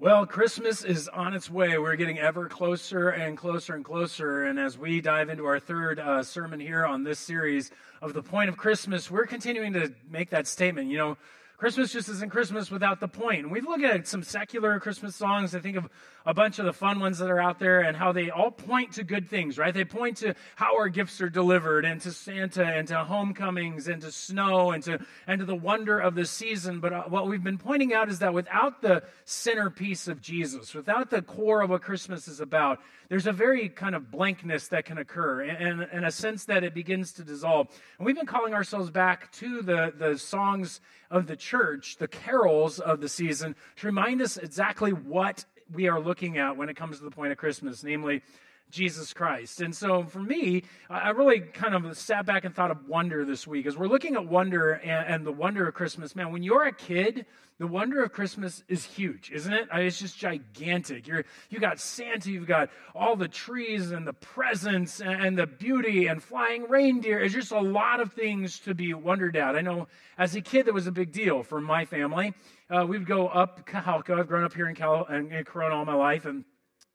Well, 0.00 0.24
Christmas 0.24 0.82
is 0.82 1.08
on 1.08 1.34
its 1.34 1.50
way. 1.50 1.76
We're 1.76 1.96
getting 1.96 2.18
ever 2.18 2.48
closer 2.48 3.10
and 3.10 3.36
closer 3.36 3.74
and 3.74 3.84
closer. 3.84 4.44
And 4.44 4.58
as 4.58 4.78
we 4.78 5.02
dive 5.02 5.28
into 5.28 5.44
our 5.44 5.60
third 5.60 5.98
uh, 5.98 6.22
sermon 6.22 6.58
here 6.58 6.86
on 6.86 7.04
this 7.04 7.18
series 7.18 7.70
of 8.00 8.14
the 8.14 8.22
point 8.22 8.48
of 8.48 8.56
Christmas, 8.56 9.10
we're 9.10 9.26
continuing 9.26 9.74
to 9.74 9.92
make 10.10 10.30
that 10.30 10.46
statement. 10.46 10.88
You 10.88 10.96
know, 10.96 11.18
Christmas 11.60 11.92
just 11.92 12.08
isn't 12.08 12.30
Christmas 12.30 12.70
without 12.70 13.00
the 13.00 13.06
point. 13.06 13.40
And 13.40 13.52
we've 13.52 13.66
looked 13.66 13.84
at 13.84 14.08
some 14.08 14.22
secular 14.22 14.80
Christmas 14.80 15.14
songs. 15.14 15.54
I 15.54 15.60
think 15.60 15.76
of 15.76 15.90
a 16.24 16.32
bunch 16.32 16.58
of 16.58 16.64
the 16.64 16.72
fun 16.72 17.00
ones 17.00 17.18
that 17.18 17.30
are 17.30 17.38
out 17.38 17.58
there 17.58 17.80
and 17.80 17.94
how 17.94 18.12
they 18.12 18.30
all 18.30 18.50
point 18.50 18.92
to 18.92 19.04
good 19.04 19.28
things, 19.28 19.58
right? 19.58 19.74
They 19.74 19.84
point 19.84 20.16
to 20.18 20.34
how 20.56 20.78
our 20.78 20.88
gifts 20.88 21.20
are 21.20 21.28
delivered 21.28 21.84
and 21.84 22.00
to 22.00 22.12
Santa 22.12 22.64
and 22.64 22.88
to 22.88 23.04
homecomings 23.04 23.88
and 23.88 24.00
to 24.00 24.10
snow 24.10 24.70
and 24.70 24.82
to, 24.84 25.00
and 25.26 25.40
to 25.40 25.44
the 25.44 25.54
wonder 25.54 25.98
of 25.98 26.14
the 26.14 26.24
season. 26.24 26.80
But 26.80 26.94
uh, 26.94 27.02
what 27.08 27.28
we've 27.28 27.44
been 27.44 27.58
pointing 27.58 27.92
out 27.92 28.08
is 28.08 28.20
that 28.20 28.32
without 28.32 28.80
the 28.80 29.02
centerpiece 29.26 30.08
of 30.08 30.22
Jesus, 30.22 30.74
without 30.74 31.10
the 31.10 31.20
core 31.20 31.60
of 31.60 31.68
what 31.68 31.82
Christmas 31.82 32.26
is 32.26 32.40
about, 32.40 32.78
there's 33.10 33.26
a 33.26 33.32
very 33.32 33.68
kind 33.68 33.94
of 33.94 34.10
blankness 34.10 34.68
that 34.68 34.86
can 34.86 34.96
occur 34.96 35.42
and, 35.42 35.82
and 35.82 36.06
a 36.06 36.10
sense 36.10 36.46
that 36.46 36.64
it 36.64 36.72
begins 36.72 37.12
to 37.14 37.22
dissolve. 37.22 37.68
And 37.98 38.06
we've 38.06 38.16
been 38.16 38.24
calling 38.24 38.54
ourselves 38.54 38.88
back 38.88 39.30
to 39.32 39.60
the, 39.60 39.92
the 39.98 40.16
songs 40.16 40.80
of 41.10 41.26
the 41.26 41.34
church, 41.34 41.49
the 41.98 42.08
carols 42.08 42.78
of 42.78 43.00
the 43.00 43.08
season, 43.08 43.56
to 43.76 43.86
remind 43.86 44.22
us 44.22 44.36
exactly 44.36 44.92
what 44.92 45.44
we 45.72 45.88
are 45.88 46.00
looking 46.00 46.38
at 46.38 46.56
when 46.56 46.68
it 46.68 46.76
comes 46.76 46.98
to 46.98 47.04
the 47.04 47.10
point 47.10 47.32
of 47.32 47.38
Christmas, 47.38 47.84
namely 47.84 48.22
Jesus 48.70 49.12
Christ. 49.12 49.60
And 49.60 49.74
so 49.74 50.04
for 50.04 50.20
me, 50.20 50.64
I 50.88 51.10
really 51.10 51.40
kind 51.40 51.74
of 51.74 51.96
sat 51.96 52.26
back 52.26 52.44
and 52.44 52.54
thought 52.54 52.70
of 52.70 52.88
wonder 52.88 53.24
this 53.24 53.46
week 53.46 53.66
as 53.66 53.76
we're 53.76 53.88
looking 53.88 54.14
at 54.14 54.26
wonder 54.26 54.72
and, 54.72 55.14
and, 55.14 55.26
the 55.26 55.32
wonder 55.32 55.66
of 55.68 55.74
Christmas. 55.74 56.14
Man, 56.14 56.32
when 56.32 56.42
you're 56.42 56.64
a 56.64 56.72
kid, 56.72 57.26
the 57.58 57.66
wonder 57.66 58.02
of 58.02 58.12
Christmas 58.12 58.62
is 58.68 58.84
huge, 58.84 59.30
isn't 59.32 59.52
it? 59.52 59.68
It's 59.72 59.98
just 59.98 60.16
gigantic. 60.16 61.06
You're, 61.06 61.24
you 61.50 61.58
got 61.58 61.78
Santa, 61.78 62.30
you've 62.30 62.46
got 62.46 62.70
all 62.94 63.16
the 63.16 63.28
trees 63.28 63.90
and 63.90 64.06
the 64.06 64.14
presents 64.14 65.00
and, 65.00 65.22
and 65.22 65.38
the 65.38 65.46
beauty 65.46 66.06
and 66.06 66.22
flying 66.22 66.68
reindeer. 66.70 67.20
It's 67.20 67.34
just 67.34 67.52
a 67.52 67.60
lot 67.60 68.00
of 68.00 68.12
things 68.12 68.60
to 68.60 68.74
be 68.74 68.94
wondered 68.94 69.36
at. 69.36 69.56
I 69.56 69.60
know 69.60 69.88
as 70.16 70.34
a 70.34 70.40
kid, 70.40 70.66
that 70.66 70.74
was 70.74 70.86
a 70.86 70.92
big 70.92 71.12
deal 71.12 71.42
for 71.42 71.60
my 71.60 71.84
family. 71.84 72.34
Uh, 72.70 72.86
we'd 72.86 73.06
go 73.06 73.28
up 73.28 73.66
Cajalco. 73.66 74.18
I've 74.18 74.28
grown 74.28 74.44
up 74.44 74.54
here 74.54 74.68
in, 74.68 74.74
Cal- 74.74 75.06
in 75.06 75.44
Corona 75.44 75.74
all 75.74 75.84
my 75.84 75.94
life, 75.94 76.24
and 76.24 76.44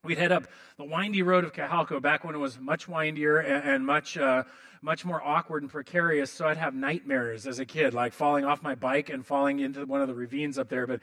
We'd 0.06 0.20
head 0.20 0.32
up 0.32 0.48
the 0.78 0.84
windy 0.84 1.24
road 1.24 1.44
of 1.44 1.52
Cajalco 1.52 2.00
back 2.00 2.24
when 2.24 2.36
it 2.36 2.38
was 2.38 2.60
much 2.60 2.88
windier 2.88 3.40
and, 3.40 3.68
and 3.68 3.86
much, 3.86 4.18
uh, 4.18 4.44
much 4.84 5.04
more 5.04 5.20
awkward 5.22 5.64
and 5.64 5.72
precarious. 5.72 6.30
So 6.30 6.48
I'd 6.48 6.58
have 6.58 6.76
nightmares 6.76 7.48
as 7.48 7.58
a 7.58 7.66
kid, 7.66 7.96
like 7.96 8.14
falling 8.14 8.46
off 8.46 8.62
my 8.62 8.76
bike 8.76 9.10
and 9.10 9.26
falling 9.26 9.60
into 9.60 9.84
one 9.86 10.02
of 10.02 10.08
the 10.08 10.14
ravines 10.14 10.60
up 10.60 10.70
there. 10.70 10.86
But 10.86 11.02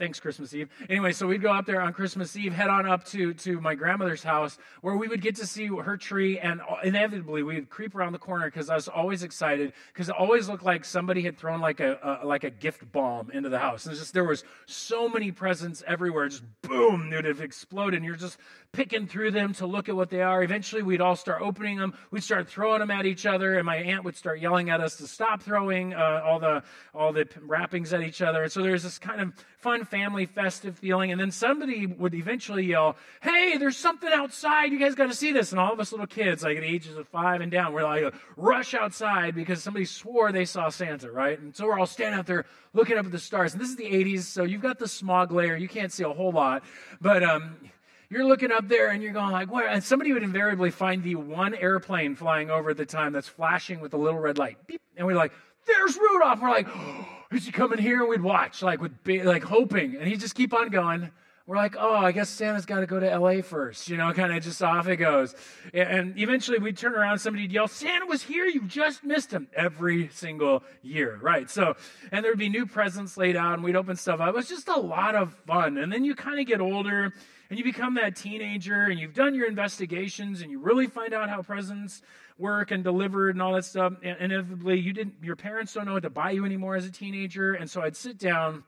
Thanks, 0.00 0.18
Christmas 0.18 0.54
Eve. 0.54 0.70
Anyway, 0.88 1.12
so 1.12 1.26
we'd 1.26 1.42
go 1.42 1.52
up 1.52 1.66
there 1.66 1.82
on 1.82 1.92
Christmas 1.92 2.34
Eve, 2.34 2.54
head 2.54 2.70
on 2.70 2.86
up 2.86 3.04
to, 3.04 3.34
to 3.34 3.60
my 3.60 3.74
grandmother's 3.74 4.22
house 4.22 4.56
where 4.80 4.96
we 4.96 5.08
would 5.08 5.20
get 5.20 5.36
to 5.36 5.46
see 5.46 5.66
her 5.66 5.98
tree, 5.98 6.38
and 6.38 6.62
inevitably 6.82 7.42
we'd 7.42 7.68
creep 7.68 7.94
around 7.94 8.12
the 8.12 8.18
corner 8.18 8.46
because 8.46 8.70
I 8.70 8.76
was 8.76 8.88
always 8.88 9.22
excited 9.22 9.74
because 9.92 10.08
it 10.08 10.14
always 10.18 10.48
looked 10.48 10.62
like 10.62 10.86
somebody 10.86 11.20
had 11.20 11.36
thrown 11.36 11.60
like 11.60 11.80
a, 11.80 12.18
a 12.22 12.26
like 12.26 12.44
a 12.44 12.50
gift 12.50 12.90
bomb 12.92 13.30
into 13.30 13.50
the 13.50 13.58
house. 13.58 13.84
And 13.84 13.94
just 13.94 14.14
there 14.14 14.24
was 14.24 14.42
so 14.64 15.06
many 15.06 15.32
presents 15.32 15.84
everywhere, 15.86 16.30
just 16.30 16.44
boom, 16.62 17.12
it 17.12 17.16
would 17.16 17.24
have 17.26 17.42
exploded. 17.42 17.98
and 17.98 18.04
you're 18.06 18.16
just 18.16 18.38
picking 18.72 19.06
through 19.06 19.32
them 19.32 19.52
to 19.54 19.66
look 19.66 19.88
at 19.88 19.96
what 19.96 20.10
they 20.10 20.22
are. 20.22 20.42
Eventually, 20.42 20.82
we'd 20.82 21.00
all 21.00 21.16
start 21.16 21.42
opening 21.42 21.78
them. 21.78 21.92
We'd 22.10 22.22
start 22.22 22.48
throwing 22.48 22.78
them 22.78 22.90
at 22.90 23.04
each 23.04 23.26
other, 23.26 23.56
and 23.56 23.66
my 23.66 23.76
aunt 23.76 24.04
would 24.04 24.16
start 24.16 24.40
yelling 24.40 24.70
at 24.70 24.80
us 24.80 24.96
to 24.96 25.06
stop 25.06 25.42
throwing 25.42 25.92
uh, 25.92 26.22
all 26.24 26.38
the 26.38 26.62
all 26.94 27.12
the 27.12 27.26
wrappings 27.40 27.92
at 27.92 28.02
each 28.02 28.22
other. 28.22 28.44
And 28.44 28.52
so 28.52 28.62
there's 28.62 28.82
this 28.82 28.98
kind 28.98 29.20
of 29.20 29.32
fun 29.58 29.84
family 29.84 30.26
festive 30.26 30.78
feeling. 30.78 31.10
And 31.10 31.20
then 31.20 31.30
somebody 31.30 31.86
would 31.86 32.14
eventually 32.14 32.64
yell, 32.64 32.96
"Hey, 33.22 33.56
there's 33.58 33.76
something 33.76 34.10
outside! 34.12 34.72
You 34.72 34.78
guys 34.78 34.94
got 34.94 35.08
to 35.08 35.14
see 35.14 35.32
this!" 35.32 35.50
And 35.50 35.60
all 35.60 35.72
of 35.72 35.80
us 35.80 35.90
little 35.90 36.06
kids, 36.06 36.44
like 36.44 36.56
at 36.56 36.64
ages 36.64 36.96
of 36.96 37.08
five 37.08 37.40
and 37.40 37.50
down, 37.50 37.72
we're 37.72 37.82
like 37.82 38.14
rush 38.36 38.74
outside 38.74 39.34
because 39.34 39.62
somebody 39.62 39.84
swore 39.84 40.30
they 40.30 40.44
saw 40.44 40.68
Santa, 40.68 41.10
right? 41.10 41.38
And 41.40 41.54
so 41.54 41.66
we're 41.66 41.78
all 41.78 41.86
standing 41.86 42.18
out 42.18 42.26
there 42.26 42.46
looking 42.72 42.96
up 42.96 43.06
at 43.06 43.12
the 43.12 43.18
stars. 43.18 43.52
And 43.52 43.60
this 43.60 43.68
is 43.68 43.76
the 43.76 43.90
80s, 43.90 44.22
so 44.22 44.44
you've 44.44 44.62
got 44.62 44.78
the 44.78 44.86
smog 44.86 45.32
layer. 45.32 45.56
You 45.56 45.68
can't 45.68 45.92
see 45.92 46.04
a 46.04 46.12
whole 46.12 46.30
lot, 46.30 46.62
but 47.00 47.24
um, 47.24 47.56
you're 48.10 48.24
looking 48.24 48.50
up 48.50 48.68
there 48.68 48.88
and 48.88 49.02
you're 49.02 49.12
going 49.12 49.30
like, 49.30 49.50
where? 49.50 49.68
And 49.68 49.82
somebody 49.82 50.12
would 50.12 50.24
invariably 50.24 50.70
find 50.70 51.02
the 51.02 51.14
one 51.14 51.54
airplane 51.54 52.16
flying 52.16 52.50
over 52.50 52.70
at 52.70 52.76
the 52.76 52.84
time 52.84 53.12
that's 53.12 53.28
flashing 53.28 53.80
with 53.80 53.94
a 53.94 53.96
little 53.96 54.18
red 54.18 54.36
light. 54.36 54.58
Beep. 54.66 54.82
And 54.96 55.06
we're 55.06 55.14
like, 55.14 55.32
there's 55.66 55.96
Rudolph. 55.96 56.40
We're 56.40 56.50
like, 56.50 56.66
oh, 56.68 57.06
is 57.32 57.46
he 57.46 57.52
coming 57.52 57.78
here? 57.78 58.00
And 58.00 58.08
we'd 58.08 58.20
watch, 58.20 58.62
like, 58.62 58.80
with 58.80 58.92
like 59.06 59.44
hoping. 59.44 59.96
And 59.96 60.08
he'd 60.08 60.20
just 60.20 60.34
keep 60.34 60.52
on 60.52 60.70
going. 60.70 61.10
We're 61.50 61.56
like, 61.56 61.74
oh, 61.76 61.96
I 61.96 62.12
guess 62.12 62.28
Santa's 62.30 62.64
got 62.64 62.78
to 62.78 62.86
go 62.86 63.00
to 63.00 63.18
LA 63.18 63.42
first, 63.42 63.88
you 63.88 63.96
know, 63.96 64.12
kind 64.12 64.32
of 64.32 64.40
just 64.40 64.62
off 64.62 64.86
it 64.86 64.98
goes. 64.98 65.34
And 65.74 66.16
eventually 66.16 66.60
we'd 66.60 66.78
turn 66.78 66.94
around, 66.94 67.18
somebody'd 67.18 67.50
yell, 67.50 67.66
Santa 67.66 68.06
was 68.06 68.22
here, 68.22 68.44
you 68.44 68.62
just 68.68 69.02
missed 69.02 69.32
him 69.32 69.48
every 69.52 70.10
single 70.12 70.62
year, 70.80 71.18
right? 71.20 71.50
So, 71.50 71.74
and 72.12 72.24
there'd 72.24 72.38
be 72.38 72.48
new 72.48 72.66
presents 72.66 73.16
laid 73.16 73.34
out 73.34 73.54
and 73.54 73.64
we'd 73.64 73.74
open 73.74 73.96
stuff 73.96 74.20
up. 74.20 74.28
It 74.28 74.34
was 74.36 74.48
just 74.48 74.68
a 74.68 74.78
lot 74.78 75.16
of 75.16 75.34
fun. 75.44 75.76
And 75.76 75.92
then 75.92 76.04
you 76.04 76.14
kind 76.14 76.38
of 76.38 76.46
get 76.46 76.60
older 76.60 77.12
and 77.50 77.58
you 77.58 77.64
become 77.64 77.94
that 77.94 78.14
teenager 78.14 78.84
and 78.84 79.00
you've 79.00 79.14
done 79.14 79.34
your 79.34 79.48
investigations 79.48 80.42
and 80.42 80.52
you 80.52 80.60
really 80.60 80.86
find 80.86 81.12
out 81.12 81.28
how 81.28 81.42
presents 81.42 82.00
work 82.38 82.70
and 82.70 82.84
delivered 82.84 83.30
and 83.30 83.42
all 83.42 83.54
that 83.54 83.64
stuff 83.64 83.94
and 84.04 84.16
inevitably 84.20 84.78
you 84.78 84.92
didn't 84.92 85.14
your 85.20 85.36
parents 85.36 85.74
don't 85.74 85.84
know 85.84 85.94
what 85.94 86.04
to 86.04 86.10
buy 86.10 86.30
you 86.30 86.46
anymore 86.46 86.74
as 86.74 86.86
a 86.86 86.90
teenager 86.90 87.52
and 87.52 87.68
so 87.68 87.82
i'd 87.82 87.94
sit 87.94 88.16
down 88.16 88.64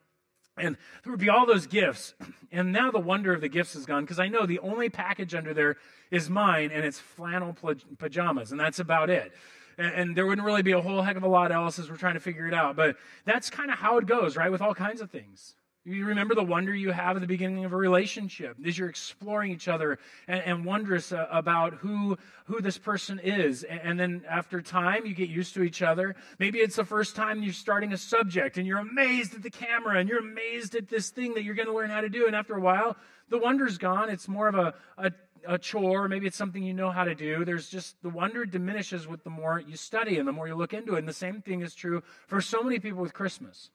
and 0.57 0.77
there 1.03 1.11
would 1.13 1.21
be 1.21 1.29
all 1.29 1.47
those 1.47 1.67
gifts. 1.67 2.15
And 2.55 2.71
now 2.71 2.91
the 2.91 2.99
wonder 2.99 3.33
of 3.33 3.41
the 3.41 3.49
gifts 3.49 3.75
is 3.75 3.87
gone 3.87 4.03
because 4.03 4.19
i 4.19 4.29
know 4.29 4.45
the 4.45 4.59
only 4.59 4.91
package 4.91 5.35
under 5.35 5.55
there 5.55 5.79
is 6.11 6.29
mine 6.29 6.71
and 6.71 6.85
it's 6.85 6.99
flannel 6.99 7.57
pajamas 7.97 8.51
and 8.51 8.61
that's 8.61 8.79
about 8.79 9.09
it. 9.09 9.33
And, 9.79 9.95
and 9.95 10.15
there 10.15 10.27
wouldn't 10.27 10.45
really 10.45 10.61
be 10.61 10.73
a 10.73 10.81
whole 10.83 11.01
heck 11.01 11.17
of 11.17 11.23
a 11.23 11.29
lot 11.29 11.51
else 11.51 11.79
as 11.79 11.89
we're 11.89 11.97
trying 11.97 12.13
to 12.13 12.21
figure 12.21 12.47
it 12.47 12.53
out 12.53 12.77
but 12.77 12.97
that's 13.25 13.49
kind 13.49 13.71
of 13.71 13.79
how 13.79 13.97
it 13.97 14.05
goes 14.05 14.37
right 14.37 14.53
with 14.53 14.61
all 14.61 14.75
kinds 14.75 15.01
of 15.01 15.11
things 15.11 15.55
you 15.85 16.07
remember 16.07 16.37
the 16.37 16.45
wonder 16.45 16.73
you 16.73 16.93
have 16.93 17.17
at 17.17 17.21
the 17.21 17.27
beginning 17.27 17.65
of 17.65 17.73
a 17.73 17.77
relationship 17.77 18.57
as 18.65 18.79
you're 18.79 18.89
exploring 18.89 19.51
each 19.51 19.67
other 19.67 19.99
and, 20.29 20.41
and 20.43 20.65
wondrous 20.65 21.11
uh, 21.11 21.27
about 21.31 21.75
who 21.75 22.17
who 22.45 22.61
this 22.61 22.79
person 22.79 23.19
is. 23.19 23.65
And, 23.65 23.81
and, 23.81 24.01
then 24.01 24.23
after 24.29 24.61
time, 24.61 25.07
you 25.07 25.15
get 25.15 25.29
used 25.29 25.55
to 25.55 25.63
each 25.63 25.83
other. 25.83 26.15
Maybe 26.39 26.59
it's 26.59 26.77
the 26.77 26.85
first 26.85 27.17
time 27.17 27.43
you're 27.43 27.53
starting 27.53 27.93
a 27.93 27.97
subject 27.97 28.59
and 28.59 28.67
you're 28.67 28.79
amazed 28.79 29.35
at 29.35 29.43
the 29.43 29.51
camera 29.51 29.99
and 29.99 30.09
you're 30.09 30.21
amazed 30.21 30.75
at 30.77 30.89
this 30.89 31.11
thing 31.11 31.35
that 31.35 31.43
you're 31.43 31.55
going 31.55 31.69
to 31.69 31.75
learn 31.75 31.91
how 31.91 32.01
to 32.01 32.09
do. 32.09 32.27
And 32.27 32.37
after 32.37 32.55
a 32.55 32.61
while, 32.61 32.97
the 33.29 33.39
wonder's 33.39 33.79
gone. 33.79 34.09
It's 34.09 34.29
more 34.29 34.49
of 34.49 34.55
a, 34.55 34.75
a 34.99 35.13
a 35.45 35.59
chore, 35.59 36.07
maybe 36.07 36.29
it's 36.29 36.37
something 36.37 36.63
you 36.63 36.73
know 36.73 36.93
how 36.93 37.03
to 37.03 37.17
do. 37.17 37.45
There's 37.45 37.69
just 37.69 38.01
the 38.03 38.09
wonder 38.09 38.45
diminishes 38.45 39.09
with 39.09 39.25
the 39.25 39.31
more 39.31 39.59
you 39.59 39.77
study 39.77 40.19
and 40.19 40.29
the 40.29 40.33
more 40.33 40.47
you 40.47 40.55
look 40.55 40.73
into 40.73 40.95
it. 40.95 41.01
And 41.01 41.09
the 41.09 41.13
same 41.13 41.43
thing 41.43 41.63
is 41.63 41.75
true 41.75 42.05
for 42.29 42.41
so 42.41 42.63
many 42.63 42.79
people 42.79 43.01
with 43.01 43.13
Christmas. 43.13 43.71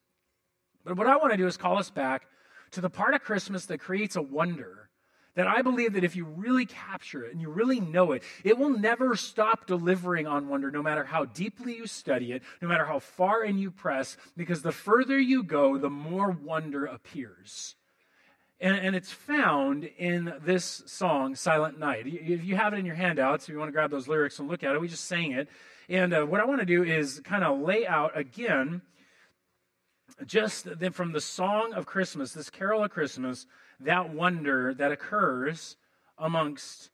But 0.88 0.98
what 0.98 1.08
I 1.08 1.18
want 1.18 1.32
to 1.32 1.38
do 1.38 1.48
is 1.48 1.58
call 1.58 1.78
us 1.78 1.90
back 1.90 2.28
to 2.72 2.82
the 2.82 2.90
part 2.90 3.14
of 3.14 3.22
Christmas 3.22 3.66
that 3.66 3.80
creates 3.80 4.16
a 4.16 4.22
wonder 4.22 4.90
that 5.36 5.48
I 5.48 5.62
believe 5.62 5.94
that 5.94 6.04
if 6.04 6.16
you 6.16 6.26
really 6.26 6.66
capture 6.66 7.24
it 7.24 7.32
and 7.32 7.40
you 7.40 7.50
really 7.50 7.80
know 7.80 8.14
it, 8.14 8.24
it 8.44 8.58
will 8.58 8.72
never 8.72 9.16
stop 9.16 9.68
delivering 9.68 10.26
on 10.26 10.50
wonder, 10.50 10.72
no 10.72 10.82
matter 10.82 11.04
how 11.04 11.26
deeply 11.26 11.76
you 11.76 11.86
study 11.86 12.32
it, 12.32 12.42
no 12.60 12.68
matter 12.68 12.86
how 12.86 12.98
far 12.98 13.44
in 13.44 13.60
you 13.60 13.70
press, 13.70 14.18
because 14.36 14.64
the 14.64 14.72
further 14.72 15.20
you 15.20 15.44
go, 15.44 15.78
the 15.78 15.92
more 15.92 16.32
wonder 16.32 16.86
appears. 16.86 17.76
And, 18.60 18.76
and, 18.78 18.96
it's 18.96 19.12
found 19.12 19.84
in 19.84 20.34
this 20.42 20.82
song, 20.88 21.36
Silent 21.36 21.78
Night. 21.78 22.08
If 22.08 22.44
you 22.44 22.56
have 22.56 22.74
it 22.74 22.80
in 22.80 22.88
your 22.88 22.96
handouts, 22.96 23.44
if 23.44 23.50
you 23.50 23.60
want 23.60 23.68
to 23.68 23.74
grab 23.74 23.92
those 23.92 24.08
lyrics 24.08 24.40
and 24.40 24.48
look 24.48 24.64
at 24.64 24.74
it, 24.74 24.82
we 24.82 24.88
just 24.88 25.06
sang 25.06 25.34
it. 25.34 25.48
And 25.88 26.12
uh, 26.12 26.24
what 26.24 26.42
I 26.42 26.46
want 26.46 26.62
to 26.62 26.66
do 26.66 26.84
is 26.84 27.22
kind 27.24 27.44
of 27.44 27.60
lay 27.60 27.86
out 27.86 28.18
again 28.18 28.82
just 30.26 30.68
from 30.94 31.12
the 31.12 31.22
song 31.22 31.74
of 31.74 31.86
Christmas, 31.86 32.34
this 32.34 32.50
carol 32.50 32.84
of 32.84 32.92
Christmas, 32.92 33.46
that 33.80 34.10
wonder 34.10 34.74
that 34.74 34.92
occurs 34.92 35.78
amongst 36.18 36.90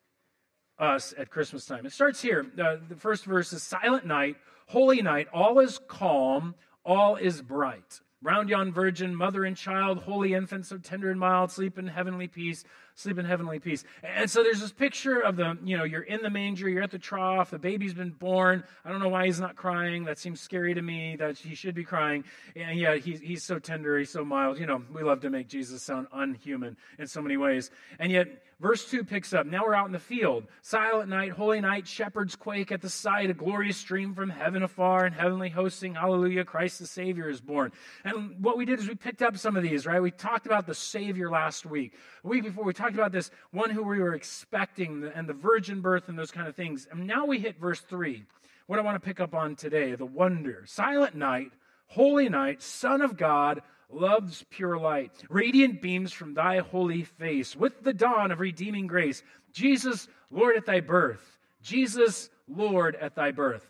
us 0.78 1.14
at 1.18 1.30
Christmas 1.30 1.66
time. 1.66 1.86
It 1.86 1.94
starts 1.94 2.22
here. 2.22 2.46
Uh, 2.60 2.78
the 2.88 2.96
first 2.96 3.26
verse 3.26 3.54
is 3.54 3.64
Silent 3.64 4.06
night, 4.06 4.36
holy 4.68 5.02
night, 5.02 5.28
all 5.34 5.60
is 5.60 5.80
calm, 5.88 6.56
all 6.86 7.16
is 7.16 7.42
bright. 7.42 8.02
Round 8.22 8.50
yon 8.50 8.72
virgin, 8.72 9.16
mother 9.16 9.44
and 9.44 9.56
child, 9.56 10.00
holy 10.00 10.34
infant, 10.34 10.66
so 10.66 10.78
tender 10.78 11.12
and 11.12 11.20
mild, 11.20 11.52
sleep 11.52 11.78
in 11.78 11.88
heavenly 11.88 12.28
peace 12.28 12.64
sleep 12.96 13.18
in 13.18 13.26
heavenly 13.26 13.60
peace. 13.60 13.84
And 14.04 14.30
so 14.30 14.44
there's 14.44 14.60
this 14.60 14.72
picture 14.72 15.20
of 15.20 15.36
the, 15.36 15.58
you 15.64 15.78
know, 15.78 15.84
you're 15.84 16.02
in 16.02 16.22
the 16.22 16.30
manger, 16.30 16.70
you're 16.70 16.84
at 16.84 16.92
the 16.92 17.00
trough, 17.00 17.52
the 17.52 17.60
baby's 17.60 17.94
been 17.94 18.12
born. 18.12 18.64
I 18.86 18.90
don't 18.90 19.00
know 19.00 19.10
why 19.10 19.26
he's 19.26 19.40
not 19.40 19.56
crying. 19.56 20.06
That 20.06 20.20
seems 20.20 20.42
scary 20.42 20.74
to 20.74 20.82
me 20.82 21.16
that 21.18 21.38
he 21.38 21.56
should 21.56 21.76
be 21.76 21.84
crying. 21.84 22.24
And 22.56 22.80
yeah, 22.80 22.96
he's, 22.96 23.20
he's 23.20 23.44
so 23.44 23.60
tender, 23.60 23.98
he's 23.98 24.10
so 24.10 24.24
mild. 24.24 24.60
You 24.60 24.66
know, 24.66 24.84
we 24.94 25.04
love 25.04 25.22
to 25.22 25.30
make 25.30 25.48
Jesus 25.48 25.82
sound 25.82 26.08
unhuman 26.14 26.78
in 27.00 27.08
so 27.08 27.22
many 27.22 27.38
ways. 27.38 27.72
And 28.00 28.12
yet, 28.12 28.44
Verse 28.64 28.90
2 28.90 29.04
picks 29.04 29.34
up. 29.34 29.46
Now 29.46 29.64
we're 29.66 29.74
out 29.74 29.88
in 29.88 29.92
the 29.92 30.00
field. 30.00 30.46
Silent 30.62 31.10
night, 31.10 31.32
holy 31.32 31.60
night, 31.60 31.86
shepherds 31.86 32.38
quake 32.38 32.72
at 32.72 32.82
the 32.82 32.90
sight, 32.90 33.30
a 33.30 33.34
glorious 33.34 33.76
stream 33.76 34.14
from 34.14 34.30
heaven 34.30 34.64
afar, 34.64 35.04
and 35.04 35.14
heavenly 35.14 35.50
hosting, 35.50 35.96
hallelujah, 35.96 36.46
Christ 36.46 36.80
the 36.80 36.88
Savior 36.88 37.28
is 37.28 37.42
born. 37.42 37.74
And 38.06 38.42
what 38.42 38.58
we 38.58 38.64
did 38.64 38.80
is 38.80 38.88
we 38.88 38.96
picked 38.96 39.22
up 39.22 39.36
some 39.38 39.58
of 39.58 39.64
these, 39.64 39.86
right? 39.86 40.02
We 40.02 40.12
talked 40.12 40.46
about 40.46 40.66
the 40.66 40.76
Savior 40.76 41.30
last 41.30 41.66
week. 41.66 41.94
A 42.24 42.28
week 42.30 42.44
before, 42.44 42.64
we 42.64 42.74
talked 42.74 42.83
about 42.92 43.12
this 43.12 43.32
one 43.52 43.70
who 43.70 43.84
we 43.84 44.00
were 44.00 44.14
expecting 44.14 45.10
and 45.16 45.28
the 45.28 45.34
virgin 45.34 45.82
birth 45.82 46.10
and 46.10 46.18
those 46.18 46.32
kind 46.32 46.48
of 46.48 46.56
things. 46.56 46.88
And 46.92 47.08
now 47.08 47.26
we 47.26 47.40
hit 47.40 47.60
verse 47.60 47.80
3. 47.80 48.24
What 48.68 48.80
I 48.80 48.82
want 48.82 48.96
to 48.96 49.06
pick 49.06 49.20
up 49.20 49.34
on 49.34 49.56
today 49.56 49.96
the 49.96 50.06
wonder. 50.06 50.64
Silent 50.66 51.16
night, 51.16 51.52
holy 51.88 52.30
night, 52.30 52.62
Son 52.62 53.02
of 53.02 53.18
God, 53.18 53.62
love's 53.90 54.46
pure 54.50 54.78
light, 54.78 55.12
radiant 55.30 55.82
beams 55.82 56.12
from 56.12 56.34
thy 56.34 56.60
holy 56.60 57.04
face, 57.04 57.56
with 57.56 57.84
the 57.84 57.94
dawn 57.94 58.32
of 58.32 58.40
redeeming 58.40 58.88
grace. 58.88 59.24
Jesus, 59.52 60.08
Lord 60.32 60.56
at 60.56 60.66
thy 60.66 60.80
birth. 60.80 61.38
Jesus, 61.62 62.30
Lord 62.48 62.96
at 62.96 63.16
thy 63.16 63.32
birth. 63.32 63.70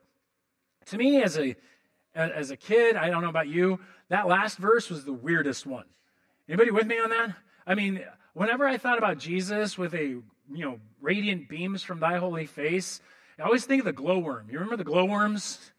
To 0.88 0.98
me, 0.98 1.22
as 1.22 1.38
a 1.38 1.56
as 2.16 2.52
a 2.52 2.58
kid, 2.58 2.96
I 2.96 3.10
don't 3.10 3.24
know 3.24 3.30
about 3.30 3.48
you, 3.48 3.80
that 4.10 4.28
last 4.28 4.60
verse 4.60 4.90
was 4.90 5.04
the 5.04 5.14
weirdest 5.14 5.66
one. 5.66 5.86
Anybody 6.48 6.72
with 6.72 6.86
me 6.86 7.00
on 7.00 7.10
that? 7.10 7.36
I 7.66 7.76
mean, 7.76 8.04
whenever 8.34 8.68
I 8.68 8.78
thought 8.78 8.98
about 8.98 9.18
Jesus 9.18 9.78
with 9.78 9.94
a, 9.94 10.06
you 10.06 10.24
know, 10.52 10.80
radiant 11.02 11.50
beams 11.50 11.84
from 11.84 12.00
thy 12.00 12.18
holy 12.18 12.46
face, 12.46 13.02
I 13.40 13.44
always 13.44 13.66
think 13.66 13.82
of 13.82 13.86
the 13.86 13.94
glowworm. 13.94 14.48
You 14.50 14.60
remember 14.60 14.78
the 14.78 14.84
glowworms? 14.84 15.72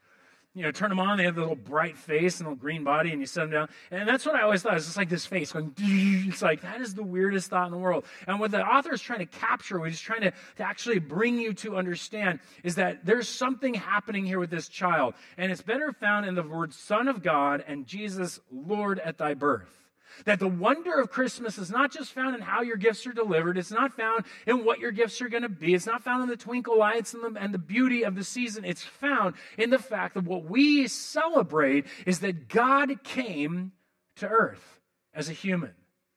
you 0.55 0.63
know, 0.63 0.71
turn 0.71 0.89
them 0.89 1.01
on, 1.01 1.19
they 1.19 1.25
have 1.25 1.35
the 1.35 1.41
little 1.41 1.57
bright 1.57 1.99
face 1.99 2.39
and 2.39 2.49
little 2.49 2.57
green 2.57 2.85
body, 2.85 3.11
and 3.11 3.21
you 3.21 3.27
set 3.27 3.43
them 3.43 3.51
down. 3.51 3.69
And 3.91 4.09
that's 4.09 4.25
what 4.25 4.37
I 4.37 4.43
always 4.43 4.63
thought. 4.63 4.77
It's 4.77 4.85
just 4.85 4.97
like 4.97 5.09
this 5.09 5.27
face 5.27 5.53
going, 5.53 5.75
it's 5.79 6.43
like, 6.43 6.63
that 6.63 6.81
is 6.81 6.95
the 6.95 7.03
weirdest 7.03 7.51
thought 7.51 7.67
in 7.67 7.73
the 7.73 7.79
world. 7.79 8.05
And 8.29 8.39
what 8.39 8.53
the 8.53 8.65
author 8.65 8.95
is 8.95 9.03
trying 9.03 9.19
to 9.19 9.27
capture, 9.27 9.81
what 9.81 9.89
he's 9.89 10.01
trying 10.01 10.21
to, 10.21 10.31
to 10.31 10.63
actually 10.63 11.01
bring 11.01 11.39
you 11.39 11.55
to 11.55 11.77
understand, 11.77 12.39
is 12.63 12.77
that 12.77 13.05
there's 13.05 13.29
something 13.29 13.75
happening 13.75 14.25
here 14.25 14.39
with 14.39 14.51
this 14.51 14.69
child. 14.69 15.15
And 15.37 15.51
it's 15.51 15.63
better 15.63 15.93
found 15.93 16.25
in 16.25 16.37
the 16.37 16.45
word 16.45 16.73
Son 16.73 17.09
of 17.09 17.21
God 17.23 17.65
and 17.67 17.85
Jesus, 17.85 18.39
Lord 18.53 19.01
at 19.01 19.19
thy 19.19 19.35
birth. 19.35 19.84
That 20.25 20.39
the 20.39 20.49
wonder 20.49 20.99
of 20.99 21.11
Christmas 21.11 21.59
is 21.59 21.71
not 21.71 21.93
just 21.93 22.13
found 22.13 22.35
in 22.35 22.41
how 22.41 22.63
your 22.63 22.77
gifts 22.77 23.07
are 23.07 23.13
delivered. 23.13 23.59
It's 23.59 23.71
not 23.71 23.95
found 23.95 24.25
in 24.47 24.65
what 24.65 24.79
your 24.79 24.93
gifts 24.93 25.21
are 25.21 25.29
going 25.29 25.43
to 25.43 25.49
be. 25.49 25.75
It's 25.75 25.87
not 25.87 26.03
found 26.03 26.23
in 26.23 26.29
the 26.29 26.37
twinkle 26.37 26.79
lights 26.79 27.15
and 27.15 27.37
the, 27.37 27.41
and 27.41 27.53
the 27.53 27.59
beauty 27.59 28.05
of 28.05 28.15
the 28.15 28.25
season. 28.25 28.65
It's 28.65 28.83
found 28.83 29.35
in 29.59 29.71
the 29.71 29.79
fact 29.79 30.15
that 30.15 30.25
what 30.25 30.45
we 30.45 30.89
celebrate 30.89 31.87
is 32.07 32.21
that 32.21 32.49
God 32.49 33.03
came 33.05 33.73
to 34.17 34.29
earth 34.29 34.81
as 35.13 35.29
a 35.29 35.33
human 35.33 35.75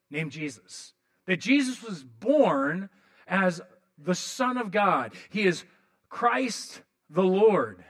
named 0.10 0.32
Jesus. 0.32 0.94
That 1.26 1.40
Jesus 1.40 1.84
was 1.84 2.04
born 2.04 2.90
as 3.28 3.62
the 3.98 4.16
Son 4.16 4.58
of 4.58 4.72
God. 4.72 5.14
He 5.30 5.44
is 5.44 5.64
Christ 6.10 6.82
the 7.10 7.24
Lord. 7.24 7.84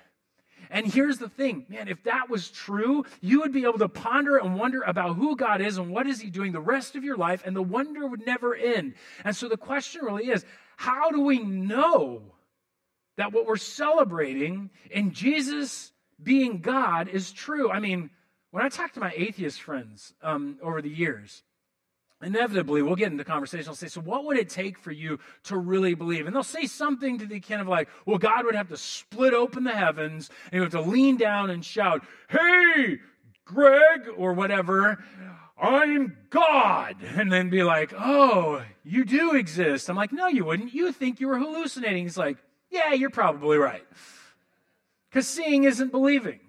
And 0.70 0.86
here's 0.86 1.18
the 1.18 1.30
thing, 1.30 1.66
man, 1.70 1.88
if 1.88 2.04
that 2.04 2.30
was 2.30 2.50
true, 2.50 3.06
you 3.22 3.42
would 3.42 3.54
be 3.54 3.64
able 3.64 3.80
to 3.80 3.90
ponder 3.90 4.38
and 4.38 4.56
wonder 4.56 4.82
about 4.82 5.16
who 5.16 5.36
God 5.36 5.62
is 5.62 5.78
and 5.78 5.90
what 5.90 6.08
is 6.08 6.20
he 6.20 6.30
doing 6.30 6.52
the 6.52 6.60
rest 6.60 6.96
of 6.96 7.04
your 7.04 7.18
life 7.18 7.44
and 7.46 7.56
the 7.56 7.62
wonder 7.62 8.06
would 8.08 8.26
never 8.26 8.56
end. 8.56 8.96
And 9.24 9.36
so 9.36 9.48
the 9.48 9.58
question 9.58 10.04
really 10.04 10.30
is, 10.30 10.46
how 10.76 11.10
do 11.12 11.22
we 11.22 11.40
know 11.40 12.22
that 13.18 13.34
what 13.34 13.46
we're 13.46 13.58
celebrating 13.58 14.70
in 14.92 15.12
Jesus 15.12 15.92
being 16.22 16.60
God 16.60 17.08
is 17.08 17.32
true? 17.32 17.72
I 17.72 17.80
mean, 17.80 18.10
when 18.52 18.64
I 18.64 18.70
talk 18.70 18.94
to 18.94 19.00
my 19.00 19.14
atheist 19.16 19.62
friends 19.62 20.14
um, 20.22 20.58
over 20.62 20.82
the 20.82 20.90
years, 20.90 21.44
inevitably 22.22 22.82
we'll 22.82 22.96
get 22.96 23.12
into 23.12 23.24
conversation. 23.24 23.68
I'll 23.70 23.76
say, 23.76 23.88
so 23.88 24.02
what 24.02 24.26
would 24.26 24.38
it 24.38 24.50
take 24.50 24.78
for 24.78 24.92
you 24.92 25.20
to 25.46 25.58
really 25.58 25.94
believe? 25.94 26.26
And 26.26 26.36
they'll 26.36 26.44
say 26.44 26.66
something 26.66 27.20
to 27.20 27.26
the 27.26 27.40
kind 27.40 27.62
of 27.62 27.68
like, 27.68 27.90
well, 28.06 28.18
God 28.18 28.46
would 28.46 28.56
have 28.56 28.70
to 28.70 28.78
split 28.78 29.34
open 29.34 29.64
the 29.64 29.76
heavens 29.76 30.30
and 30.46 30.54
you 30.54 30.62
have 30.62 30.72
to 30.72 30.82
lean 30.82 31.18
down 31.18 31.50
and 31.50 31.64
shout, 31.64 32.04
hey, 32.30 33.00
Greg, 33.46 34.08
or 34.18 34.34
whatever, 34.34 35.04
I'm 35.60 36.18
God. 36.30 36.98
And 37.02 37.32
then 37.32 37.50
be 37.50 37.64
like, 37.64 37.94
oh, 37.98 38.62
you 38.84 39.06
do 39.06 39.36
exist. 39.36 39.90
I'm 39.90 39.96
like, 39.96 40.12
no, 40.12 40.28
you 40.28 40.46
wouldn't. 40.46 40.74
You 40.74 40.92
think 40.92 41.20
you 41.20 41.28
were 41.28 41.40
hallucinating. 41.40 42.04
He's 42.04 42.18
like, 42.18 42.38
yeah, 42.70 42.94
you're 42.94 43.10
probably 43.10 43.58
right. 43.58 43.86
Because 45.10 45.28
seeing 45.28 45.64
isn't 45.64 45.92
believing. 45.92 46.40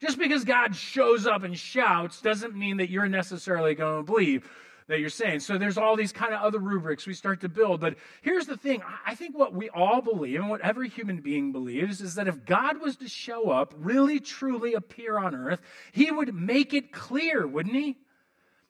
Just 0.00 0.18
because 0.18 0.44
God 0.44 0.76
shows 0.76 1.26
up 1.26 1.42
and 1.42 1.58
shouts 1.58 2.20
doesn't 2.20 2.54
mean 2.54 2.76
that 2.76 2.90
you're 2.90 3.08
necessarily 3.08 3.74
going 3.74 4.04
to 4.04 4.12
believe 4.12 4.48
that 4.88 5.00
you're 5.00 5.08
saying. 5.08 5.40
So 5.40 5.58
there's 5.58 5.78
all 5.78 5.96
these 5.96 6.12
kind 6.12 6.32
of 6.32 6.42
other 6.42 6.58
rubrics 6.58 7.06
we 7.06 7.14
start 7.14 7.40
to 7.40 7.48
build. 7.48 7.80
But 7.80 7.96
here's 8.22 8.46
the 8.46 8.56
thing 8.56 8.82
I 9.04 9.14
think 9.14 9.36
what 9.36 9.52
we 9.52 9.68
all 9.68 10.00
believe, 10.00 10.40
and 10.40 10.48
what 10.48 10.60
every 10.60 10.88
human 10.88 11.20
being 11.20 11.52
believes, 11.52 12.00
is 12.00 12.14
that 12.14 12.28
if 12.28 12.44
God 12.44 12.80
was 12.80 12.96
to 12.98 13.08
show 13.08 13.50
up, 13.50 13.74
really 13.76 14.20
truly 14.20 14.74
appear 14.74 15.18
on 15.18 15.34
earth, 15.34 15.60
he 15.92 16.10
would 16.10 16.34
make 16.34 16.72
it 16.72 16.92
clear, 16.92 17.46
wouldn't 17.46 17.74
he? 17.74 17.96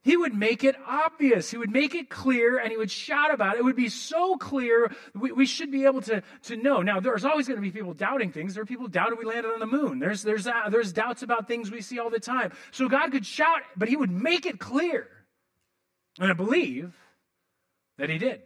He 0.06 0.16
would 0.16 0.34
make 0.34 0.62
it 0.62 0.76
obvious. 0.86 1.50
He 1.50 1.58
would 1.58 1.72
make 1.72 1.96
it 1.96 2.08
clear 2.08 2.58
and 2.58 2.70
he 2.70 2.76
would 2.76 2.92
shout 2.92 3.34
about 3.34 3.56
it. 3.56 3.58
It 3.58 3.64
would 3.64 3.74
be 3.74 3.88
so 3.88 4.36
clear, 4.36 4.92
we, 5.16 5.32
we 5.32 5.46
should 5.46 5.72
be 5.72 5.84
able 5.84 6.00
to, 6.02 6.22
to 6.44 6.56
know. 6.56 6.80
Now, 6.80 7.00
there's 7.00 7.24
always 7.24 7.48
going 7.48 7.56
to 7.56 7.62
be 7.62 7.72
people 7.72 7.92
doubting 7.92 8.30
things. 8.30 8.54
There 8.54 8.62
are 8.62 8.66
people 8.66 8.86
doubting 8.86 9.19
we 9.19 9.24
landed 9.24 9.52
on 9.52 9.58
the 9.58 9.66
moon. 9.66 9.98
There's, 9.98 10.22
there's, 10.22 10.46
uh, 10.46 10.69
there's 10.70 10.92
doubts 10.92 11.24
about 11.24 11.48
things 11.48 11.72
we 11.72 11.80
see 11.80 11.98
all 11.98 12.08
the 12.08 12.20
time. 12.20 12.52
So 12.70 12.88
God 12.88 13.10
could 13.10 13.26
shout, 13.26 13.62
but 13.76 13.88
he 13.88 13.96
would 13.96 14.12
make 14.12 14.46
it 14.46 14.60
clear. 14.60 15.08
And 16.18 16.30
I 16.30 16.34
believe 16.34 16.94
that 17.98 18.08
he 18.08 18.18
did. 18.18 18.42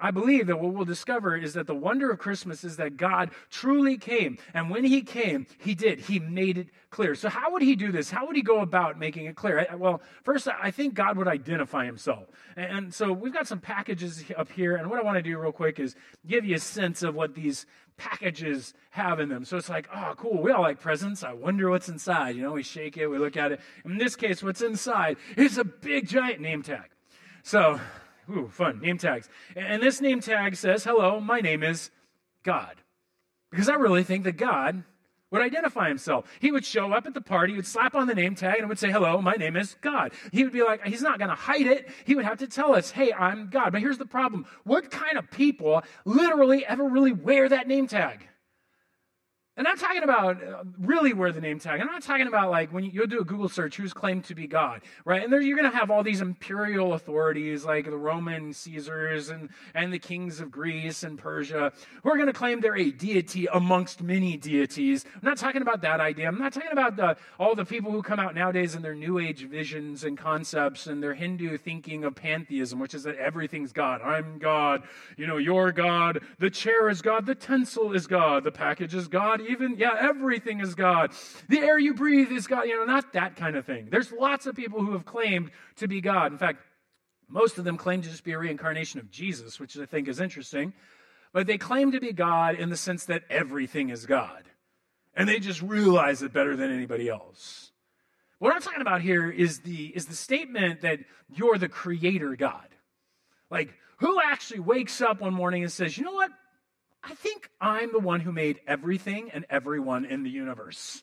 I 0.00 0.12
believe 0.12 0.46
that 0.46 0.60
what 0.60 0.72
we'll 0.74 0.84
discover 0.84 1.36
is 1.36 1.54
that 1.54 1.66
the 1.66 1.74
wonder 1.74 2.10
of 2.10 2.18
Christmas 2.18 2.62
is 2.62 2.76
that 2.76 2.96
God 2.96 3.30
truly 3.50 3.98
came. 3.98 4.38
And 4.54 4.70
when 4.70 4.84
he 4.84 5.02
came, 5.02 5.46
he 5.58 5.74
did. 5.74 6.00
He 6.00 6.20
made 6.20 6.56
it 6.56 6.68
clear. 6.90 7.16
So, 7.16 7.28
how 7.28 7.50
would 7.52 7.62
he 7.62 7.74
do 7.74 7.90
this? 7.90 8.10
How 8.10 8.26
would 8.26 8.36
he 8.36 8.42
go 8.42 8.60
about 8.60 8.98
making 8.98 9.26
it 9.26 9.34
clear? 9.34 9.66
Well, 9.76 10.00
first, 10.22 10.46
I 10.46 10.70
think 10.70 10.94
God 10.94 11.16
would 11.16 11.26
identify 11.26 11.84
himself. 11.84 12.28
And 12.56 12.94
so, 12.94 13.12
we've 13.12 13.32
got 13.32 13.48
some 13.48 13.60
packages 13.60 14.24
up 14.36 14.50
here. 14.52 14.76
And 14.76 14.88
what 14.88 15.00
I 15.00 15.02
want 15.02 15.16
to 15.16 15.22
do 15.22 15.36
real 15.36 15.52
quick 15.52 15.80
is 15.80 15.96
give 16.26 16.44
you 16.44 16.54
a 16.56 16.60
sense 16.60 17.02
of 17.02 17.16
what 17.16 17.34
these 17.34 17.66
packages 17.96 18.74
have 18.90 19.18
in 19.18 19.28
them. 19.28 19.44
So, 19.44 19.56
it's 19.56 19.68
like, 19.68 19.88
oh, 19.92 20.14
cool. 20.16 20.40
We 20.40 20.52
all 20.52 20.62
like 20.62 20.80
presents. 20.80 21.24
I 21.24 21.32
wonder 21.32 21.70
what's 21.70 21.88
inside. 21.88 22.36
You 22.36 22.42
know, 22.42 22.52
we 22.52 22.62
shake 22.62 22.96
it, 22.96 23.08
we 23.08 23.18
look 23.18 23.36
at 23.36 23.50
it. 23.50 23.60
In 23.84 23.98
this 23.98 24.14
case, 24.14 24.44
what's 24.44 24.62
inside 24.62 25.16
is 25.36 25.58
a 25.58 25.64
big, 25.64 26.06
giant 26.06 26.40
name 26.40 26.62
tag. 26.62 26.90
So, 27.42 27.80
Ooh, 28.30 28.48
fun. 28.48 28.80
Name 28.80 28.98
tags. 28.98 29.28
And 29.56 29.82
this 29.82 30.00
name 30.00 30.20
tag 30.20 30.56
says, 30.56 30.84
Hello, 30.84 31.20
my 31.20 31.40
name 31.40 31.62
is 31.62 31.90
God. 32.42 32.76
Because 33.50 33.68
I 33.68 33.74
really 33.74 34.04
think 34.04 34.24
that 34.24 34.36
God 34.36 34.84
would 35.30 35.42
identify 35.42 35.88
himself. 35.88 36.24
He 36.40 36.50
would 36.50 36.64
show 36.64 36.92
up 36.92 37.06
at 37.06 37.14
the 37.14 37.20
party, 37.20 37.52
he 37.52 37.56
would 37.56 37.66
slap 37.66 37.94
on 37.94 38.06
the 38.06 38.14
name 38.14 38.34
tag, 38.34 38.58
and 38.58 38.68
would 38.68 38.78
say, 38.78 38.90
Hello, 38.90 39.20
my 39.20 39.34
name 39.34 39.56
is 39.56 39.76
God. 39.80 40.12
He 40.32 40.44
would 40.44 40.52
be 40.52 40.62
like, 40.62 40.86
He's 40.86 41.02
not 41.02 41.18
going 41.18 41.30
to 41.30 41.34
hide 41.34 41.66
it. 41.66 41.88
He 42.04 42.14
would 42.14 42.24
have 42.24 42.38
to 42.38 42.46
tell 42.46 42.74
us, 42.74 42.90
Hey, 42.90 43.12
I'm 43.12 43.48
God. 43.50 43.72
But 43.72 43.80
here's 43.80 43.98
the 43.98 44.06
problem 44.06 44.46
what 44.64 44.90
kind 44.90 45.16
of 45.16 45.30
people 45.30 45.82
literally 46.04 46.66
ever 46.66 46.84
really 46.84 47.12
wear 47.12 47.48
that 47.48 47.68
name 47.68 47.86
tag? 47.86 48.26
And 49.58 49.66
I'm 49.66 49.76
talking 49.76 50.04
about 50.04 50.40
uh, 50.40 50.62
really 50.78 51.12
where 51.12 51.32
the 51.32 51.40
name 51.40 51.58
tag. 51.58 51.80
I'm 51.80 51.88
not 51.88 52.02
talking 52.02 52.28
about 52.28 52.48
like 52.48 52.72
when 52.72 52.84
you, 52.84 53.00
will 53.00 53.08
do 53.08 53.18
a 53.18 53.24
Google 53.24 53.48
search, 53.48 53.76
who's 53.76 53.92
claimed 53.92 54.24
to 54.26 54.34
be 54.36 54.46
God, 54.46 54.82
right? 55.04 55.20
And 55.20 55.32
there, 55.32 55.40
you're 55.40 55.56
going 55.56 55.68
to 55.68 55.76
have 55.76 55.90
all 55.90 56.04
these 56.04 56.20
imperial 56.20 56.94
authorities 56.94 57.64
like 57.64 57.86
the 57.86 57.96
Roman 57.96 58.52
Caesars 58.52 59.30
and, 59.30 59.48
and 59.74 59.92
the 59.92 59.98
kings 59.98 60.38
of 60.38 60.52
Greece 60.52 61.02
and 61.02 61.18
Persia 61.18 61.72
who 62.04 62.08
are 62.08 62.14
going 62.14 62.28
to 62.28 62.32
claim 62.32 62.60
they're 62.60 62.76
a 62.76 62.92
deity 62.92 63.48
amongst 63.52 64.00
many 64.00 64.36
deities. 64.36 65.04
I'm 65.12 65.22
not 65.24 65.38
talking 65.38 65.62
about 65.62 65.82
that 65.82 65.98
idea. 65.98 66.28
I'm 66.28 66.38
not 66.38 66.52
talking 66.52 66.70
about 66.70 66.94
the, 66.94 67.16
all 67.40 67.56
the 67.56 67.64
people 67.64 67.90
who 67.90 68.00
come 68.00 68.20
out 68.20 68.36
nowadays 68.36 68.76
in 68.76 68.82
their 68.82 68.94
New 68.94 69.18
Age 69.18 69.48
visions 69.48 70.04
and 70.04 70.16
concepts 70.16 70.86
and 70.86 71.02
their 71.02 71.14
Hindu 71.14 71.58
thinking 71.58 72.04
of 72.04 72.14
pantheism, 72.14 72.78
which 72.78 72.94
is 72.94 73.02
that 73.02 73.16
everything's 73.16 73.72
God. 73.72 74.02
I'm 74.02 74.38
God. 74.38 74.84
You 75.16 75.26
know, 75.26 75.38
you're 75.38 75.72
God. 75.72 76.20
The 76.38 76.48
chair 76.48 76.88
is 76.88 77.02
God. 77.02 77.26
The 77.26 77.34
tinsel 77.34 77.92
is 77.92 78.06
God. 78.06 78.44
The 78.44 78.52
package 78.52 78.94
is 78.94 79.08
God 79.08 79.47
even, 79.48 79.76
yeah, 79.78 79.94
everything 79.98 80.60
is 80.60 80.74
God. 80.74 81.12
The 81.48 81.58
air 81.58 81.78
you 81.78 81.94
breathe 81.94 82.30
is 82.30 82.46
God. 82.46 82.62
You 82.62 82.78
know, 82.78 82.84
not 82.84 83.12
that 83.14 83.36
kind 83.36 83.56
of 83.56 83.64
thing. 83.64 83.88
There's 83.90 84.12
lots 84.12 84.46
of 84.46 84.54
people 84.54 84.80
who 84.80 84.92
have 84.92 85.04
claimed 85.04 85.50
to 85.76 85.88
be 85.88 86.00
God. 86.00 86.32
In 86.32 86.38
fact, 86.38 86.60
most 87.28 87.58
of 87.58 87.64
them 87.64 87.76
claim 87.76 88.02
to 88.02 88.08
just 88.08 88.24
be 88.24 88.32
a 88.32 88.38
reincarnation 88.38 89.00
of 89.00 89.10
Jesus, 89.10 89.60
which 89.60 89.76
I 89.78 89.86
think 89.86 90.08
is 90.08 90.20
interesting. 90.20 90.72
But 91.32 91.46
they 91.46 91.58
claim 91.58 91.92
to 91.92 92.00
be 92.00 92.12
God 92.12 92.54
in 92.54 92.70
the 92.70 92.76
sense 92.76 93.04
that 93.06 93.22
everything 93.28 93.90
is 93.90 94.06
God. 94.06 94.44
And 95.14 95.28
they 95.28 95.38
just 95.38 95.60
realize 95.60 96.22
it 96.22 96.32
better 96.32 96.56
than 96.56 96.70
anybody 96.70 97.08
else. 97.08 97.72
What 98.38 98.54
I'm 98.54 98.62
talking 98.62 98.80
about 98.80 99.02
here 99.02 99.28
is 99.28 99.60
the, 99.60 99.86
is 99.86 100.06
the 100.06 100.14
statement 100.14 100.82
that 100.82 101.00
you're 101.34 101.58
the 101.58 101.68
creator 101.68 102.36
God. 102.36 102.68
Like, 103.50 103.74
who 103.98 104.20
actually 104.22 104.60
wakes 104.60 105.00
up 105.00 105.20
one 105.20 105.34
morning 105.34 105.62
and 105.62 105.72
says, 105.72 105.98
you 105.98 106.04
know 106.04 106.12
what? 106.12 106.30
I 107.08 107.14
think 107.14 107.48
I'm 107.58 107.90
the 107.92 107.98
one 107.98 108.20
who 108.20 108.32
made 108.32 108.60
everything 108.66 109.30
and 109.30 109.46
everyone 109.48 110.04
in 110.04 110.24
the 110.24 110.30
universe. 110.30 111.02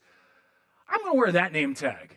I'm 0.87 1.01
going 1.01 1.13
to 1.13 1.17
wear 1.17 1.31
that 1.31 1.51
name 1.51 1.73
tag. 1.73 2.15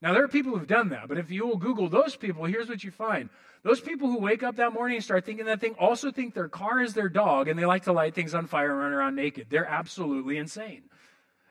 Now, 0.00 0.12
there 0.12 0.22
are 0.22 0.28
people 0.28 0.56
who've 0.56 0.66
done 0.66 0.90
that, 0.90 1.08
but 1.08 1.18
if 1.18 1.30
you 1.30 1.44
will 1.44 1.56
Google 1.56 1.88
those 1.88 2.14
people, 2.14 2.44
here's 2.44 2.68
what 2.68 2.84
you 2.84 2.92
find. 2.92 3.28
Those 3.64 3.80
people 3.80 4.08
who 4.08 4.20
wake 4.20 4.44
up 4.44 4.56
that 4.56 4.72
morning 4.72 4.98
and 4.98 5.04
start 5.04 5.24
thinking 5.24 5.46
that 5.46 5.60
thing 5.60 5.74
also 5.76 6.12
think 6.12 6.34
their 6.34 6.48
car 6.48 6.80
is 6.80 6.94
their 6.94 7.08
dog 7.08 7.48
and 7.48 7.58
they 7.58 7.64
like 7.64 7.84
to 7.84 7.92
light 7.92 8.14
things 8.14 8.32
on 8.32 8.46
fire 8.46 8.70
and 8.70 8.78
run 8.78 8.92
around 8.92 9.16
naked. 9.16 9.48
They're 9.50 9.66
absolutely 9.66 10.36
insane. 10.36 10.84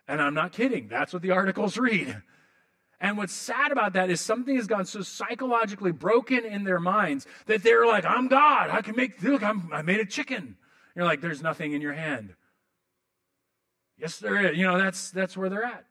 And 0.08 0.22
I'm 0.22 0.34
not 0.34 0.54
kidding. 0.54 0.88
That's 0.88 1.12
what 1.12 1.24
the 1.24 1.32
articles 1.32 1.78
read. 1.78 2.22
And 3.02 3.18
what's 3.18 3.34
sad 3.34 3.74
about 3.74 3.94
that 3.94 4.10
is 4.10 4.22
something 4.22 4.56
has 4.56 4.68
gone 4.68 4.86
so 4.86 5.02
psychologically 5.02 5.92
broken 5.92 6.46
in 6.46 6.64
their 6.64 6.80
minds 6.80 7.28
that 7.48 7.64
they're 7.64 7.86
like, 7.86 8.06
I'm 8.06 8.30
God. 8.30 8.70
I 8.70 8.82
can 8.82 8.96
make, 8.96 9.22
look, 9.22 9.44
I'm, 9.44 9.70
I 9.74 9.82
made 9.82 10.00
a 10.00 10.06
chicken. 10.06 10.56
You're 10.96 11.06
like, 11.06 11.22
there's 11.22 11.42
nothing 11.42 11.74
in 11.74 11.82
your 11.82 11.94
hand. 11.94 12.34
Yes, 13.98 14.18
there 14.18 14.40
is. 14.46 14.58
You 14.58 14.66
know, 14.66 14.78
that's, 14.78 15.12
that's 15.12 15.36
where 15.38 15.50
they're 15.50 15.64
at. 15.64 15.86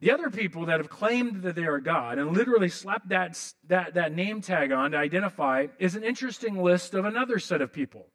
The 0.00 0.10
other 0.10 0.30
people 0.30 0.66
that 0.66 0.80
have 0.80 0.90
claimed 0.90 1.42
that 1.42 1.54
they 1.54 1.64
are 1.64 1.78
God 1.78 2.18
and 2.18 2.36
literally 2.36 2.68
slapped 2.68 3.10
that, 3.10 3.38
that, 3.68 3.94
that 3.94 4.12
name 4.12 4.40
tag 4.40 4.72
on 4.72 4.90
to 4.90 4.96
identify 4.96 5.68
is 5.78 5.94
an 5.94 6.02
interesting 6.02 6.60
list 6.60 6.94
of 6.94 7.04
another 7.04 7.38
set 7.38 7.62
of 7.62 7.72
people. 7.72 8.08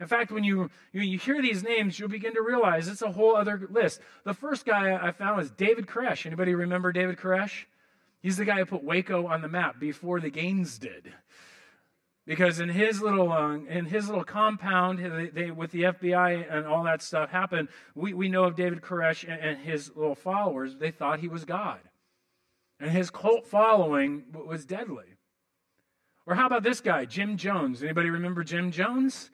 In 0.00 0.06
fact, 0.06 0.30
when 0.30 0.44
you, 0.44 0.70
you, 0.92 1.00
you 1.00 1.18
hear 1.18 1.40
these 1.40 1.62
names, 1.62 1.98
you'll 1.98 2.10
begin 2.10 2.34
to 2.34 2.42
realize 2.42 2.88
it's 2.88 3.02
a 3.02 3.12
whole 3.12 3.36
other 3.36 3.68
list. 3.70 4.00
The 4.24 4.34
first 4.34 4.66
guy 4.66 4.94
I 4.94 5.12
found 5.12 5.38
was 5.38 5.50
David 5.50 5.86
Koresh. 5.86 6.26
Anybody 6.26 6.54
remember 6.54 6.92
David 6.92 7.16
Koresh? 7.16 7.64
He's 8.22 8.36
the 8.36 8.44
guy 8.44 8.58
who 8.58 8.66
put 8.66 8.84
Waco 8.84 9.26
on 9.26 9.40
the 9.40 9.48
map 9.48 9.80
before 9.80 10.20
the 10.20 10.30
Gaines 10.30 10.78
did. 10.78 11.12
Because 12.26 12.60
in 12.60 12.68
his 12.68 13.00
little 13.00 13.32
uh, 13.32 13.54
in 13.54 13.86
his 13.86 14.08
little 14.08 14.24
compound, 14.24 14.98
they, 14.98 15.28
they, 15.28 15.50
with 15.50 15.72
the 15.72 15.84
FBI 15.84 16.54
and 16.54 16.66
all 16.66 16.84
that 16.84 17.02
stuff 17.02 17.30
happened, 17.30 17.68
we, 17.94 18.12
we 18.12 18.28
know 18.28 18.44
of 18.44 18.54
David 18.54 18.82
Koresh 18.82 19.24
and, 19.24 19.40
and 19.40 19.58
his 19.58 19.90
little 19.96 20.14
followers. 20.14 20.76
They 20.76 20.90
thought 20.90 21.20
he 21.20 21.28
was 21.28 21.44
God, 21.44 21.80
and 22.78 22.90
his 22.90 23.10
cult 23.10 23.46
following 23.46 24.24
was 24.32 24.64
deadly. 24.64 25.16
Or 26.26 26.34
how 26.34 26.46
about 26.46 26.62
this 26.62 26.80
guy, 26.80 27.06
Jim 27.06 27.36
Jones? 27.36 27.82
Anybody 27.82 28.10
remember 28.10 28.44
Jim 28.44 28.70
Jones? 28.70 29.30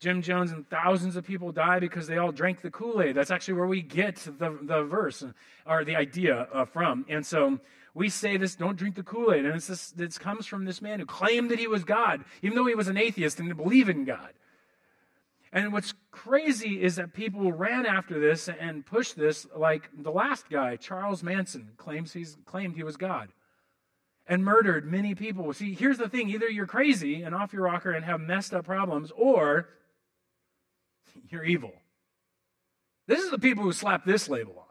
Jim 0.00 0.20
Jones 0.20 0.52
and 0.52 0.68
thousands 0.68 1.16
of 1.16 1.24
people 1.24 1.52
die 1.52 1.78
because 1.78 2.06
they 2.06 2.18
all 2.18 2.32
drank 2.32 2.60
the 2.60 2.70
Kool 2.70 3.00
Aid. 3.00 3.16
That's 3.16 3.30
actually 3.30 3.54
where 3.54 3.66
we 3.66 3.80
get 3.80 4.16
the, 4.16 4.58
the 4.60 4.82
verse 4.82 5.24
or 5.66 5.84
the 5.84 5.96
idea 5.96 6.46
uh, 6.52 6.66
from. 6.66 7.06
And 7.08 7.24
so 7.24 7.58
we 7.94 8.08
say 8.08 8.36
this 8.36 8.56
don't 8.56 8.76
drink 8.76 8.96
the 8.96 9.02
Kool 9.02 9.32
Aid. 9.32 9.44
And 9.44 9.54
it's 9.54 9.68
this, 9.68 9.90
this 9.90 10.18
comes 10.18 10.46
from 10.46 10.64
this 10.64 10.82
man 10.82 11.00
who 11.00 11.06
claimed 11.06 11.50
that 11.50 11.58
he 11.58 11.68
was 11.68 11.84
God, 11.84 12.24
even 12.42 12.56
though 12.56 12.66
he 12.66 12.74
was 12.74 12.88
an 12.88 12.96
atheist 12.96 13.38
and 13.38 13.48
didn't 13.48 13.62
believe 13.62 13.88
in 13.88 14.04
God. 14.04 14.30
And 15.52 15.72
what's 15.72 15.94
crazy 16.10 16.82
is 16.82 16.96
that 16.96 17.14
people 17.14 17.52
ran 17.52 17.86
after 17.86 18.18
this 18.18 18.48
and 18.48 18.84
pushed 18.84 19.16
this, 19.16 19.46
like 19.56 19.88
the 19.96 20.10
last 20.10 20.50
guy, 20.50 20.74
Charles 20.74 21.22
Manson, 21.22 21.70
claims 21.76 22.12
he's 22.12 22.36
claimed 22.44 22.74
he 22.74 22.82
was 22.82 22.96
God 22.96 23.28
and 24.26 24.44
murdered 24.44 24.90
many 24.90 25.14
people. 25.14 25.52
See, 25.52 25.74
here's 25.74 25.98
the 25.98 26.08
thing 26.08 26.30
either 26.30 26.48
you're 26.48 26.66
crazy 26.66 27.22
and 27.22 27.34
off 27.34 27.52
your 27.52 27.62
rocker 27.62 27.92
and 27.92 28.04
have 28.04 28.20
messed 28.20 28.54
up 28.54 28.64
problems, 28.64 29.12
or 29.16 29.68
you're 31.28 31.44
evil. 31.44 31.72
This 33.06 33.22
is 33.22 33.30
the 33.30 33.38
people 33.38 33.62
who 33.62 33.72
slap 33.72 34.04
this 34.04 34.28
label 34.28 34.58
on. 34.58 34.63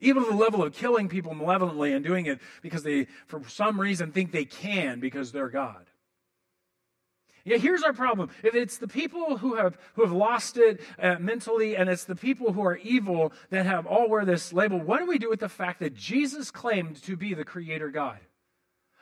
Even 0.00 0.24
to 0.24 0.30
the 0.30 0.36
level 0.36 0.62
of 0.62 0.72
killing 0.72 1.08
people 1.08 1.34
malevolently 1.34 1.92
and 1.92 2.04
doing 2.04 2.26
it 2.26 2.40
because 2.62 2.82
they, 2.82 3.06
for 3.26 3.42
some 3.48 3.80
reason, 3.80 4.12
think 4.12 4.32
they 4.32 4.44
can 4.44 4.98
because 5.00 5.30
they're 5.30 5.50
God. 5.50 5.86
Yeah, 7.44 7.56
here's 7.56 7.82
our 7.82 7.92
problem. 7.92 8.30
If 8.42 8.54
it's 8.54 8.78
the 8.78 8.88
people 8.88 9.38
who 9.38 9.54
have 9.54 9.78
who 9.94 10.02
have 10.02 10.12
lost 10.12 10.58
it 10.58 10.80
uh, 10.98 11.16
mentally, 11.18 11.74
and 11.74 11.88
it's 11.88 12.04
the 12.04 12.14
people 12.14 12.52
who 12.52 12.62
are 12.62 12.76
evil 12.76 13.32
that 13.48 13.64
have 13.64 13.86
all 13.86 14.08
wear 14.08 14.24
this 14.24 14.52
label, 14.52 14.78
what 14.78 14.98
do 14.98 15.06
we 15.06 15.18
do 15.18 15.30
with 15.30 15.40
the 15.40 15.48
fact 15.48 15.80
that 15.80 15.94
Jesus 15.94 16.50
claimed 16.50 17.02
to 17.04 17.16
be 17.16 17.32
the 17.32 17.44
Creator 17.44 17.90
God? 17.90 18.18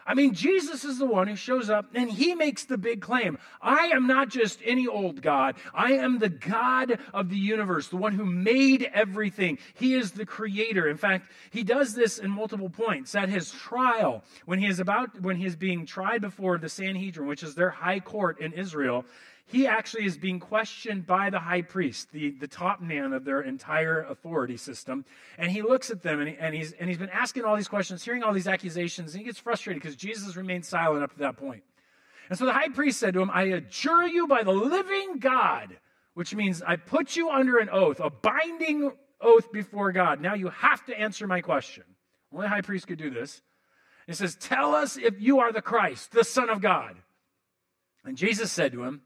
I 0.08 0.14
mean, 0.14 0.32
Jesus 0.32 0.84
is 0.84 0.98
the 0.98 1.04
one 1.04 1.28
who 1.28 1.36
shows 1.36 1.68
up 1.68 1.84
and 1.94 2.10
he 2.10 2.34
makes 2.34 2.64
the 2.64 2.78
big 2.78 3.02
claim 3.02 3.36
I 3.60 3.88
am 3.88 4.06
not 4.06 4.30
just 4.30 4.58
any 4.64 4.88
old 4.88 5.20
God. 5.20 5.56
I 5.74 5.92
am 5.92 6.18
the 6.18 6.30
God 6.30 6.98
of 7.12 7.28
the 7.28 7.36
universe, 7.36 7.88
the 7.88 7.98
one 7.98 8.14
who 8.14 8.24
made 8.24 8.88
everything. 8.94 9.58
He 9.74 9.94
is 9.94 10.12
the 10.12 10.24
creator. 10.24 10.88
In 10.88 10.96
fact, 10.96 11.30
he 11.50 11.62
does 11.62 11.94
this 11.94 12.16
in 12.16 12.30
multiple 12.30 12.70
points. 12.70 13.14
At 13.14 13.28
his 13.28 13.50
trial, 13.50 14.24
when 14.46 14.58
he 14.58 14.66
is 14.66 14.80
about 14.80 15.20
when 15.20 15.36
he 15.36 15.44
is 15.44 15.56
being 15.56 15.84
tried 15.84 16.22
before 16.22 16.56
the 16.56 16.70
Sanhedrin, 16.70 17.28
which 17.28 17.42
is 17.42 17.54
their 17.54 17.70
high 17.70 18.00
court 18.00 18.40
in 18.40 18.54
Israel, 18.54 19.04
he 19.50 19.66
actually 19.66 20.04
is 20.04 20.18
being 20.18 20.40
questioned 20.40 21.06
by 21.06 21.30
the 21.30 21.38
high 21.38 21.62
priest, 21.62 22.12
the, 22.12 22.30
the 22.32 22.46
top 22.46 22.82
man 22.82 23.14
of 23.14 23.24
their 23.24 23.40
entire 23.40 24.02
authority 24.02 24.58
system. 24.58 25.06
And 25.38 25.50
he 25.50 25.62
looks 25.62 25.90
at 25.90 26.02
them 26.02 26.20
and, 26.20 26.28
he, 26.28 26.36
and, 26.38 26.54
he's, 26.54 26.72
and 26.72 26.88
he's 26.88 26.98
been 26.98 27.08
asking 27.08 27.44
all 27.44 27.56
these 27.56 27.66
questions, 27.66 28.04
hearing 28.04 28.22
all 28.22 28.34
these 28.34 28.46
accusations, 28.46 29.14
and 29.14 29.20
he 29.20 29.24
gets 29.24 29.38
frustrated 29.38 29.82
because 29.82 29.96
Jesus 29.96 30.36
remained 30.36 30.66
silent 30.66 31.02
up 31.02 31.12
to 31.14 31.18
that 31.20 31.38
point. 31.38 31.62
And 32.28 32.38
so 32.38 32.44
the 32.44 32.52
high 32.52 32.68
priest 32.68 33.00
said 33.00 33.14
to 33.14 33.22
him, 33.22 33.30
I 33.32 33.44
adjure 33.44 34.06
you 34.06 34.26
by 34.26 34.42
the 34.42 34.52
living 34.52 35.18
God, 35.18 35.78
which 36.12 36.34
means 36.34 36.60
I 36.60 36.76
put 36.76 37.16
you 37.16 37.30
under 37.30 37.56
an 37.56 37.70
oath, 37.70 38.00
a 38.00 38.10
binding 38.10 38.92
oath 39.18 39.50
before 39.50 39.92
God. 39.92 40.20
Now 40.20 40.34
you 40.34 40.50
have 40.50 40.84
to 40.86 41.00
answer 41.00 41.26
my 41.26 41.40
question. 41.40 41.84
Only 42.30 42.48
high 42.48 42.60
priest 42.60 42.86
could 42.86 42.98
do 42.98 43.08
this. 43.08 43.40
He 44.06 44.12
says, 44.12 44.36
Tell 44.36 44.74
us 44.74 44.98
if 44.98 45.18
you 45.18 45.40
are 45.40 45.52
the 45.52 45.62
Christ, 45.62 46.12
the 46.12 46.24
Son 46.24 46.50
of 46.50 46.60
God. 46.60 46.96
And 48.04 48.16
Jesus 48.16 48.52
said 48.52 48.72
to 48.72 48.84
him, 48.84 49.00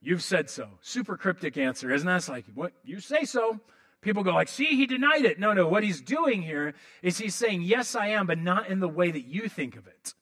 You've 0.00 0.22
said 0.22 0.48
so. 0.48 0.68
Super 0.80 1.16
cryptic 1.16 1.56
answer, 1.56 1.92
isn't 1.92 2.06
that? 2.06 2.16
It's 2.16 2.28
like, 2.28 2.44
what? 2.54 2.72
You 2.84 3.00
say 3.00 3.24
so. 3.24 3.60
People 4.00 4.22
go 4.22 4.32
like, 4.32 4.48
see, 4.48 4.76
he 4.76 4.86
denied 4.86 5.24
it. 5.24 5.40
No, 5.40 5.52
no. 5.52 5.66
What 5.66 5.82
he's 5.82 6.00
doing 6.00 6.40
here 6.40 6.74
is 7.02 7.18
he's 7.18 7.34
saying, 7.34 7.62
yes, 7.62 7.96
I 7.96 8.08
am, 8.08 8.26
but 8.26 8.38
not 8.38 8.68
in 8.68 8.78
the 8.78 8.88
way 8.88 9.10
that 9.10 9.26
you 9.26 9.48
think 9.48 9.76
of 9.76 9.88
it. 9.88 10.14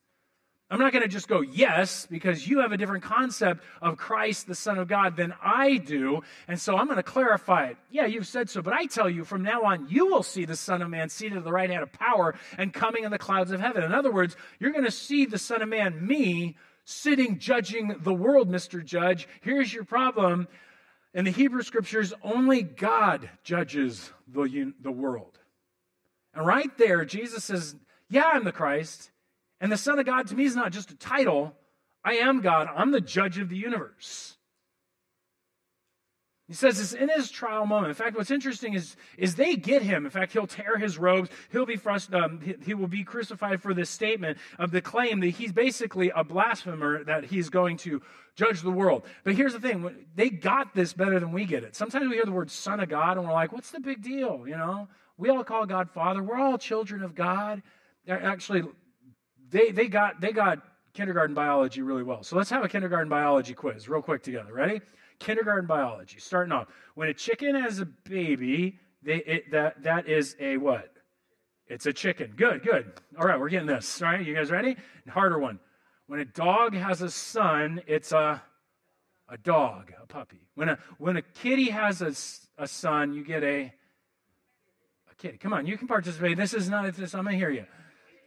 I'm 0.68 0.80
not 0.80 0.92
going 0.92 1.02
to 1.02 1.09
just 1.09 1.28
go 1.28 1.42
yes 1.42 2.06
because 2.11 2.49
you 2.49 2.59
have 2.61 2.73
a 2.73 2.76
different 2.76 3.04
concept 3.04 3.62
of 3.80 3.99
Christ, 3.99 4.49
the 4.49 4.54
Son 4.54 4.78
of 4.78 4.88
God, 4.88 5.16
than 5.16 5.33
I 5.40 5.76
do. 5.76 6.23
And 6.49 6.61
so 6.61 6.76
I'm 6.76 6.87
going 6.87 6.97
to 6.97 7.04
clarify 7.04 7.66
it. 7.66 7.76
Yeah, 7.90 8.06
you've 8.06 8.26
said 8.26 8.50
so, 8.50 8.62
but 8.62 8.73
I 8.73 8.87
tell 8.87 9.09
you, 9.09 9.25
from 9.25 9.42
now 9.42 9.62
on, 9.62 9.87
you 9.88 10.06
will 10.06 10.25
see 10.25 10.45
the 10.45 10.56
Son 10.56 10.83
of 10.83 10.90
Man 10.90 11.09
seated 11.09 11.38
at 11.38 11.45
the 11.45 11.52
right 11.52 11.71
hand 11.71 11.85
of 11.85 11.92
power 11.92 12.35
and 12.59 12.73
coming 12.73 13.04
in 13.04 13.12
the 13.12 13.18
clouds 13.18 13.52
of 13.52 13.61
heaven. 13.61 13.85
In 13.85 13.92
other 13.92 14.11
words, 14.11 14.37
you're 14.59 14.73
going 14.73 14.85
to 14.85 14.90
see 14.90 15.25
the 15.25 15.38
Son 15.38 15.62
of 15.62 15.68
Man, 15.68 16.04
me, 16.04 16.56
sitting 16.87 17.38
judging 17.38 17.97
the 18.00 18.14
world, 18.14 18.49
Mr. 18.49 18.83
Judge. 18.83 19.28
Here's 19.43 19.75
your 19.75 19.85
problem. 19.85 20.49
In 21.12 21.25
the 21.25 21.31
Hebrew 21.31 21.62
scriptures, 21.62 22.14
only 22.23 22.62
God 22.62 23.28
judges 23.43 24.11
the, 24.28 24.73
the 24.81 24.93
world. 24.93 25.38
And 26.33 26.47
right 26.47 26.76
there, 26.78 27.05
Jesus 27.05 27.45
says, 27.45 27.75
Yeah, 28.09 28.25
I'm 28.33 28.45
the 28.45 28.52
Christ. 28.52 29.11
And 29.61 29.73
the 29.73 29.76
Son 29.76 29.99
of 29.99 30.07
God 30.07 30.28
to 30.28 30.35
me 30.35 30.45
is 30.45 30.55
not 30.55 30.73
just 30.73 30.90
a 30.90 30.97
title. 30.97 31.55
I 32.05 32.14
am 32.16 32.40
God. 32.40 32.69
I'm 32.75 32.93
the 32.93 33.00
judge 33.00 33.38
of 33.38 33.49
the 33.49 33.57
universe. 33.57 34.36
He 36.49 36.55
says 36.55 36.79
this 36.79 36.93
in 36.93 37.09
his 37.09 37.29
trial 37.29 37.67
moment. 37.67 37.88
In 37.88 37.95
fact, 37.95 38.17
what's 38.17 38.31
interesting 38.31 38.75
is, 38.75 38.95
is 39.19 39.35
they 39.35 39.57
get 39.57 39.83
him. 39.83 40.05
In 40.05 40.12
fact, 40.12 40.33
he'll 40.33 40.47
tear 40.47 40.79
his 40.79 40.97
robes. 40.97 41.29
He'll 41.50 41.67
be 41.67 41.76
frust- 41.76 42.15
um, 42.15 42.41
he, 42.41 42.55
he, 42.65 42.75
will 42.75 42.87
be 42.87 43.03
crucified 43.03 43.61
for 43.61 43.75
this 43.75 43.91
statement 43.91 44.38
of 44.57 44.71
the 44.71 44.81
claim 44.81 45.19
that 45.21 45.31
he's 45.31 45.53
basically 45.53 46.12
a 46.15 46.23
blasphemer, 46.23 47.03
that 47.05 47.25
he's 47.25 47.49
going 47.49 47.79
to 47.79 48.00
judge 48.37 48.62
the 48.62 48.71
world. 48.71 49.03
But 49.25 49.35
here's 49.35 49.55
the 49.55 49.61
thing. 49.61 50.07
They 50.15 50.31
got 50.31 50.73
this 50.73 50.93
better 50.93 51.19
than 51.19 51.33
we 51.33 51.47
get 51.47 51.65
it. 51.65 51.75
Sometimes 51.75 52.09
we 52.09 52.15
hear 52.15 52.25
the 52.25 52.31
word 52.31 52.50
son 52.53 52.79
of 52.79 52.88
God 52.88 53.17
and 53.17 53.26
we're 53.26 53.33
like, 53.33 53.53
what's 53.53 53.73
the 53.73 53.81
big 53.81 54.00
deal? 54.03 54.45
You 54.47 54.57
know, 54.57 54.87
we 55.19 55.31
all 55.31 55.43
call 55.43 55.67
God 55.67 55.91
father. 55.91 56.23
We're 56.23 56.38
all 56.38 56.59
children 56.59 57.03
of 57.03 57.17
God. 57.17 57.61
Actually, 58.07 58.62
they, 59.50 59.73
they 59.73 59.88
got, 59.88 60.21
they 60.21 60.31
got 60.31 60.59
kindergarten 60.95 61.35
biology 61.35 61.83
really 61.83 62.05
well. 62.05 62.23
So 62.23 62.37
let's 62.37 62.50
have 62.50 62.65
a 62.65 62.69
kindergarten 62.69 63.09
biology 63.09 63.55
quiz 63.55 63.88
real 63.88 64.00
quick 64.00 64.23
together. 64.23 64.53
Ready? 64.53 64.81
Kindergarten 65.19 65.67
biology, 65.67 66.19
starting 66.19 66.53
off. 66.53 66.69
When 66.95 67.09
a 67.09 67.15
chicken 67.15 67.55
has 67.55 67.81
a 67.81 67.87
baby, 67.87 68.79
they, 69.03 69.17
it, 69.17 69.51
that, 69.53 69.83
that 69.83 70.09
is 70.09 70.37
a 70.41 70.57
what? 70.57 70.93
It's 71.69 71.87
a 71.87 71.93
chicken. 71.93 72.35
Good, 72.37 72.63
good. 72.63 72.93
All 73.19 73.27
right, 73.27 73.39
we're 73.39 73.49
getting 73.49 73.67
this. 73.67 74.01
All 74.01 74.09
right, 74.09 74.25
you 74.25 74.35
guys 74.35 74.51
ready? 74.51 74.77
Harder 75.09 75.39
one. 75.39 75.59
When 76.07 76.21
a 76.21 76.25
dog 76.25 76.75
has 76.75 77.03
a 77.03 77.11
son, 77.11 77.83
it's 77.87 78.13
a 78.13 78.43
a 79.29 79.37
dog, 79.37 79.93
a 80.01 80.07
puppy. 80.07 80.47
When 80.55 80.69
a 80.69 80.79
when 80.99 81.17
a 81.17 81.23
kitty 81.23 81.71
has 81.71 82.01
a, 82.01 82.63
a 82.63 82.69
son, 82.69 83.13
you 83.13 83.25
get 83.25 83.43
a 83.43 83.73
a 85.11 85.15
kitty. 85.19 85.39
Come 85.39 85.53
on, 85.53 85.67
you 85.67 85.77
can 85.77 85.89
participate. 85.89 86.37
This 86.37 86.55
is 86.55 86.69
not 86.69 86.93
this. 86.95 87.15
I'm 87.15 87.25
gonna 87.25 87.37
hear 87.37 87.51
you. 87.51 87.67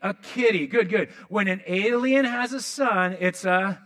A 0.01 0.13
kitty. 0.13 0.67
Good, 0.67 0.89
good. 0.89 1.09
When 1.29 1.47
an 1.47 1.61
alien 1.67 2.25
has 2.25 2.51
a 2.51 2.61
son, 2.61 3.15
it's 3.19 3.45
a 3.45 3.81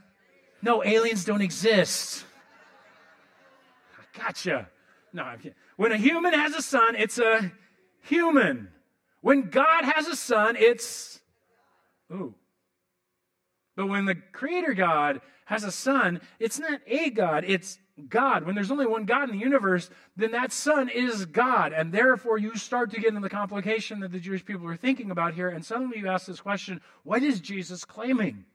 no. 0.64 0.84
Aliens 0.84 1.26
don't 1.26 1.42
exist. 1.42 2.26
Gotcha. 4.17 4.70
No, 5.12 5.36
when 5.75 5.91
a 5.91 5.98
human 5.98 6.34
has 6.34 6.53
a 6.55 6.62
son, 6.62 6.96
it's 6.96 7.20
a 7.20 7.51
human. 8.01 8.70
When 9.22 9.50
God 9.50 9.86
has 9.86 10.08
a 10.08 10.15
son, 10.15 10.55
it's 10.58 11.22
ooh. 12.12 12.34
But 13.75 13.88
when 13.88 14.05
the 14.05 14.15
creator 14.15 14.74
God 14.74 15.22
has 15.46 15.63
a 15.63 15.72
son, 15.72 16.22
it's 16.39 16.60
not 16.60 16.82
a 16.88 17.10
God, 17.10 17.43
it's 17.48 17.79
God. 18.10 18.46
When 18.46 18.55
there's 18.55 18.72
only 18.72 18.86
one 18.86 19.05
God 19.05 19.29
in 19.29 19.38
the 19.38 19.43
universe, 19.43 19.89
then 20.15 20.32
that 20.32 20.51
son 20.51 20.89
is 20.89 21.25
God. 21.25 21.74
And 21.74 21.91
therefore, 21.91 22.38
you 22.38 22.55
start 22.55 22.91
to 22.91 23.00
get 23.00 23.10
into 23.10 23.22
the 23.22 23.29
complication 23.29 24.00
that 24.00 24.12
the 24.12 24.20
Jewish 24.20 24.43
people 24.43 24.67
are 24.67 24.75
thinking 24.75 25.12
about 25.12 25.34
here. 25.34 25.50
And 25.50 25.63
suddenly 25.63 26.00
you 26.00 26.08
ask 26.08 26.25
this 26.25 26.41
question 26.41 26.82
what 27.03 27.24
is 27.24 27.39
Jesus 27.39 27.86
claiming? 27.86 28.46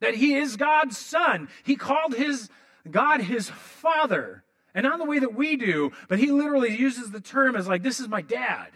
That 0.00 0.14
he 0.14 0.34
is 0.34 0.56
God's 0.56 0.96
son. 0.96 1.48
He 1.62 1.76
called 1.76 2.14
his 2.14 2.48
God 2.88 3.20
his 3.20 3.50
father. 3.50 4.44
And 4.74 4.84
not 4.84 4.98
the 4.98 5.04
way 5.04 5.18
that 5.18 5.34
we 5.34 5.56
do, 5.56 5.90
but 6.08 6.20
he 6.20 6.30
literally 6.30 6.76
uses 6.76 7.10
the 7.10 7.20
term 7.20 7.56
as 7.56 7.66
like, 7.66 7.82
this 7.82 7.98
is 7.98 8.08
my 8.08 8.22
dad. 8.22 8.68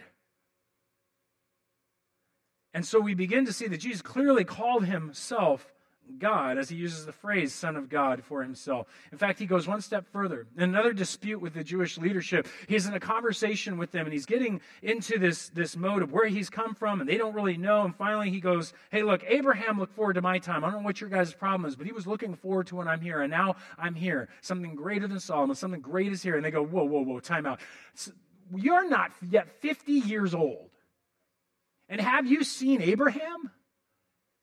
And 2.73 2.85
so 2.85 2.99
we 2.99 3.13
begin 3.13 3.45
to 3.45 3.53
see 3.53 3.67
that 3.67 3.77
Jesus 3.77 4.01
clearly 4.01 4.43
called 4.43 4.85
himself 4.85 5.71
God 6.17 6.57
as 6.57 6.69
he 6.69 6.75
uses 6.75 7.05
the 7.05 7.11
phrase 7.11 7.53
Son 7.53 7.75
of 7.75 7.89
God 7.89 8.23
for 8.23 8.41
himself. 8.41 8.87
In 9.11 9.17
fact, 9.17 9.39
he 9.39 9.45
goes 9.45 9.67
one 9.67 9.81
step 9.81 10.05
further. 10.11 10.47
In 10.55 10.63
another 10.63 10.93
dispute 10.93 11.39
with 11.41 11.53
the 11.53 11.63
Jewish 11.63 11.97
leadership, 11.97 12.47
he's 12.67 12.85
in 12.85 12.93
a 12.93 12.99
conversation 12.99 13.77
with 13.77 13.91
them 13.91 14.05
and 14.05 14.13
he's 14.13 14.25
getting 14.25 14.61
into 14.81 15.17
this, 15.19 15.49
this 15.49 15.75
mode 15.75 16.01
of 16.01 16.11
where 16.11 16.27
he's 16.27 16.49
come 16.49 16.75
from 16.75 17.01
and 17.01 17.09
they 17.09 17.17
don't 17.17 17.33
really 17.33 17.57
know. 17.57 17.83
And 17.83 17.95
finally 17.95 18.29
he 18.29 18.39
goes, 18.39 18.73
Hey, 18.91 19.03
look, 19.03 19.23
Abraham 19.27 19.79
looked 19.79 19.95
forward 19.95 20.13
to 20.13 20.21
my 20.21 20.39
time. 20.39 20.63
I 20.63 20.71
don't 20.71 20.81
know 20.81 20.85
what 20.85 21.01
your 21.01 21.09
guys' 21.09 21.33
problem 21.33 21.67
is, 21.67 21.75
but 21.75 21.85
he 21.85 21.93
was 21.93 22.07
looking 22.07 22.35
forward 22.35 22.67
to 22.67 22.75
when 22.75 22.87
I'm 22.87 23.01
here. 23.01 23.21
And 23.21 23.31
now 23.31 23.55
I'm 23.77 23.95
here. 23.95 24.29
Something 24.41 24.75
greater 24.75 25.07
than 25.07 25.19
Solomon, 25.19 25.55
something 25.55 25.81
great 25.81 26.11
is 26.11 26.23
here. 26.23 26.35
And 26.35 26.45
they 26.45 26.51
go, 26.51 26.63
Whoa, 26.63 26.85
whoa, 26.85 27.01
whoa, 27.01 27.19
time 27.19 27.45
out. 27.45 27.59
You're 28.55 28.87
not 28.87 29.11
yet 29.29 29.61
50 29.61 29.91
years 29.91 30.33
old. 30.33 30.69
And 31.89 32.01
have 32.01 32.25
you 32.25 32.43
seen 32.43 32.81
Abraham? 32.81 33.51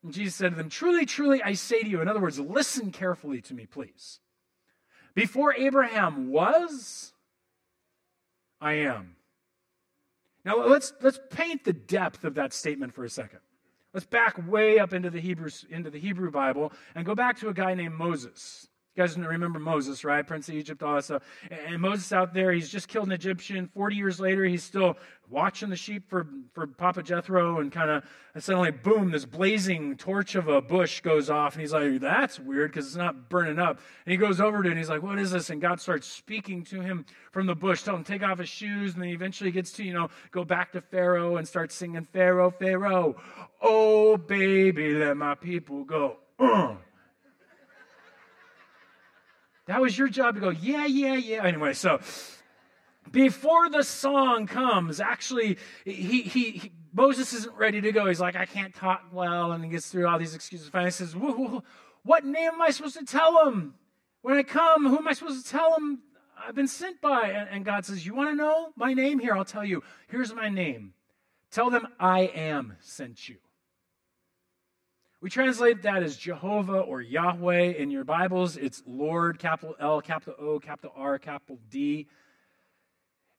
And 0.02 0.12
Jesus 0.12 0.34
said 0.34 0.50
to 0.50 0.56
them, 0.56 0.68
Truly, 0.68 1.06
truly, 1.06 1.42
I 1.42 1.52
say 1.54 1.80
to 1.82 1.88
you, 1.88 2.00
in 2.00 2.08
other 2.08 2.20
words, 2.20 2.38
listen 2.38 2.90
carefully 2.90 3.40
to 3.42 3.54
me, 3.54 3.66
please. 3.66 4.20
Before 5.14 5.54
Abraham 5.54 6.30
was, 6.30 7.12
I 8.60 8.74
am. 8.74 9.16
Now 10.44 10.66
let's 10.66 10.92
let's 11.02 11.20
paint 11.30 11.64
the 11.64 11.72
depth 11.72 12.24
of 12.24 12.34
that 12.34 12.52
statement 12.52 12.94
for 12.94 13.04
a 13.04 13.10
second. 13.10 13.40
Let's 13.92 14.06
back 14.06 14.36
way 14.48 14.78
up 14.78 14.92
into 14.92 15.10
the 15.10 15.20
Hebrew 15.20 15.50
into 15.70 15.90
the 15.90 16.00
Hebrew 16.00 16.30
Bible 16.30 16.72
and 16.94 17.06
go 17.06 17.14
back 17.14 17.38
to 17.40 17.48
a 17.48 17.54
guy 17.54 17.74
named 17.74 17.94
Moses. 17.94 18.68
You 18.94 19.02
guys 19.02 19.16
remember 19.16 19.58
Moses, 19.58 20.04
right? 20.04 20.26
Prince 20.26 20.50
of 20.50 20.54
Egypt, 20.54 20.82
all 20.82 20.96
that 20.96 21.04
stuff. 21.04 21.22
And 21.50 21.80
Moses 21.80 22.12
out 22.12 22.34
there, 22.34 22.52
he's 22.52 22.68
just 22.68 22.88
killed 22.88 23.06
an 23.06 23.12
Egyptian. 23.12 23.70
40 23.74 23.96
years 23.96 24.20
later, 24.20 24.44
he's 24.44 24.62
still 24.62 24.98
watching 25.30 25.70
the 25.70 25.76
sheep 25.76 26.10
for, 26.10 26.26
for 26.52 26.66
Papa 26.66 27.02
Jethro, 27.02 27.58
and 27.58 27.72
kind 27.72 27.88
of 27.88 28.04
suddenly, 28.44 28.70
boom, 28.70 29.10
this 29.10 29.24
blazing 29.24 29.96
torch 29.96 30.34
of 30.34 30.48
a 30.48 30.60
bush 30.60 31.00
goes 31.00 31.30
off. 31.30 31.54
And 31.54 31.62
he's 31.62 31.72
like, 31.72 32.00
that's 32.00 32.38
weird 32.38 32.70
because 32.70 32.86
it's 32.86 32.96
not 32.96 33.30
burning 33.30 33.58
up. 33.58 33.80
And 34.04 34.12
he 34.12 34.18
goes 34.18 34.42
over 34.42 34.62
to 34.62 34.68
it 34.68 34.72
and 34.72 34.78
he's 34.78 34.90
like, 34.90 35.02
what 35.02 35.18
is 35.18 35.30
this? 35.30 35.48
And 35.48 35.62
God 35.62 35.80
starts 35.80 36.06
speaking 36.06 36.62
to 36.64 36.82
him 36.82 37.06
from 37.30 37.46
the 37.46 37.54
bush, 37.54 37.82
telling 37.82 38.00
him 38.00 38.04
to 38.04 38.12
take 38.12 38.22
off 38.22 38.40
his 38.40 38.50
shoes. 38.50 38.92
And 38.92 39.00
then 39.00 39.08
he 39.08 39.14
eventually 39.14 39.52
gets 39.52 39.72
to, 39.72 39.84
you 39.84 39.94
know, 39.94 40.10
go 40.32 40.44
back 40.44 40.72
to 40.72 40.82
Pharaoh 40.82 41.36
and 41.38 41.48
start 41.48 41.72
singing, 41.72 42.04
Pharaoh, 42.04 42.50
Pharaoh, 42.50 43.16
oh, 43.62 44.18
baby, 44.18 44.92
let 44.92 45.16
my 45.16 45.34
people 45.34 45.84
go. 45.84 46.18
Uh. 46.38 46.74
That 49.72 49.80
was 49.80 49.96
your 49.96 50.08
job 50.08 50.34
to 50.34 50.40
go, 50.42 50.50
yeah, 50.50 50.84
yeah, 50.84 51.14
yeah. 51.14 51.46
Anyway, 51.46 51.72
so 51.72 51.98
before 53.10 53.70
the 53.70 53.82
song 53.82 54.46
comes, 54.46 55.00
actually, 55.00 55.56
he, 55.86 56.20
he, 56.20 56.50
he 56.50 56.72
Moses 56.92 57.32
isn't 57.32 57.56
ready 57.56 57.80
to 57.80 57.90
go. 57.90 58.04
He's 58.04 58.20
like, 58.20 58.36
I 58.36 58.44
can't 58.44 58.74
talk 58.74 59.04
well, 59.12 59.52
and 59.52 59.64
he 59.64 59.70
gets 59.70 59.86
through 59.86 60.06
all 60.06 60.18
these 60.18 60.34
excuses. 60.34 60.68
Finally, 60.68 60.90
says, 60.90 61.16
What 61.16 62.26
name 62.26 62.50
am 62.52 62.60
I 62.60 62.68
supposed 62.68 62.98
to 62.98 63.06
tell 63.06 63.48
him? 63.48 63.72
When 64.20 64.36
I 64.36 64.42
come, 64.42 64.86
who 64.86 64.98
am 64.98 65.08
I 65.08 65.14
supposed 65.14 65.42
to 65.42 65.50
tell 65.50 65.74
him 65.74 66.00
I've 66.38 66.54
been 66.54 66.68
sent 66.68 67.00
by? 67.00 67.28
And, 67.28 67.48
and 67.48 67.64
God 67.64 67.86
says, 67.86 68.04
You 68.04 68.14
want 68.14 68.28
to 68.28 68.36
know 68.36 68.72
my 68.76 68.92
name? 68.92 69.20
Here, 69.20 69.34
I'll 69.34 69.46
tell 69.46 69.64
you. 69.64 69.82
Here's 70.08 70.34
my 70.34 70.50
name. 70.50 70.92
Tell 71.50 71.70
them 71.70 71.88
I 71.98 72.24
am 72.34 72.76
sent 72.80 73.26
you. 73.26 73.38
We 75.22 75.30
translate 75.30 75.82
that 75.82 76.02
as 76.02 76.16
Jehovah 76.16 76.80
or 76.80 77.00
Yahweh. 77.00 77.74
In 77.74 77.92
your 77.92 78.02
Bibles, 78.02 78.56
it's 78.56 78.82
Lord, 78.88 79.38
capital 79.38 79.76
L, 79.78 80.00
capital 80.00 80.34
O, 80.36 80.58
capital 80.58 80.90
R, 80.96 81.16
capital 81.20 81.60
D. 81.70 82.08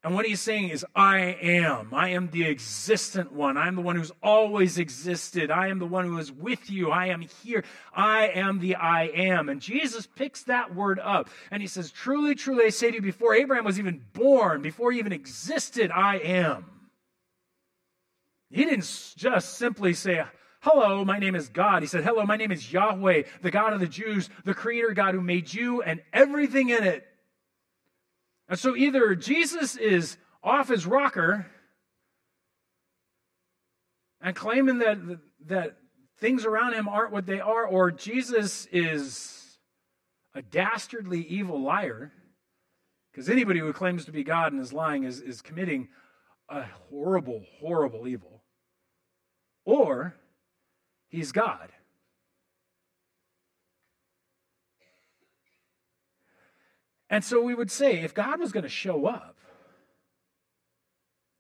And 0.02 0.16
what 0.16 0.26
he's 0.26 0.40
saying 0.40 0.70
is, 0.70 0.86
I 0.96 1.38
am. 1.42 1.94
I 1.94 2.12
am 2.12 2.30
the 2.30 2.48
existent 2.48 3.34
one. 3.34 3.58
I 3.58 3.68
am 3.68 3.76
the 3.76 3.82
one 3.82 3.98
who's 3.98 4.14
always 4.24 4.78
existed. 4.78 5.52
I 5.52 5.68
am 5.68 5.80
the 5.80 5.86
one 5.86 6.06
who 6.06 6.18
is 6.20 6.32
with 6.32 6.70
you. 6.70 6.90
I 6.90 7.08
am 7.08 7.20
here. 7.44 7.66
I 7.94 8.28
am 8.28 8.60
the 8.60 8.76
I 8.76 9.08
am. 9.08 9.50
And 9.50 9.60
Jesus 9.60 10.08
picks 10.08 10.44
that 10.44 10.74
word 10.74 11.00
up 11.00 11.30
and 11.52 11.62
he 11.62 11.68
says, 11.68 11.92
Truly, 11.92 12.34
truly, 12.34 12.64
I 12.64 12.70
say 12.70 12.92
to 12.92 12.96
you, 12.96 13.02
before 13.02 13.36
Abraham 13.36 13.66
was 13.66 13.78
even 13.78 14.06
born, 14.14 14.62
before 14.62 14.94
he 14.94 15.00
even 15.00 15.12
existed, 15.12 15.92
I 15.92 16.16
am. 16.20 16.64
He 18.50 18.64
didn't 18.64 19.16
just 19.18 19.58
simply 19.58 19.94
say, 19.94 20.24
Hello, 20.64 21.04
my 21.04 21.20
name 21.20 21.36
is 21.36 21.50
God. 21.50 21.84
He 21.84 21.88
said, 21.90 22.06
Hello, 22.06 22.26
my 22.26 22.38
name 22.38 22.50
is 22.50 22.72
Yahweh, 22.72 23.24
the 23.42 23.52
God 23.52 23.74
of 23.74 23.82
the 23.82 23.88
Jews, 23.88 24.30
the 24.46 24.54
creator 24.54 24.94
God 24.94 25.14
who 25.14 25.20
made 25.20 25.54
you 25.54 25.82
and 25.82 26.02
everything 26.14 26.70
in 26.70 26.86
it. 26.86 27.06
And 28.48 28.58
so 28.58 28.74
either 28.74 29.14
Jesus 29.14 29.76
is 29.76 30.16
off 30.42 30.70
his 30.70 30.86
rocker 30.86 31.48
and 34.22 34.34
claiming 34.38 34.78
that, 34.78 35.00
that 35.48 35.76
things 36.20 36.46
around 36.46 36.76
him 36.76 36.88
aren't 36.88 37.12
what 37.12 37.26
they 37.26 37.42
are, 37.42 37.66
or 37.66 37.92
Jesus 37.92 38.66
is 38.72 39.58
a 40.34 40.42
dastardly 40.42 41.28
evil 41.28 41.62
liar. 41.62 42.14
Because 43.12 43.30
anybody 43.30 43.60
who 43.60 43.74
claims 43.74 44.06
to 44.06 44.14
be 44.14 44.24
God 44.24 44.54
and 44.54 44.62
is 44.62 44.72
lying 44.72 45.04
is, 45.04 45.20
is 45.20 45.42
committing 45.42 45.90
a 46.48 46.64
horrible, 46.90 47.44
horrible 47.60 48.08
evil. 48.08 48.42
Or 49.66 50.16
He's 51.14 51.32
God. 51.32 51.70
And 57.08 57.24
so 57.24 57.40
we 57.40 57.54
would 57.54 57.70
say 57.70 58.00
if 58.00 58.16
God 58.16 58.40
was 58.40 58.52
going 58.52 58.64
to 58.64 58.70
show 58.70 59.06
up, 59.06 59.38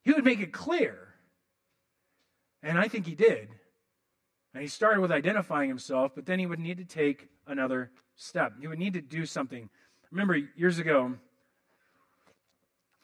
he 0.03 0.11
would 0.11 0.23
make 0.23 0.41
it 0.41 0.53
clear. 0.53 1.15
And 2.61 2.77
I 2.77 2.87
think 2.87 3.07
he 3.07 3.15
did. 3.15 3.49
And 4.53 4.61
he 4.61 4.67
started 4.67 5.01
with 5.01 5.11
identifying 5.11 5.69
himself, 5.69 6.11
but 6.13 6.27
then 6.27 6.37
he 6.37 6.45
would 6.45 6.59
need 6.59 6.77
to 6.77 6.85
take 6.85 7.29
another 7.47 7.89
step. 8.15 8.53
He 8.61 8.67
would 8.67 8.77
need 8.77 8.93
to 8.93 9.01
do 9.01 9.25
something. 9.25 9.71
Remember 10.11 10.37
years 10.55 10.77
ago, 10.77 11.13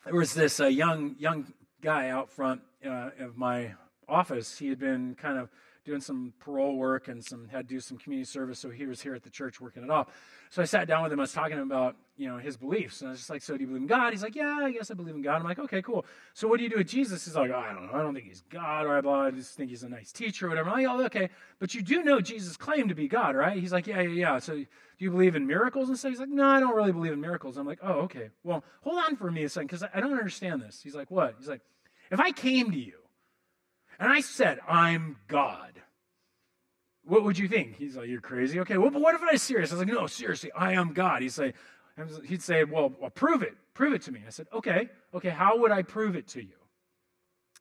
there 0.06 0.14
was 0.14 0.36
this 0.36 0.60
uh, 0.60 0.68
young 0.68 1.16
young 1.18 1.52
guy 1.82 2.10
out 2.10 2.30
front 2.30 2.62
uh, 2.86 3.10
of 3.20 3.38
my 3.38 3.74
office. 4.08 4.60
He 4.60 4.70
had 4.70 4.78
been 4.78 5.16
kind 5.16 5.40
of 5.40 5.50
doing 5.90 6.02
some 6.02 6.34
parole 6.40 6.76
work 6.76 7.08
and 7.08 7.26
some 7.26 7.48
had 7.48 7.68
to 7.68 7.76
do 7.76 7.80
some 7.80 7.98
community 7.98 8.30
service. 8.30 8.60
So 8.60 8.70
he 8.70 8.86
was 8.86 9.02
here 9.02 9.16
at 9.16 9.24
the 9.24 9.30
church 9.30 9.60
working 9.60 9.84
it 9.84 9.90
off. 9.90 10.08
So 10.52 10.62
I 10.62 10.66
sat 10.66 10.88
down 10.88 11.02
with 11.02 11.12
him. 11.12 11.20
I 11.20 11.24
was 11.24 11.34
talking 11.34 11.58
about 11.60 11.96
you 12.16 12.28
know 12.30 12.38
his 12.38 12.58
beliefs, 12.58 13.02
and 13.02 13.08
I 13.08 13.12
was 13.12 13.20
just 13.20 13.30
like, 13.30 13.42
"So 13.42 13.56
do 13.56 13.62
you 13.62 13.68
believe 13.68 13.84
in 13.84 13.88
God?" 13.88 14.14
He's 14.14 14.22
like, 14.22 14.36
"Yeah, 14.36 14.60
I 14.62 14.72
guess 14.72 14.92
I 14.92 14.94
believe 14.94 15.16
in 15.16 15.22
God." 15.22 15.38
I'm 15.38 15.44
like, 15.44 15.58
"Okay, 15.58 15.82
cool. 15.82 16.06
So 16.34 16.48
what 16.48 16.58
do 16.58 16.64
you 16.64 16.70
do 16.70 16.78
with 16.78 16.88
Jesus?" 16.88 17.26
He's 17.26 17.36
like, 17.36 17.50
oh, 17.50 17.58
"I 17.58 17.74
don't 17.74 17.88
know. 17.88 17.94
I 17.94 18.02
don't 18.04 18.14
think 18.14 18.28
he's 18.28 18.44
God, 18.50 18.86
or. 18.86 18.98
I 19.10 19.32
just 19.32 19.56
think 19.56 19.70
he's 19.70 19.84
a 19.84 19.90
nice 19.90 20.12
teacher, 20.12 20.46
or 20.46 20.50
whatever." 20.50 20.70
I'm 20.70 20.84
like, 20.84 20.88
"Oh, 20.88 21.06
okay. 21.06 21.30
But 21.60 21.74
you 21.74 21.82
do 21.82 22.04
know 22.04 22.22
Jesus 22.22 22.58
claimed 22.58 22.90
to 22.90 22.96
be 22.96 23.08
God, 23.08 23.36
right?" 23.36 23.58
He's 23.58 23.72
like, 23.72 23.88
"Yeah, 23.88 24.02
yeah, 24.02 24.10
yeah." 24.10 24.40
So 24.40 24.54
do 24.56 24.66
you 24.98 25.10
believe 25.10 25.36
in 25.36 25.48
miracles 25.48 25.90
and 25.90 25.98
stuff? 25.98 26.12
He's 26.12 26.20
like, 26.20 26.30
"No, 26.30 26.48
I 26.48 26.60
don't 26.60 26.76
really 26.76 26.92
believe 26.92 27.14
in 27.14 27.22
miracles." 27.22 27.58
I'm 27.58 27.66
like, 27.66 27.80
"Oh, 27.82 28.02
okay. 28.02 28.30
Well, 28.44 28.64
hold 28.82 28.98
on 28.98 29.16
for 29.16 29.32
me 29.32 29.44
a 29.44 29.50
second, 29.50 29.68
because 29.68 29.84
I 29.94 30.00
don't 30.00 30.12
understand 30.12 30.62
this." 30.62 30.82
He's 30.84 30.96
like, 30.96 31.10
"What?" 31.10 31.36
He's 31.40 31.48
like, 31.48 31.62
"If 32.12 32.20
I 32.20 32.32
came 32.32 32.72
to 32.72 32.80
you." 32.80 32.99
And 34.00 34.12
I 34.12 34.22
said, 34.22 34.60
I'm 34.68 35.18
God 35.28 35.70
what 37.10 37.24
would 37.24 37.38
you 37.38 37.48
think? 37.48 37.76
He's 37.78 37.98
like, 37.98 38.08
you're 38.08 38.22
crazy. 38.22 38.60
Okay, 38.60 38.78
well, 38.78 38.92
but 38.92 39.02
what 39.02 39.16
if 39.16 39.22
I 39.24 39.36
serious? 39.36 39.72
I 39.72 39.76
was 39.76 39.80
like, 39.84 39.94
no, 39.94 40.06
seriously, 40.06 40.52
I 40.56 40.74
am 40.74 40.94
God. 40.94 41.24
He'd 41.24 41.32
say, 41.32 41.54
he'd 42.28 42.44
say, 42.44 42.64
well, 42.64 42.94
well, 43.00 43.10
prove 43.10 43.42
it. 43.42 43.56
Prove 43.74 43.94
it 43.94 44.04
to 44.04 44.12
me. 44.12 44.22
I 44.26 44.30
said, 44.30 44.46
okay, 44.54 44.90
okay, 45.16 45.30
how 45.30 45.58
would 45.58 45.72
I 45.72 45.82
prove 45.82 46.16
it 46.16 46.28
to 46.30 46.42
you? 46.42 46.54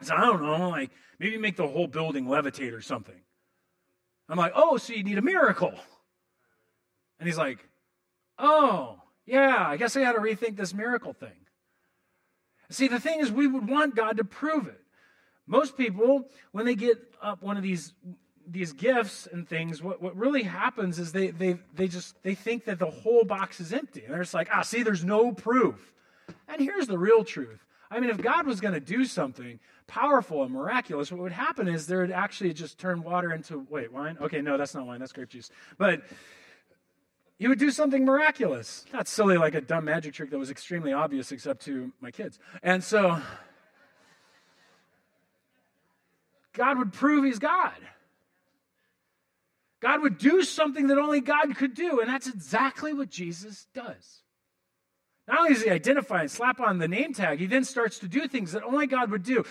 I 0.02 0.04
said, 0.04 0.16
I 0.18 0.26
don't 0.26 0.42
know, 0.42 0.68
like 0.68 0.90
maybe 1.18 1.38
make 1.38 1.56
the 1.56 1.66
whole 1.66 1.86
building 1.86 2.26
levitate 2.26 2.74
or 2.74 2.82
something. 2.82 3.18
I'm 4.28 4.36
like, 4.36 4.52
oh, 4.54 4.76
so 4.76 4.92
you 4.92 5.02
need 5.02 5.16
a 5.16 5.22
miracle. 5.22 5.72
And 7.18 7.26
he's 7.26 7.38
like, 7.38 7.66
oh, 8.38 9.00
yeah, 9.24 9.64
I 9.66 9.78
guess 9.78 9.96
I 9.96 10.02
got 10.02 10.12
to 10.12 10.20
rethink 10.20 10.56
this 10.56 10.74
miracle 10.74 11.14
thing. 11.14 11.30
See, 12.68 12.86
the 12.86 13.00
thing 13.00 13.20
is, 13.20 13.32
we 13.32 13.46
would 13.46 13.66
want 13.66 13.96
God 13.96 14.18
to 14.18 14.24
prove 14.24 14.66
it. 14.66 14.82
Most 15.48 15.76
people, 15.76 16.28
when 16.52 16.66
they 16.66 16.74
get 16.74 16.98
up 17.20 17.42
one 17.42 17.56
of 17.56 17.62
these 17.62 17.92
these 18.50 18.72
gifts 18.72 19.28
and 19.30 19.46
things, 19.46 19.82
what, 19.82 20.00
what 20.00 20.16
really 20.16 20.42
happens 20.42 20.98
is 20.98 21.12
they, 21.12 21.28
they, 21.28 21.58
they 21.74 21.86
just 21.86 22.14
they 22.22 22.34
think 22.34 22.64
that 22.64 22.78
the 22.78 22.90
whole 22.90 23.24
box 23.24 23.60
is 23.60 23.72
empty. 23.72 24.04
And 24.04 24.14
they're 24.14 24.22
just 24.22 24.32
like, 24.32 24.48
ah, 24.52 24.62
see, 24.62 24.82
there's 24.82 25.04
no 25.04 25.32
proof. 25.32 25.92
And 26.48 26.60
here's 26.60 26.86
the 26.86 26.98
real 26.98 27.24
truth. 27.24 27.64
I 27.90 28.00
mean, 28.00 28.10
if 28.10 28.20
God 28.20 28.46
was 28.46 28.60
going 28.60 28.74
to 28.74 28.80
do 28.80 29.04
something 29.04 29.60
powerful 29.86 30.42
and 30.44 30.52
miraculous, 30.52 31.10
what 31.10 31.20
would 31.20 31.32
happen 31.32 31.68
is 31.68 31.86
there 31.86 32.00
would 32.00 32.10
actually 32.10 32.52
just 32.52 32.78
turn 32.78 33.02
water 33.02 33.32
into, 33.32 33.66
wait, 33.70 33.92
wine? 33.92 34.18
Okay, 34.20 34.42
no, 34.42 34.58
that's 34.58 34.74
not 34.74 34.86
wine, 34.86 35.00
that's 35.00 35.12
grape 35.12 35.30
juice. 35.30 35.50
But 35.78 36.02
he 37.38 37.48
would 37.48 37.58
do 37.58 37.70
something 37.70 38.04
miraculous. 38.04 38.84
Not 38.92 39.08
silly 39.08 39.38
like 39.38 39.54
a 39.54 39.60
dumb 39.60 39.86
magic 39.86 40.12
trick 40.12 40.30
that 40.30 40.38
was 40.38 40.50
extremely 40.50 40.92
obvious 40.92 41.32
except 41.32 41.64
to 41.66 41.92
my 42.00 42.10
kids. 42.10 42.38
And 42.62 42.82
so 42.82 43.20
God 46.58 46.78
would 46.78 46.92
prove 46.92 47.24
he's 47.24 47.38
God. 47.38 47.72
God 49.80 50.02
would 50.02 50.18
do 50.18 50.42
something 50.42 50.88
that 50.88 50.98
only 50.98 51.20
God 51.20 51.56
could 51.56 51.72
do, 51.72 52.00
and 52.00 52.10
that's 52.10 52.26
exactly 52.26 52.92
what 52.92 53.08
Jesus 53.08 53.68
does. 53.72 54.22
Not 55.28 55.38
only 55.38 55.54
does 55.54 55.62
he 55.62 55.70
identify 55.70 56.22
and 56.22 56.30
slap 56.30 56.58
on 56.58 56.78
the 56.78 56.88
name 56.88 57.12
tag, 57.12 57.38
he 57.38 57.46
then 57.46 57.62
starts 57.62 58.00
to 58.00 58.08
do 58.08 58.26
things 58.26 58.52
that 58.52 58.64
only 58.64 58.88
God 58.88 59.12
would 59.12 59.22
do. 59.22 59.44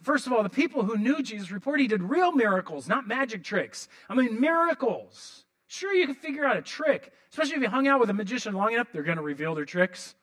First 0.00 0.26
of 0.26 0.32
all, 0.32 0.42
the 0.42 0.48
people 0.48 0.84
who 0.84 0.96
knew 0.96 1.22
Jesus 1.22 1.50
report 1.50 1.80
he 1.80 1.86
did 1.86 2.02
real 2.02 2.32
miracles, 2.32 2.88
not 2.88 3.06
magic 3.06 3.44
tricks. 3.44 3.88
I 4.08 4.14
mean, 4.14 4.40
miracles. 4.40 5.44
Sure, 5.66 5.92
you 5.92 6.06
can 6.06 6.14
figure 6.14 6.46
out 6.46 6.56
a 6.56 6.62
trick, 6.62 7.12
especially 7.30 7.56
if 7.56 7.62
you 7.62 7.68
hung 7.68 7.88
out 7.88 8.00
with 8.00 8.08
a 8.08 8.14
magician 8.14 8.54
long 8.54 8.72
enough, 8.72 8.88
they're 8.90 9.02
going 9.02 9.18
to 9.18 9.22
reveal 9.22 9.54
their 9.54 9.66
tricks. 9.66 10.14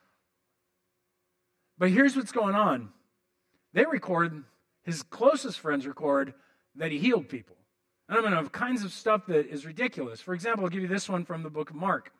But 1.78 1.92
here's 1.92 2.16
what's 2.16 2.32
going 2.32 2.56
on 2.56 2.90
they 3.74 3.86
record, 3.86 4.44
his 4.84 5.04
closest 5.04 5.60
friends 5.60 5.88
record, 5.88 6.34
that 6.76 6.91
he 6.91 7.00
healed 7.00 7.30
people. 7.30 7.56
And 8.08 8.17
I'm 8.17 8.24
going 8.24 8.32
to 8.32 8.38
have 8.38 8.52
kinds 8.52 8.84
of 8.84 8.91
stuff 8.91 9.26
that 9.28 9.48
is 9.48 9.65
ridiculous. 9.65 10.20
For 10.20 10.34
example, 10.34 10.65
I'll 10.65 10.70
give 10.70 10.82
you 10.82 10.88
this 10.88 11.08
one 11.08 11.24
from 11.24 11.44
the 11.44 11.50
book 11.50 11.70
of 11.70 11.76
Mark. 11.76 12.12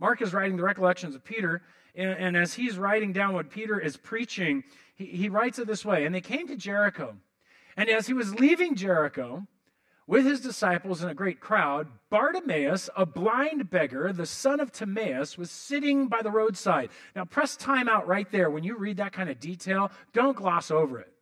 Mark 0.00 0.22
is 0.22 0.32
writing 0.32 0.56
the 0.56 0.62
recollections 0.62 1.14
of 1.14 1.24
Peter, 1.24 1.62
and, 1.94 2.10
and 2.10 2.36
as 2.36 2.54
he's 2.54 2.78
writing 2.78 3.12
down 3.12 3.34
what 3.34 3.50
Peter 3.50 3.78
is 3.78 3.96
preaching, 3.96 4.64
he, 4.94 5.06
he 5.06 5.28
writes 5.28 5.58
it 5.58 5.66
this 5.66 5.84
way 5.84 6.06
And 6.06 6.14
they 6.14 6.20
came 6.20 6.46
to 6.48 6.56
Jericho. 6.56 7.16
And 7.76 7.88
as 7.88 8.06
he 8.06 8.12
was 8.12 8.34
leaving 8.34 8.74
Jericho 8.74 9.46
with 10.08 10.24
his 10.24 10.40
disciples 10.40 11.02
and 11.02 11.10
a 11.10 11.14
great 11.14 11.38
crowd, 11.38 11.86
Bartimaeus, 12.10 12.90
a 12.96 13.06
blind 13.06 13.70
beggar, 13.70 14.12
the 14.12 14.26
son 14.26 14.58
of 14.58 14.72
Timaeus, 14.72 15.38
was 15.38 15.50
sitting 15.50 16.08
by 16.08 16.22
the 16.22 16.30
roadside. 16.30 16.90
Now, 17.14 17.24
press 17.24 17.56
time 17.56 17.88
out 17.88 18.08
right 18.08 18.28
there. 18.32 18.50
When 18.50 18.64
you 18.64 18.76
read 18.76 18.96
that 18.96 19.12
kind 19.12 19.28
of 19.28 19.38
detail, 19.38 19.92
don't 20.12 20.36
gloss 20.36 20.70
over 20.70 20.98
it. 20.98 21.12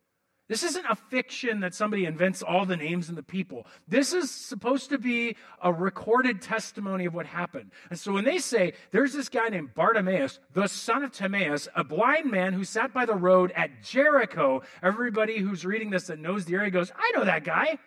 This 0.47 0.63
isn't 0.63 0.85
a 0.85 0.95
fiction 0.95 1.59
that 1.59 1.73
somebody 1.73 2.05
invents 2.05 2.41
all 2.41 2.65
the 2.65 2.77
names 2.77 3.09
and 3.09 3.17
the 3.17 3.23
people. 3.23 3.67
This 3.85 4.13
is 4.13 4.31
supposed 4.31 4.89
to 4.91 4.97
be 4.97 5.35
a 5.61 5.73
recorded 5.73 6.41
testimony 6.41 7.05
of 7.05 7.13
what 7.13 7.25
happened. 7.25 7.71
And 7.89 7.99
so 7.99 8.13
when 8.13 8.23
they 8.23 8.37
say 8.37 8.73
there's 8.91 9.11
this 9.11 9.27
guy 9.27 9.49
named 9.49 9.73
Bartimaeus, 9.73 10.39
the 10.53 10.67
son 10.67 11.03
of 11.03 11.11
Timaeus, 11.11 11.67
a 11.75 11.83
blind 11.83 12.31
man 12.31 12.53
who 12.53 12.63
sat 12.63 12.93
by 12.93 13.05
the 13.05 13.13
road 13.13 13.51
at 13.55 13.83
Jericho, 13.83 14.61
everybody 14.81 15.39
who's 15.39 15.65
reading 15.65 15.89
this 15.89 16.07
that 16.07 16.19
knows 16.19 16.45
the 16.45 16.55
area 16.55 16.71
goes, 16.71 16.93
I 16.95 17.11
know 17.13 17.25
that 17.25 17.43
guy. 17.43 17.77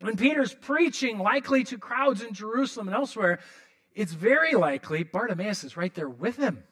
When 0.00 0.16
Peter's 0.16 0.54
preaching, 0.54 1.18
likely 1.18 1.64
to 1.64 1.78
crowds 1.78 2.22
in 2.22 2.32
Jerusalem 2.32 2.88
and 2.88 2.96
elsewhere, 2.96 3.40
it's 3.94 4.12
very 4.12 4.54
likely 4.54 5.04
Bartimaeus 5.04 5.62
is 5.62 5.76
right 5.76 5.94
there 5.94 6.08
with 6.08 6.36
him 6.36 6.64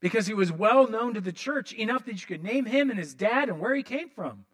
because 0.00 0.26
he 0.26 0.34
was 0.34 0.50
well 0.50 0.88
known 0.88 1.14
to 1.14 1.20
the 1.20 1.32
church 1.32 1.72
enough 1.72 2.04
that 2.06 2.20
you 2.20 2.26
could 2.26 2.42
name 2.42 2.66
him 2.66 2.90
and 2.90 2.98
his 2.98 3.14
dad 3.14 3.48
and 3.48 3.60
where 3.60 3.74
he 3.74 3.82
came 3.82 4.08
from. 4.08 4.44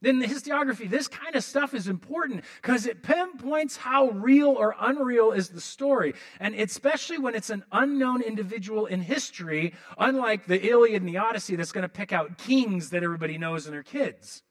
Then 0.00 0.20
the 0.20 0.26
historiography, 0.26 0.88
this 0.88 1.08
kind 1.08 1.34
of 1.34 1.42
stuff 1.42 1.74
is 1.74 1.88
important 1.88 2.44
because 2.62 2.86
it 2.86 3.02
pinpoints 3.02 3.76
how 3.76 4.10
real 4.10 4.50
or 4.50 4.76
unreal 4.78 5.32
is 5.32 5.48
the 5.48 5.60
story. 5.60 6.14
And 6.38 6.54
especially 6.54 7.18
when 7.18 7.34
it's 7.34 7.50
an 7.50 7.64
unknown 7.72 8.22
individual 8.22 8.86
in 8.86 9.00
history, 9.00 9.74
unlike 9.98 10.46
the 10.46 10.64
Iliad 10.64 11.02
and 11.02 11.08
the 11.08 11.18
Odyssey 11.18 11.56
that's 11.56 11.72
going 11.72 11.82
to 11.82 11.88
pick 11.88 12.12
out 12.12 12.38
kings 12.38 12.90
that 12.90 13.02
everybody 13.02 13.38
knows 13.38 13.66
and 13.66 13.74
their 13.74 13.82
kids. 13.82 14.42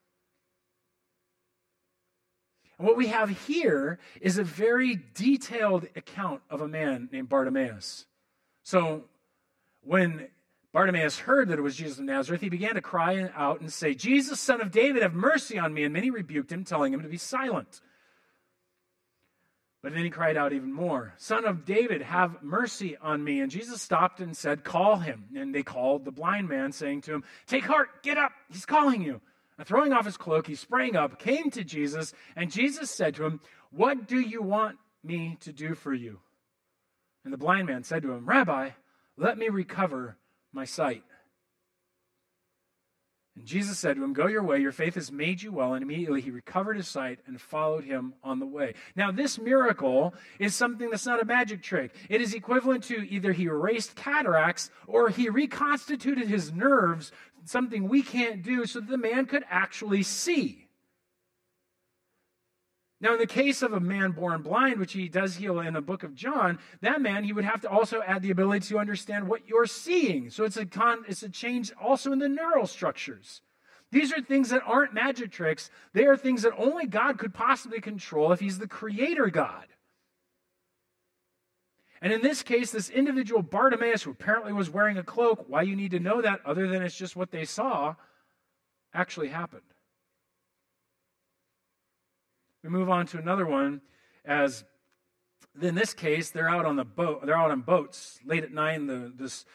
And 2.77 2.85
what 2.85 2.97
we 2.97 3.07
have 3.07 3.29
here 3.29 3.99
is 4.19 4.37
a 4.37 4.43
very 4.43 4.99
detailed 5.15 5.87
account 5.95 6.41
of 6.49 6.59
a 6.59 6.67
man 6.67 7.07
named 7.11 7.29
Bartimaeus. 7.29 8.05
So 8.63 9.05
when 9.81 10.27
Bartimaeus 10.73 11.19
heard 11.19 11.49
that 11.49 11.59
it 11.59 11.63
was 11.63 11.75
Jesus 11.75 11.97
of 11.97 12.05
Nazareth, 12.05 12.41
he 12.41 12.49
began 12.49 12.75
to 12.75 12.81
cry 12.81 13.29
out 13.35 13.61
and 13.61 13.71
say, 13.71 13.93
Jesus, 13.93 14.39
son 14.39 14.61
of 14.61 14.71
David, 14.71 15.01
have 15.01 15.13
mercy 15.13 15.57
on 15.57 15.73
me. 15.73 15.83
And 15.83 15.93
many 15.93 16.11
rebuked 16.11 16.51
him, 16.51 16.63
telling 16.63 16.93
him 16.93 17.01
to 17.01 17.07
be 17.07 17.17
silent. 17.17 17.81
But 19.81 19.93
then 19.93 20.03
he 20.03 20.09
cried 20.09 20.37
out 20.37 20.53
even 20.53 20.73
more, 20.73 21.13
Son 21.17 21.45
of 21.45 21.63
David, 21.63 22.01
have 22.01 22.43
mercy 22.43 22.97
on 22.97 23.23
me. 23.23 23.39
And 23.39 23.49
Jesus 23.49 23.81
stopped 23.81 24.19
and 24.19 24.35
said, 24.35 24.63
Call 24.63 24.97
him. 24.97 25.25
And 25.35 25.55
they 25.55 25.63
called 25.63 26.03
the 26.03 26.11
blind 26.11 26.49
man, 26.49 26.71
saying 26.71 27.01
to 27.01 27.13
him, 27.13 27.23
Take 27.45 27.63
heart, 27.63 28.03
get 28.03 28.17
up, 28.17 28.31
he's 28.51 28.65
calling 28.65 29.01
you. 29.01 29.21
And 29.57 29.65
throwing 29.65 29.93
off 29.93 30.05
his 30.05 30.17
cloak, 30.17 30.47
he 30.47 30.55
sprang 30.55 30.95
up, 30.95 31.19
came 31.19 31.49
to 31.51 31.63
Jesus, 31.63 32.13
and 32.35 32.51
Jesus 32.51 32.91
said 32.91 33.15
to 33.15 33.25
him, 33.25 33.39
What 33.71 34.07
do 34.07 34.19
you 34.19 34.41
want 34.41 34.77
me 35.03 35.37
to 35.41 35.53
do 35.53 35.73
for 35.73 35.93
you? 35.93 36.19
And 37.23 37.33
the 37.33 37.37
blind 37.37 37.67
man 37.67 37.83
said 37.83 38.03
to 38.03 38.11
him, 38.11 38.27
Rabbi, 38.27 38.71
let 39.17 39.37
me 39.37 39.49
recover 39.49 40.17
my 40.53 40.65
sight. 40.65 41.03
And 43.35 43.45
Jesus 43.45 43.77
said 43.77 43.95
to 43.95 44.03
him, 44.03 44.13
Go 44.13 44.27
your 44.27 44.43
way, 44.43 44.59
your 44.59 44.71
faith 44.71 44.95
has 44.95 45.11
made 45.11 45.41
you 45.41 45.51
well. 45.51 45.73
And 45.73 45.83
immediately 45.83 46.21
he 46.21 46.31
recovered 46.31 46.77
his 46.77 46.87
sight 46.87 47.19
and 47.27 47.39
followed 47.39 47.83
him 47.83 48.13
on 48.23 48.39
the 48.39 48.45
way. 48.45 48.73
Now, 48.95 49.11
this 49.11 49.37
miracle 49.37 50.15
is 50.39 50.55
something 50.55 50.89
that's 50.89 51.05
not 51.05 51.21
a 51.21 51.25
magic 51.25 51.61
trick. 51.61 51.93
It 52.09 52.21
is 52.21 52.33
equivalent 52.33 52.83
to 52.85 53.07
either 53.07 53.33
he 53.33 53.45
erased 53.45 53.95
cataracts 53.95 54.71
or 54.87 55.09
he 55.09 55.29
reconstituted 55.29 56.27
his 56.27 56.51
nerves, 56.51 57.11
something 57.45 57.87
we 57.87 58.01
can't 58.01 58.41
do, 58.41 58.65
so 58.65 58.79
that 58.79 58.89
the 58.89 58.97
man 58.97 59.25
could 59.25 59.43
actually 59.49 60.03
see. 60.03 60.66
Now, 62.99 63.13
in 63.13 63.19
the 63.19 63.27
case 63.27 63.61
of 63.61 63.73
a 63.73 63.79
man 63.79 64.11
born 64.11 64.41
blind, 64.41 64.79
which 64.79 64.93
he 64.93 65.07
does 65.07 65.35
heal 65.35 65.59
in 65.59 65.75
the 65.75 65.81
book 65.81 66.01
of 66.01 66.15
John, 66.15 66.57
that 66.81 66.99
man, 66.99 67.23
he 67.23 67.33
would 67.33 67.45
have 67.45 67.61
to 67.61 67.69
also 67.69 68.01
add 68.01 68.23
the 68.23 68.31
ability 68.31 68.67
to 68.67 68.79
understand 68.79 69.27
what 69.27 69.47
you're 69.47 69.67
seeing. 69.67 70.31
So 70.31 70.45
it's 70.45 70.57
a, 70.57 70.65
con, 70.65 71.05
it's 71.07 71.21
a 71.21 71.29
change 71.29 71.71
also 71.79 72.11
in 72.11 72.17
the 72.17 72.27
neural 72.27 72.65
structures. 72.65 73.41
These 73.91 74.11
are 74.11 74.21
things 74.21 74.49
that 74.49 74.63
aren't 74.65 74.95
magic 74.95 75.31
tricks. 75.31 75.69
They 75.93 76.05
are 76.05 76.17
things 76.17 76.41
that 76.41 76.57
only 76.57 76.87
God 76.87 77.19
could 77.19 77.35
possibly 77.35 77.79
control 77.79 78.31
if 78.31 78.39
he's 78.39 78.57
the 78.57 78.67
creator 78.67 79.27
God. 79.27 79.67
And 82.01 82.11
in 82.11 82.21
this 82.21 82.43
case, 82.43 82.71
this 82.71 82.89
individual 82.89 83.41
Bartimaeus, 83.41 84.03
who 84.03 84.11
apparently 84.11 84.53
was 84.53 84.69
wearing 84.69 84.97
a 84.97 85.03
cloak, 85.03 85.45
why 85.47 85.61
you 85.61 85.75
need 85.75 85.91
to 85.91 85.99
know 85.99 86.21
that 86.21 86.41
other 86.45 86.67
than 86.67 86.81
it's 86.81 86.97
just 86.97 87.15
what 87.15 87.31
they 87.31 87.45
saw, 87.45 87.95
actually 88.93 89.29
happened. 89.29 89.61
We 92.67 92.73
move 92.73 92.89
on 92.89 93.05
to 93.07 93.17
another 93.17 93.45
one 93.45 93.79
as 94.25 94.65
in 95.61 95.73
this 95.73 95.93
case, 95.93 96.31
they're 96.31 96.49
out 96.49 96.65
on 96.65 96.75
the 96.75 96.83
boat, 96.83 97.25
they're 97.25 97.37
out 97.37 97.49
on 97.49 97.61
boats 97.61 98.19
late 98.25 98.43
at 98.43 98.51
night, 98.51 98.85
the, 98.85 99.11
this 99.15 99.45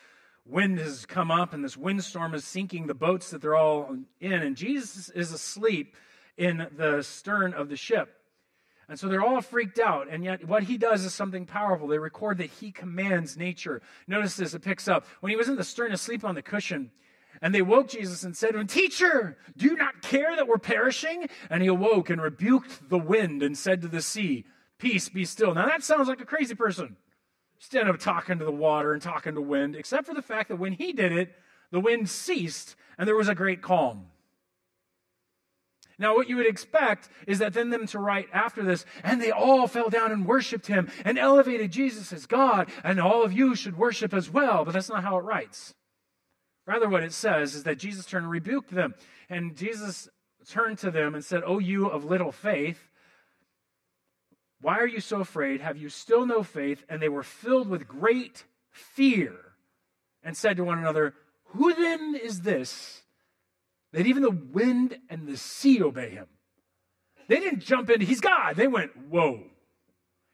wind 0.47 0.79
has 0.79 1.05
come 1.05 1.31
up, 1.31 1.53
and 1.53 1.63
this 1.63 1.77
windstorm 1.77 2.33
is 2.33 2.43
sinking 2.43 2.87
the 2.87 2.95
boats 2.95 3.29
that 3.29 3.43
they're 3.43 3.55
all 3.55 3.95
in, 4.19 4.33
and 4.33 4.57
Jesus 4.57 5.11
is 5.11 5.31
asleep 5.31 5.95
in 6.39 6.67
the 6.75 7.03
stern 7.03 7.53
of 7.53 7.69
the 7.69 7.77
ship. 7.77 8.19
And 8.89 8.99
so 8.99 9.09
they're 9.09 9.23
all 9.23 9.43
freaked 9.43 9.79
out. 9.79 10.09
And 10.11 10.25
yet, 10.25 10.49
what 10.49 10.63
he 10.63 10.79
does 10.79 11.05
is 11.05 11.15
something 11.15 11.45
powerful. 11.45 11.89
They 11.89 11.99
record 11.99 12.39
that 12.39 12.51
he 12.51 12.73
commands 12.73 13.37
nature. 13.37 13.83
Notice 14.07 14.37
this, 14.37 14.55
it 14.55 14.63
picks 14.63 14.89
up. 14.89 15.07
When 15.21 15.31
he 15.31 15.37
was 15.37 15.51
in 15.51 15.57
the 15.57 15.65
stern 15.65 15.93
asleep 15.93 16.25
on 16.25 16.35
the 16.35 16.43
cushion, 16.43 16.91
and 17.43 17.53
they 17.53 17.61
woke 17.61 17.89
Jesus 17.89 18.23
and 18.23 18.37
said 18.37 18.53
to 18.53 18.61
him, 18.61 18.69
Teacher, 18.69 19.37
do 19.57 19.67
you 19.67 19.77
not 19.77 20.01
care 20.01 20.35
that 20.37 20.47
we're 20.47 20.59
perishing? 20.59 21.29
And 21.51 21.61
he 21.61 21.69
awoke 21.69 22.09
and 22.09 22.23
rebuked 22.23 22.89
the 22.89 22.99
wind 22.99 23.43
and 23.43 23.59
said 23.59 23.83
to 23.83 23.89
the 23.89 24.01
sea, 24.01 24.47
Peace, 24.79 25.09
be 25.09 25.25
still. 25.25 25.53
Now 25.53 25.67
that 25.67 25.83
sounds 25.83 26.09
like 26.09 26.21
a 26.21 26.25
crazy 26.25 26.55
person. 26.55 26.97
Instead 27.59 27.89
of 27.89 27.99
talking 27.99 28.39
to 28.39 28.45
the 28.45 28.51
water 28.51 28.93
and 28.93 29.03
talking 29.03 29.35
to 29.35 29.41
wind, 29.41 29.77
except 29.77 30.07
for 30.07 30.15
the 30.15 30.23
fact 30.23 30.49
that 30.49 30.57
when 30.57 30.73
he 30.73 30.93
did 30.93 31.13
it, 31.13 31.35
the 31.71 31.81
wind 31.81 32.09
ceased 32.09 32.77
and 32.97 33.07
there 33.07 33.17
was 33.17 33.29
a 33.29 33.35
great 33.35 33.61
calm. 33.61 34.07
Now, 35.99 36.15
what 36.15 36.29
you 36.29 36.37
would 36.37 36.47
expect 36.47 37.09
is 37.27 37.39
that 37.39 37.53
then 37.53 37.71
them 37.71 37.87
to 37.89 37.99
write 37.99 38.29
after 38.33 38.63
this, 38.63 38.85
and 39.05 39.21
they 39.21 39.31
all 39.31 39.69
fell 39.69 39.89
down 39.89 40.11
and 40.11 40.27
worshiped 40.27 40.67
him 40.67 40.91
and 41.05 41.19
elevated 41.19 41.71
Jesus 41.71 42.13
as 42.13 42.27
God, 42.27 42.71
and 42.83 43.01
all 43.01 43.23
of 43.23 43.33
you 43.33 43.55
should 43.55 43.77
worship 43.77 44.13
as 44.15 44.31
well. 44.31 44.65
But 44.65 44.73
that's 44.73 44.89
not 44.89 45.05
how 45.05 45.19
it 45.19 45.25
writes. 45.25 45.75
Rather, 46.67 46.89
what 46.89 47.03
it 47.03 47.13
says 47.13 47.55
is 47.55 47.65
that 47.65 47.79
Jesus 47.79 48.07
turned 48.07 48.25
and 48.25 48.33
rebuked 48.33 48.71
them. 48.71 48.95
And 49.29 49.57
Jesus 49.57 50.09
turned 50.49 50.79
to 50.79 50.91
them 50.91 51.15
and 51.15 51.25
said, 51.25 51.43
O 51.45 51.59
you 51.59 51.87
of 51.87 52.05
little 52.05 52.33
faith, 52.33 52.89
why 54.61 54.79
are 54.79 54.87
you 54.87 55.01
so 55.01 55.21
afraid? 55.21 55.61
Have 55.61 55.77
you 55.77 55.89
still 55.89 56.25
no 56.25 56.43
faith? 56.43 56.85
And 56.89 57.03
they 57.03 57.09
were 57.09 57.25
filled 57.25 57.69
with 57.69 57.89
great 57.89 58.45
fear 58.71 59.35
and 60.23 60.37
said 60.37 60.57
to 60.57 60.65
one 60.65 60.79
another, 60.79 61.15
Who 61.47 61.75
then 61.75 62.15
is 62.15 62.43
this 62.43 63.03
that 63.93 64.07
even 64.07 64.23
the 64.23 64.31
wind 64.31 64.97
and 65.11 65.27
the 65.27 65.37
sea 65.37 65.83
obey 65.83 66.11
him? 66.11 66.27
They 67.29 67.41
didn't 67.41 67.61
jump 67.61 67.91
in, 67.91 68.01
he's 68.01 68.21
God. 68.21 68.55
They 68.55 68.69
went, 68.69 68.97
Whoa. 69.09 69.41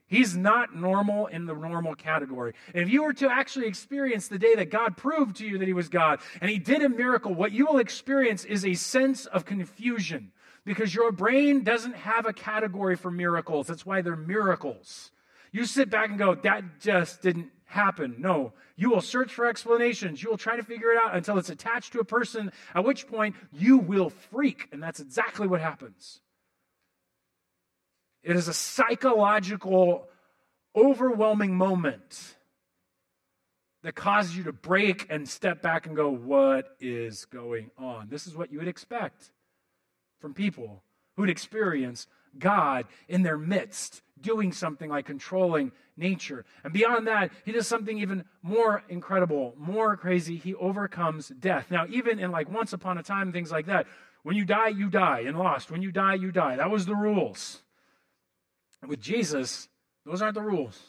He's 0.09 0.37
not 0.37 0.75
normal 0.75 1.27
in 1.27 1.45
the 1.47 1.55
normal 1.55 1.95
category. 1.95 2.55
If 2.75 2.89
you 2.89 3.05
were 3.05 3.13
to 3.15 3.31
actually 3.31 3.67
experience 3.67 4.29
the 4.29 4.39
day 4.39 4.55
that 4.57 4.71
God 4.71 4.97
proved 4.97 5.37
to 5.37 5.47
you 5.47 5.59
that 5.59 5.69
He 5.69 5.75
was 5.75 5.89
God 5.89 6.21
and 6.41 6.51
He 6.51 6.59
did 6.59 6.83
a 6.83 6.89
miracle, 6.89 7.35
what 7.35 7.53
you 7.53 7.67
will 7.67 7.79
experience 7.79 8.45
is 8.45 8.65
a 8.65 8.75
sense 8.75 9.27
of 9.27 9.45
confusion 9.45 10.33
because 10.65 10.95
your 10.95 11.13
brain 11.13 11.63
doesn't 11.63 11.95
have 11.95 12.27
a 12.27 12.33
category 12.33 12.97
for 12.97 13.11
miracles. 13.11 13.67
That's 13.67 13.87
why 13.87 14.01
they're 14.01 14.17
miracles. 14.17 15.11
You 15.53 15.67
sit 15.67 15.91
back 15.91 16.09
and 16.09 16.19
go, 16.19 16.35
that 16.35 16.81
just 16.81 17.23
didn't 17.23 17.51
happen. 17.65 18.17
No. 18.19 18.55
You 18.77 18.91
will 18.91 19.01
search 19.01 19.35
for 19.35 19.47
explanations. 19.47 20.23
You 20.23 20.31
will 20.31 20.39
try 20.39 20.57
to 20.57 20.63
figure 20.63 20.93
it 20.93 20.99
out 20.99 21.15
until 21.15 21.39
it's 21.39 21.51
attached 21.51 21.93
to 21.93 22.01
a 22.01 22.05
person, 22.05 22.53
at 22.75 22.85
which 22.85 23.07
point 23.07 23.37
you 23.53 23.79
will 23.79 24.11
freak. 24.11 24.69
And 24.73 24.83
that's 24.83 25.01
exactly 25.01 25.47
what 25.47 25.61
happens. 25.61 26.21
It 28.23 28.37
is 28.37 28.49
a 28.49 28.55
psychological, 28.55 30.09
overwhelming 30.75 31.55
moment 31.55 32.37
that 33.83 33.95
causes 33.95 34.37
you 34.37 34.45
to 34.45 34.53
break 34.53 35.07
and 35.09 35.29
step 35.29 35.63
back 35.63 35.87
and 35.87 35.97
go, 35.97 36.11
What 36.11 36.77
is 36.81 37.25
going 37.27 37.71
on? 37.79 38.09
This 38.11 38.27
is 38.27 38.37
what 38.37 38.53
you 38.53 38.59
would 38.59 38.69
expect 38.69 39.31
from 40.21 40.35
people 40.35 40.83
who'd 41.17 41.31
experience 41.31 42.07
God 42.39 42.87
in 43.09 43.23
their 43.23 43.39
midst 43.39 44.03
doing 44.21 44.53
something 44.53 44.91
like 44.91 45.07
controlling 45.07 45.73
nature. 45.97 46.45
And 46.65 46.73
beyond 46.73 47.07
that, 47.07 47.31
he 47.45 47.53
does 47.53 47.67
something 47.67 47.99
even 47.99 48.25
more 48.43 48.83
incredible, 48.89 49.55
more 49.57 49.97
crazy. 49.97 50.37
He 50.37 50.55
overcomes 50.55 51.29
death. 51.29 51.71
Now, 51.71 51.87
even 51.89 52.19
in 52.19 52.31
like 52.31 52.51
once 52.51 52.73
upon 52.73 52.99
a 52.99 53.03
time, 53.03 53.33
things 53.33 53.53
like 53.53 53.67
that, 53.67 53.87
when 54.23 54.37
you 54.37 54.45
die, 54.45 54.69
you 54.69 54.91
die. 54.91 55.21
In 55.21 55.37
Lost, 55.37 55.71
when 55.71 55.83
you 55.83 55.93
die, 55.93 56.15
you 56.15 56.33
die. 56.33 56.57
That 56.57 56.71
was 56.71 56.87
the 56.87 56.97
rules. 56.97 57.63
With 58.87 59.01
Jesus, 59.01 59.69
those 60.05 60.23
aren't 60.23 60.35
the 60.35 60.43
rules. 60.43 60.81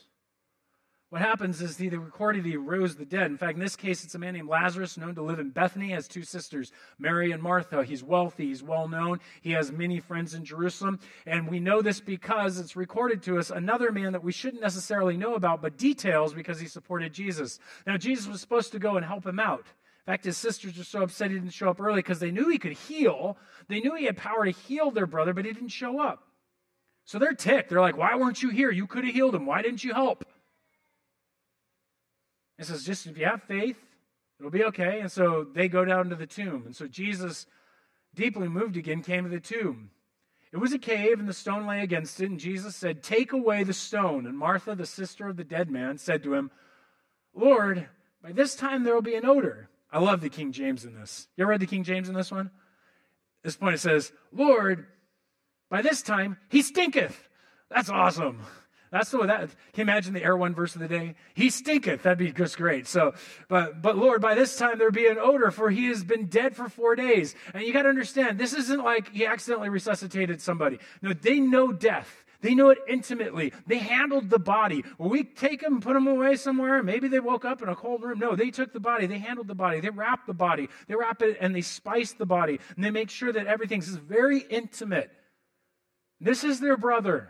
What 1.09 1.23
happens 1.23 1.59
is 1.59 1.75
he 1.75 1.89
recorded 1.89 2.45
he 2.45 2.55
rose 2.55 2.95
the 2.95 3.05
dead. 3.05 3.31
In 3.31 3.37
fact, 3.37 3.55
in 3.55 3.59
this 3.59 3.75
case, 3.75 4.03
it's 4.03 4.13
a 4.13 4.19
man 4.19 4.35
named 4.35 4.47
Lazarus, 4.47 4.95
known 4.95 5.15
to 5.15 5.23
live 5.23 5.39
in 5.39 5.49
Bethany, 5.49 5.89
has 5.89 6.07
two 6.07 6.21
sisters, 6.21 6.71
Mary 6.99 7.31
and 7.31 7.41
Martha. 7.41 7.83
He's 7.83 8.03
wealthy, 8.03 8.45
he's 8.45 8.61
well 8.61 8.87
known, 8.87 9.19
he 9.41 9.51
has 9.53 9.71
many 9.71 9.99
friends 9.99 10.35
in 10.35 10.45
Jerusalem. 10.45 10.99
And 11.25 11.49
we 11.49 11.59
know 11.59 11.81
this 11.81 11.99
because 11.99 12.59
it's 12.59 12.75
recorded 12.75 13.23
to 13.23 13.39
us 13.39 13.49
another 13.49 13.91
man 13.91 14.13
that 14.13 14.23
we 14.23 14.31
shouldn't 14.31 14.61
necessarily 14.61 15.17
know 15.17 15.33
about, 15.33 15.63
but 15.63 15.77
details 15.77 16.35
because 16.35 16.59
he 16.59 16.67
supported 16.67 17.11
Jesus. 17.11 17.57
Now, 17.87 17.97
Jesus 17.97 18.27
was 18.27 18.39
supposed 18.39 18.71
to 18.73 18.79
go 18.79 18.95
and 18.95 19.05
help 19.05 19.25
him 19.25 19.39
out. 19.39 19.65
In 20.05 20.13
fact, 20.13 20.25
his 20.25 20.37
sisters 20.37 20.77
were 20.77 20.83
so 20.83 21.01
upset 21.01 21.31
he 21.31 21.37
didn't 21.37 21.53
show 21.53 21.69
up 21.69 21.81
early 21.81 22.03
because 22.03 22.19
they 22.19 22.31
knew 22.31 22.49
he 22.49 22.59
could 22.59 22.73
heal. 22.73 23.35
They 23.67 23.79
knew 23.79 23.95
he 23.95 24.05
had 24.05 24.17
power 24.17 24.45
to 24.45 24.51
heal 24.51 24.91
their 24.91 25.07
brother, 25.07 25.33
but 25.33 25.45
he 25.45 25.53
didn't 25.53 25.69
show 25.69 25.99
up. 25.99 26.28
So 27.09 27.17
they're 27.17 27.33
ticked. 27.33 27.69
They're 27.69 27.81
like, 27.81 27.97
Why 27.97 28.15
weren't 28.15 28.43
you 28.43 28.51
here? 28.51 28.69
You 28.69 28.85
could 28.85 29.03
have 29.03 29.15
healed 29.15 29.33
him. 29.33 29.47
Why 29.47 29.63
didn't 29.63 29.83
you 29.83 29.95
help? 29.95 30.23
It 32.59 32.65
says, 32.65 32.83
just 32.83 33.07
if 33.07 33.17
you 33.17 33.25
have 33.25 33.41
faith, 33.41 33.77
it'll 34.37 34.51
be 34.51 34.65
okay. 34.65 34.99
And 34.99 35.11
so 35.11 35.43
they 35.55 35.67
go 35.67 35.83
down 35.83 36.09
to 36.09 36.15
the 36.15 36.27
tomb. 36.27 36.63
And 36.67 36.75
so 36.75 36.85
Jesus, 36.85 37.47
deeply 38.13 38.47
moved 38.47 38.77
again, 38.77 39.01
came 39.01 39.23
to 39.23 39.29
the 39.29 39.39
tomb. 39.39 39.89
It 40.53 40.57
was 40.57 40.71
a 40.71 40.77
cave, 40.77 41.19
and 41.19 41.27
the 41.27 41.33
stone 41.33 41.65
lay 41.65 41.81
against 41.81 42.21
it. 42.21 42.29
And 42.29 42.39
Jesus 42.39 42.75
said, 42.75 43.01
Take 43.01 43.33
away 43.33 43.63
the 43.63 43.73
stone. 43.73 44.27
And 44.27 44.37
Martha, 44.37 44.75
the 44.75 44.85
sister 44.85 45.27
of 45.27 45.35
the 45.35 45.43
dead 45.43 45.71
man, 45.71 45.97
said 45.97 46.21
to 46.21 46.35
him, 46.35 46.51
Lord, 47.33 47.89
by 48.21 48.33
this 48.33 48.53
time 48.53 48.83
there 48.83 48.93
will 48.93 49.01
be 49.01 49.15
an 49.15 49.25
odor. 49.25 49.67
I 49.91 49.97
love 49.97 50.21
the 50.21 50.29
King 50.29 50.51
James 50.51 50.85
in 50.85 50.93
this. 50.93 51.27
You 51.35 51.41
ever 51.41 51.49
read 51.49 51.61
the 51.61 51.65
King 51.65 51.83
James 51.83 52.07
in 52.07 52.13
this 52.13 52.29
one? 52.29 52.51
At 53.39 53.45
this 53.45 53.55
point 53.55 53.73
it 53.73 53.79
says, 53.79 54.11
Lord, 54.31 54.85
by 55.69 55.81
this 55.81 56.01
time 56.01 56.37
he 56.49 56.61
stinketh. 56.61 57.29
That's 57.69 57.89
awesome. 57.89 58.41
That's 58.91 59.11
the 59.11 59.19
way 59.19 59.27
that 59.27 59.41
can 59.41 59.47
you 59.75 59.81
imagine 59.83 60.13
the 60.13 60.21
Air1 60.21 60.55
verse 60.55 60.73
of 60.73 60.81
the 60.81 60.87
day? 60.87 61.15
He 61.35 61.49
stinketh. 61.49 62.03
That'd 62.03 62.17
be 62.17 62.31
just 62.31 62.57
great. 62.57 62.87
So, 62.87 63.13
but 63.47 63.81
but 63.81 63.97
Lord, 63.97 64.21
by 64.21 64.33
this 64.33 64.57
time 64.57 64.79
there'd 64.79 64.93
be 64.93 65.07
an 65.07 65.19
odor, 65.19 65.51
for 65.51 65.69
he 65.69 65.85
has 65.87 66.03
been 66.03 66.25
dead 66.25 66.55
for 66.55 66.69
four 66.69 66.95
days. 66.95 67.35
And 67.53 67.63
you 67.63 67.71
got 67.71 67.83
to 67.83 67.89
understand, 67.89 68.39
this 68.39 68.53
isn't 68.53 68.83
like 68.83 69.13
he 69.13 69.25
accidentally 69.25 69.69
resuscitated 69.69 70.41
somebody. 70.41 70.79
No, 71.01 71.13
they 71.13 71.39
know 71.39 71.71
death. 71.71 72.25
They 72.41 72.55
know 72.55 72.69
it 72.69 72.77
intimately. 72.87 73.51
They 73.67 73.79
handled 73.79 74.29
the 74.29 74.39
body. 74.39 74.83
Will 74.97 75.09
we 75.09 75.25
take 75.25 75.61
them 75.61 75.81
put 75.81 75.93
them 75.93 76.07
away 76.07 76.37
somewhere? 76.37 76.81
Maybe 76.81 77.09
they 77.09 77.19
woke 77.19 77.43
up 77.43 77.61
in 77.61 77.67
a 77.67 77.75
cold 77.75 78.01
room. 78.01 78.17
No, 78.17 78.35
they 78.35 78.49
took 78.49 78.71
the 78.71 78.79
body. 78.79 79.07
They 79.07 79.19
handled 79.19 79.47
the 79.47 79.55
body. 79.55 79.81
They 79.81 79.89
wrapped 79.89 80.25
the 80.25 80.33
body. 80.33 80.69
They 80.87 80.95
wrap 80.95 81.21
it 81.21 81.37
and 81.41 81.53
they 81.53 81.61
spice 81.61 82.13
the 82.13 82.25
body. 82.25 82.59
And 82.75 82.83
they 82.83 82.91
make 82.91 83.09
sure 83.09 83.33
that 83.33 83.45
everything's 83.45 83.89
very 83.89 84.39
intimate. 84.39 85.11
This 86.19 86.43
is 86.43 86.59
their 86.59 86.77
brother 86.77 87.29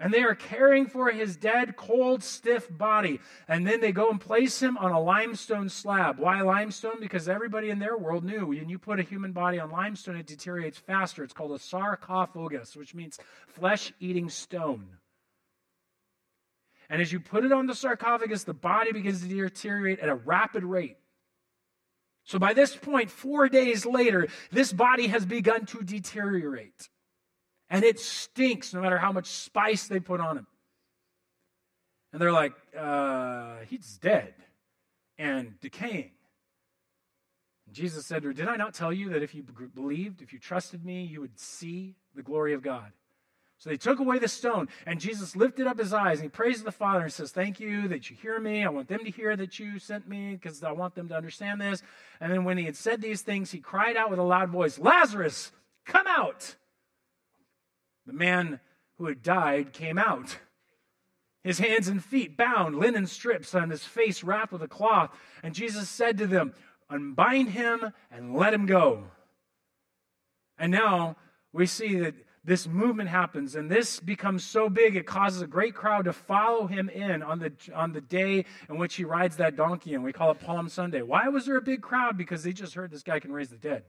and 0.00 0.14
they 0.14 0.22
are 0.22 0.34
caring 0.34 0.86
for 0.86 1.10
his 1.10 1.36
dead, 1.36 1.76
cold, 1.76 2.24
stiff 2.24 2.66
body. 2.70 3.20
And 3.46 3.66
then 3.66 3.82
they 3.82 3.92
go 3.92 4.08
and 4.08 4.18
place 4.18 4.60
him 4.60 4.78
on 4.78 4.92
a 4.92 5.00
limestone 5.00 5.68
slab. 5.68 6.18
Why 6.18 6.40
limestone? 6.40 7.00
Because 7.00 7.28
everybody 7.28 7.68
in 7.68 7.78
their 7.78 7.98
world 7.98 8.24
knew 8.24 8.46
when 8.46 8.70
you 8.70 8.78
put 8.78 8.98
a 8.98 9.02
human 9.02 9.32
body 9.32 9.60
on 9.60 9.70
limestone, 9.70 10.16
it 10.16 10.26
deteriorates 10.26 10.78
faster. 10.78 11.22
It's 11.22 11.34
called 11.34 11.52
a 11.52 11.58
sarcophagus, 11.58 12.74
which 12.76 12.94
means 12.94 13.18
flesh 13.48 13.92
eating 14.00 14.30
stone. 14.30 14.86
And 16.88 17.02
as 17.02 17.12
you 17.12 17.20
put 17.20 17.44
it 17.44 17.52
on 17.52 17.66
the 17.66 17.74
sarcophagus, 17.74 18.44
the 18.44 18.54
body 18.54 18.92
begins 18.92 19.20
to 19.20 19.28
deteriorate 19.28 20.00
at 20.00 20.08
a 20.08 20.14
rapid 20.14 20.64
rate. 20.64 20.96
So 22.24 22.38
by 22.38 22.54
this 22.54 22.74
point, 22.74 23.10
four 23.10 23.50
days 23.50 23.84
later, 23.84 24.28
this 24.50 24.72
body 24.72 25.08
has 25.08 25.26
begun 25.26 25.66
to 25.66 25.82
deteriorate 25.82 26.88
and 27.70 27.84
it 27.84 28.00
stinks 28.00 28.74
no 28.74 28.82
matter 28.82 28.98
how 28.98 29.12
much 29.12 29.26
spice 29.26 29.86
they 29.86 30.00
put 30.00 30.20
on 30.20 30.36
him. 30.36 30.46
And 32.12 32.20
they're 32.20 32.32
like, 32.32 32.54
uh, 32.76 33.58
he's 33.68 33.96
dead 33.98 34.34
and 35.16 35.58
decaying. 35.60 36.10
And 37.66 37.74
Jesus 37.74 38.04
said 38.04 38.22
to 38.22 38.28
her, 38.28 38.34
Did 38.34 38.48
I 38.48 38.56
not 38.56 38.74
tell 38.74 38.92
you 38.92 39.10
that 39.10 39.22
if 39.22 39.34
you 39.34 39.44
believed, 39.74 40.20
if 40.20 40.32
you 40.32 40.40
trusted 40.40 40.84
me, 40.84 41.04
you 41.04 41.20
would 41.20 41.38
see 41.38 41.94
the 42.16 42.22
glory 42.22 42.52
of 42.52 42.62
God? 42.62 42.92
So 43.58 43.68
they 43.68 43.76
took 43.76 43.98
away 43.98 44.18
the 44.18 44.26
stone, 44.26 44.68
and 44.86 44.98
Jesus 44.98 45.36
lifted 45.36 45.66
up 45.66 45.78
his 45.78 45.92
eyes 45.92 46.18
and 46.18 46.24
he 46.24 46.28
praised 46.30 46.64
the 46.64 46.72
Father 46.72 47.04
and 47.04 47.12
says, 47.12 47.30
Thank 47.30 47.60
you 47.60 47.88
that 47.88 48.08
you 48.08 48.16
hear 48.16 48.40
me. 48.40 48.64
I 48.64 48.70
want 48.70 48.88
them 48.88 49.04
to 49.04 49.10
hear 49.10 49.36
that 49.36 49.58
you 49.58 49.78
sent 49.78 50.08
me 50.08 50.32
because 50.32 50.64
I 50.64 50.72
want 50.72 50.94
them 50.94 51.08
to 51.08 51.16
understand 51.16 51.60
this. 51.60 51.82
And 52.20 52.32
then 52.32 52.44
when 52.44 52.56
he 52.56 52.64
had 52.64 52.74
said 52.74 53.02
these 53.02 53.20
things, 53.20 53.50
he 53.50 53.60
cried 53.60 53.98
out 53.98 54.10
with 54.10 54.18
a 54.18 54.24
loud 54.24 54.48
voice, 54.48 54.78
Lazarus, 54.78 55.52
come 55.84 56.06
out. 56.08 56.56
The 58.10 58.16
man 58.16 58.58
who 58.98 59.06
had 59.06 59.22
died 59.22 59.72
came 59.72 59.96
out. 59.96 60.36
His 61.44 61.60
hands 61.60 61.86
and 61.86 62.02
feet 62.02 62.36
bound, 62.36 62.74
linen 62.74 63.06
strips 63.06 63.54
on 63.54 63.70
his 63.70 63.84
face 63.84 64.24
wrapped 64.24 64.50
with 64.50 64.62
a 64.62 64.68
cloth. 64.68 65.16
And 65.44 65.54
Jesus 65.54 65.88
said 65.88 66.18
to 66.18 66.26
them, 66.26 66.52
Unbind 66.90 67.50
him 67.50 67.92
and 68.10 68.34
let 68.34 68.52
him 68.52 68.66
go. 68.66 69.04
And 70.58 70.72
now 70.72 71.14
we 71.52 71.66
see 71.66 72.00
that 72.00 72.16
this 72.42 72.66
movement 72.66 73.10
happens 73.10 73.54
and 73.54 73.70
this 73.70 74.00
becomes 74.00 74.42
so 74.42 74.68
big 74.68 74.96
it 74.96 75.06
causes 75.06 75.40
a 75.40 75.46
great 75.46 75.74
crowd 75.74 76.06
to 76.06 76.12
follow 76.12 76.66
him 76.66 76.88
in 76.88 77.22
on 77.22 77.38
the 77.38 77.52
on 77.74 77.92
the 77.92 78.00
day 78.00 78.44
in 78.68 78.76
which 78.76 78.96
he 78.96 79.04
rides 79.04 79.36
that 79.36 79.56
donkey 79.56 79.94
and 79.94 80.02
we 80.02 80.10
call 80.10 80.30
it 80.30 80.40
palm 80.40 80.66
sunday 80.66 81.02
why 81.02 81.28
was 81.28 81.44
there 81.44 81.58
a 81.58 81.62
big 81.62 81.82
crowd 81.82 82.16
because 82.16 82.42
they 82.42 82.52
just 82.54 82.72
heard 82.72 82.90
this 82.90 83.02
guy 83.02 83.20
can 83.20 83.30
raise 83.30 83.50
the 83.50 83.58
dead 83.58 83.84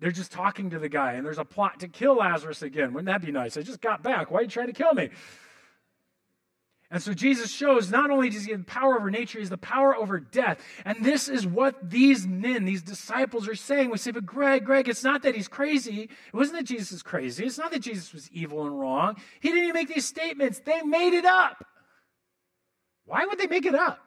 they're 0.00 0.10
just 0.10 0.32
talking 0.32 0.70
to 0.70 0.78
the 0.78 0.88
guy, 0.88 1.12
and 1.12 1.24
there's 1.24 1.38
a 1.38 1.44
plot 1.44 1.80
to 1.80 1.88
kill 1.88 2.16
Lazarus 2.16 2.62
again. 2.62 2.92
Wouldn't 2.92 3.06
that 3.06 3.24
be 3.24 3.32
nice? 3.32 3.56
I 3.56 3.62
just 3.62 3.80
got 3.80 4.02
back. 4.02 4.30
Why 4.30 4.40
are 4.40 4.42
you 4.42 4.48
trying 4.48 4.68
to 4.68 4.72
kill 4.72 4.94
me? 4.94 5.10
And 6.92 7.00
so 7.00 7.14
Jesus 7.14 7.52
shows 7.52 7.88
not 7.90 8.10
only 8.10 8.30
does 8.30 8.44
he 8.44 8.50
have 8.50 8.66
power 8.66 8.96
over 8.96 9.10
nature, 9.10 9.38
he 9.38 9.42
has 9.42 9.50
the 9.50 9.56
power 9.56 9.94
over 9.94 10.18
death. 10.18 10.58
And 10.84 11.04
this 11.04 11.28
is 11.28 11.46
what 11.46 11.88
these 11.88 12.26
men, 12.26 12.64
these 12.64 12.82
disciples 12.82 13.46
are 13.46 13.54
saying. 13.54 13.90
We 13.90 13.98
say, 13.98 14.10
but 14.10 14.26
Greg, 14.26 14.64
Greg, 14.64 14.88
it's 14.88 15.04
not 15.04 15.22
that 15.22 15.36
he's 15.36 15.46
crazy. 15.46 16.02
It 16.02 16.34
wasn't 16.34 16.58
that 16.58 16.64
Jesus 16.64 16.90
is 16.90 17.02
crazy. 17.02 17.44
It's 17.44 17.58
not 17.58 17.70
that 17.70 17.82
Jesus 17.82 18.12
was 18.12 18.28
evil 18.32 18.66
and 18.66 18.80
wrong. 18.80 19.16
He 19.38 19.50
didn't 19.50 19.64
even 19.64 19.74
make 19.74 19.94
these 19.94 20.06
statements. 20.06 20.60
They 20.64 20.82
made 20.82 21.12
it 21.14 21.24
up. 21.24 21.64
Why 23.04 23.24
would 23.24 23.38
they 23.38 23.46
make 23.46 23.66
it 23.66 23.74
up? 23.76 24.00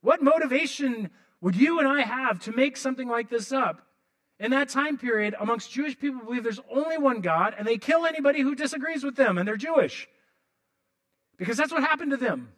What 0.00 0.22
motivation 0.22 1.10
would 1.42 1.56
you 1.56 1.78
and 1.78 1.86
I 1.86 2.02
have 2.02 2.40
to 2.44 2.52
make 2.52 2.78
something 2.78 3.08
like 3.08 3.28
this 3.28 3.52
up? 3.52 3.82
In 4.38 4.50
that 4.50 4.68
time 4.68 4.98
period, 4.98 5.34
amongst 5.40 5.70
Jewish 5.70 5.98
people, 5.98 6.20
believe 6.22 6.42
there's 6.42 6.60
only 6.70 6.98
one 6.98 7.20
God, 7.20 7.54
and 7.56 7.66
they 7.66 7.78
kill 7.78 8.04
anybody 8.04 8.40
who 8.40 8.54
disagrees 8.54 9.02
with 9.02 9.16
them, 9.16 9.38
and 9.38 9.48
they're 9.48 9.56
Jewish. 9.56 10.08
Because 11.38 11.56
that's 11.56 11.72
what 11.72 11.82
happened 11.82 12.10
to 12.10 12.16
them. 12.16 12.50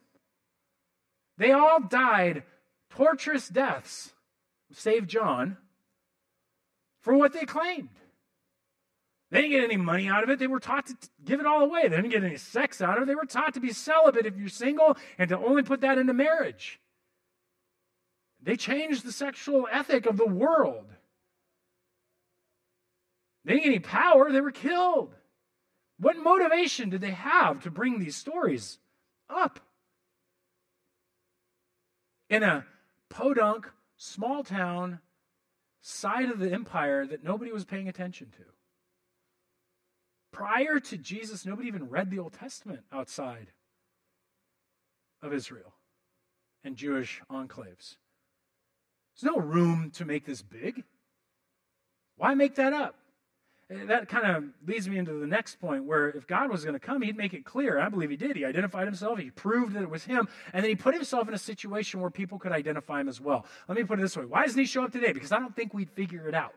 They 1.36 1.52
all 1.52 1.80
died 1.80 2.42
torturous 2.90 3.48
deaths, 3.48 4.12
save 4.72 5.06
John, 5.06 5.56
for 7.00 7.16
what 7.16 7.32
they 7.32 7.44
claimed. 7.44 7.90
They 9.30 9.42
didn't 9.42 9.52
get 9.52 9.64
any 9.64 9.76
money 9.76 10.08
out 10.08 10.24
of 10.24 10.30
it. 10.30 10.38
They 10.38 10.46
were 10.46 10.58
taught 10.58 10.86
to 10.86 10.96
give 11.24 11.38
it 11.38 11.46
all 11.46 11.62
away. 11.62 11.82
They 11.82 11.96
didn't 11.96 12.10
get 12.10 12.24
any 12.24 12.38
sex 12.38 12.80
out 12.80 12.96
of 12.96 13.02
it. 13.02 13.06
They 13.06 13.14
were 13.14 13.26
taught 13.26 13.54
to 13.54 13.60
be 13.60 13.72
celibate 13.72 14.26
if 14.26 14.36
you're 14.36 14.48
single 14.48 14.96
and 15.18 15.28
to 15.28 15.38
only 15.38 15.62
put 15.62 15.82
that 15.82 15.98
into 15.98 16.14
marriage. 16.14 16.80
They 18.42 18.56
changed 18.56 19.04
the 19.04 19.12
sexual 19.12 19.68
ethic 19.70 20.06
of 20.06 20.16
the 20.16 20.26
world. 20.26 20.86
They 23.44 23.54
didn't 23.54 23.64
get 23.64 23.70
any 23.70 23.78
power, 23.78 24.30
they 24.30 24.40
were 24.40 24.50
killed. 24.50 25.14
What 25.98 26.16
motivation 26.16 26.90
did 26.90 27.00
they 27.00 27.10
have 27.10 27.62
to 27.62 27.70
bring 27.70 27.98
these 27.98 28.16
stories 28.16 28.78
up? 29.28 29.60
In 32.30 32.42
a 32.42 32.66
podunk, 33.08 33.68
small 33.96 34.44
town, 34.44 35.00
side 35.80 36.30
of 36.30 36.38
the 36.38 36.52
empire 36.52 37.06
that 37.06 37.24
nobody 37.24 37.50
was 37.50 37.64
paying 37.64 37.88
attention 37.88 38.30
to. 38.36 38.44
Prior 40.30 40.78
to 40.78 40.96
Jesus, 40.96 41.46
nobody 41.46 41.68
even 41.68 41.88
read 41.88 42.10
the 42.10 42.18
Old 42.18 42.34
Testament 42.34 42.80
outside 42.92 43.48
of 45.22 45.32
Israel 45.32 45.74
and 46.62 46.76
Jewish 46.76 47.22
enclaves. 47.30 47.96
There's 49.20 49.34
no 49.34 49.38
room 49.38 49.90
to 49.94 50.04
make 50.04 50.26
this 50.26 50.42
big. 50.42 50.84
Why 52.16 52.34
make 52.34 52.56
that 52.56 52.72
up? 52.72 52.97
That 53.70 54.08
kind 54.08 54.26
of 54.34 54.44
leads 54.66 54.88
me 54.88 54.96
into 54.96 55.12
the 55.12 55.26
next 55.26 55.60
point 55.60 55.84
where 55.84 56.08
if 56.08 56.26
God 56.26 56.50
was 56.50 56.64
going 56.64 56.72
to 56.72 56.80
come, 56.80 57.02
he'd 57.02 57.18
make 57.18 57.34
it 57.34 57.44
clear. 57.44 57.78
I 57.78 57.90
believe 57.90 58.08
he 58.08 58.16
did. 58.16 58.34
He 58.34 58.44
identified 58.44 58.86
himself, 58.86 59.18
he 59.18 59.30
proved 59.30 59.74
that 59.74 59.82
it 59.82 59.90
was 59.90 60.04
him, 60.04 60.26
and 60.54 60.62
then 60.62 60.70
he 60.70 60.74
put 60.76 60.94
himself 60.94 61.28
in 61.28 61.34
a 61.34 61.38
situation 61.38 62.00
where 62.00 62.10
people 62.10 62.38
could 62.38 62.52
identify 62.52 63.00
him 63.00 63.08
as 63.08 63.20
well. 63.20 63.44
Let 63.68 63.76
me 63.76 63.84
put 63.84 63.98
it 63.98 64.02
this 64.02 64.16
way 64.16 64.24
why 64.24 64.46
doesn't 64.46 64.58
he 64.58 64.66
show 64.66 64.84
up 64.84 64.92
today? 64.92 65.12
Because 65.12 65.32
I 65.32 65.38
don't 65.38 65.54
think 65.54 65.74
we'd 65.74 65.90
figure 65.90 66.28
it 66.28 66.34
out. 66.34 66.54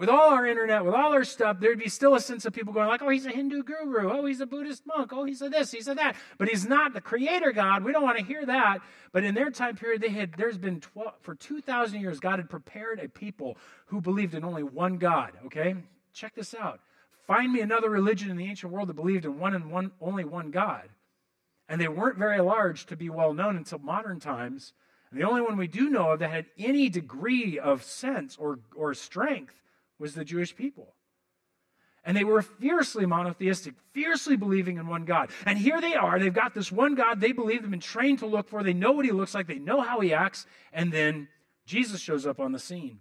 With 0.00 0.08
all 0.08 0.30
our 0.30 0.46
internet, 0.46 0.82
with 0.82 0.94
all 0.94 1.12
our 1.12 1.24
stuff, 1.24 1.60
there'd 1.60 1.78
be 1.78 1.90
still 1.90 2.14
a 2.14 2.20
sense 2.20 2.46
of 2.46 2.54
people 2.54 2.72
going 2.72 2.88
like, 2.88 3.02
oh, 3.02 3.10
he's 3.10 3.26
a 3.26 3.30
Hindu 3.30 3.64
guru. 3.64 4.10
Oh, 4.10 4.24
he's 4.24 4.40
a 4.40 4.46
Buddhist 4.46 4.86
monk. 4.86 5.12
Oh, 5.12 5.24
he's 5.24 5.42
a 5.42 5.50
this, 5.50 5.70
he's 5.72 5.88
a 5.88 5.94
that. 5.94 6.16
But 6.38 6.48
he's 6.48 6.66
not 6.66 6.94
the 6.94 7.02
creator 7.02 7.52
God. 7.52 7.84
We 7.84 7.92
don't 7.92 8.02
want 8.02 8.16
to 8.16 8.24
hear 8.24 8.46
that. 8.46 8.78
But 9.12 9.24
in 9.24 9.34
their 9.34 9.50
time 9.50 9.76
period, 9.76 10.00
they 10.00 10.08
had, 10.08 10.32
there's 10.38 10.56
been 10.56 10.80
12, 10.80 11.12
for 11.20 11.34
2,000 11.34 12.00
years, 12.00 12.18
God 12.18 12.38
had 12.38 12.48
prepared 12.48 12.98
a 12.98 13.10
people 13.10 13.58
who 13.88 14.00
believed 14.00 14.32
in 14.32 14.42
only 14.42 14.62
one 14.62 14.96
God, 14.96 15.32
okay? 15.44 15.74
Check 16.14 16.34
this 16.34 16.54
out. 16.54 16.80
Find 17.26 17.52
me 17.52 17.60
another 17.60 17.90
religion 17.90 18.30
in 18.30 18.38
the 18.38 18.46
ancient 18.46 18.72
world 18.72 18.88
that 18.88 18.94
believed 18.94 19.26
in 19.26 19.38
one 19.38 19.54
and 19.54 19.70
one, 19.70 19.92
only 20.00 20.24
one 20.24 20.50
God. 20.50 20.88
And 21.68 21.78
they 21.78 21.88
weren't 21.88 22.16
very 22.16 22.40
large 22.40 22.86
to 22.86 22.96
be 22.96 23.10
well 23.10 23.34
known 23.34 23.58
until 23.58 23.80
modern 23.80 24.18
times. 24.18 24.72
And 25.10 25.20
the 25.20 25.28
only 25.28 25.42
one 25.42 25.58
we 25.58 25.68
do 25.68 25.90
know 25.90 26.12
of 26.12 26.20
that 26.20 26.30
had 26.30 26.46
any 26.58 26.88
degree 26.88 27.58
of 27.58 27.82
sense 27.82 28.38
or, 28.38 28.60
or 28.74 28.94
strength 28.94 29.60
was 30.00 30.14
the 30.14 30.24
Jewish 30.24 30.56
people. 30.56 30.94
And 32.02 32.16
they 32.16 32.24
were 32.24 32.40
fiercely 32.40 33.04
monotheistic, 33.04 33.74
fiercely 33.92 34.34
believing 34.34 34.78
in 34.78 34.86
one 34.86 35.04
God. 35.04 35.30
And 35.44 35.58
here 35.58 35.80
they 35.80 35.94
are. 35.94 36.18
They've 36.18 36.32
got 36.32 36.54
this 36.54 36.72
one 36.72 36.94
God 36.94 37.20
they 37.20 37.32
believe, 37.32 37.60
they've 37.60 37.70
been 37.70 37.78
trained 37.78 38.20
to 38.20 38.26
look 38.26 38.48
for. 38.48 38.62
They 38.62 38.72
know 38.72 38.92
what 38.92 39.04
he 39.04 39.12
looks 39.12 39.34
like, 39.34 39.46
they 39.46 39.58
know 39.58 39.82
how 39.82 40.00
he 40.00 40.14
acts. 40.14 40.46
And 40.72 40.90
then 40.90 41.28
Jesus 41.66 42.00
shows 42.00 42.26
up 42.26 42.40
on 42.40 42.52
the 42.52 42.58
scene. 42.58 43.00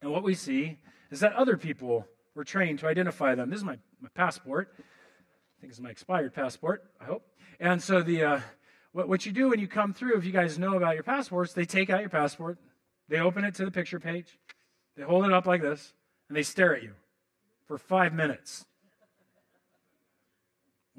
And 0.00 0.10
what 0.10 0.22
we 0.22 0.34
see 0.34 0.78
is 1.10 1.20
that 1.20 1.34
other 1.34 1.56
people 1.56 2.06
were 2.34 2.44
trained 2.44 2.78
to 2.78 2.86
identify 2.86 3.34
them. 3.34 3.50
This 3.50 3.58
is 3.58 3.64
my, 3.64 3.78
my 4.00 4.08
passport. 4.14 4.72
I 4.78 5.60
think 5.60 5.72
it's 5.72 5.80
my 5.80 5.90
expired 5.90 6.34
passport, 6.34 6.84
I 7.00 7.04
hope. 7.04 7.26
And 7.60 7.82
so 7.82 8.00
the 8.00 8.22
uh, 8.22 8.40
what, 8.92 9.08
what 9.08 9.26
you 9.26 9.32
do 9.32 9.50
when 9.50 9.60
you 9.60 9.68
come 9.68 9.92
through, 9.92 10.16
if 10.16 10.24
you 10.24 10.32
guys 10.32 10.58
know 10.58 10.74
about 10.74 10.94
your 10.94 11.02
passports, 11.02 11.52
they 11.52 11.64
take 11.64 11.90
out 11.90 12.00
your 12.00 12.08
passport, 12.08 12.58
they 13.08 13.18
open 13.18 13.44
it 13.44 13.54
to 13.56 13.64
the 13.64 13.70
picture 13.70 14.00
page, 14.00 14.38
they 14.98 15.04
hold 15.04 15.24
it 15.24 15.32
up 15.32 15.46
like 15.46 15.62
this 15.62 15.94
and 16.28 16.36
they 16.36 16.42
stare 16.42 16.76
at 16.76 16.82
you 16.82 16.92
for 17.66 17.78
five 17.78 18.12
minutes 18.12 18.66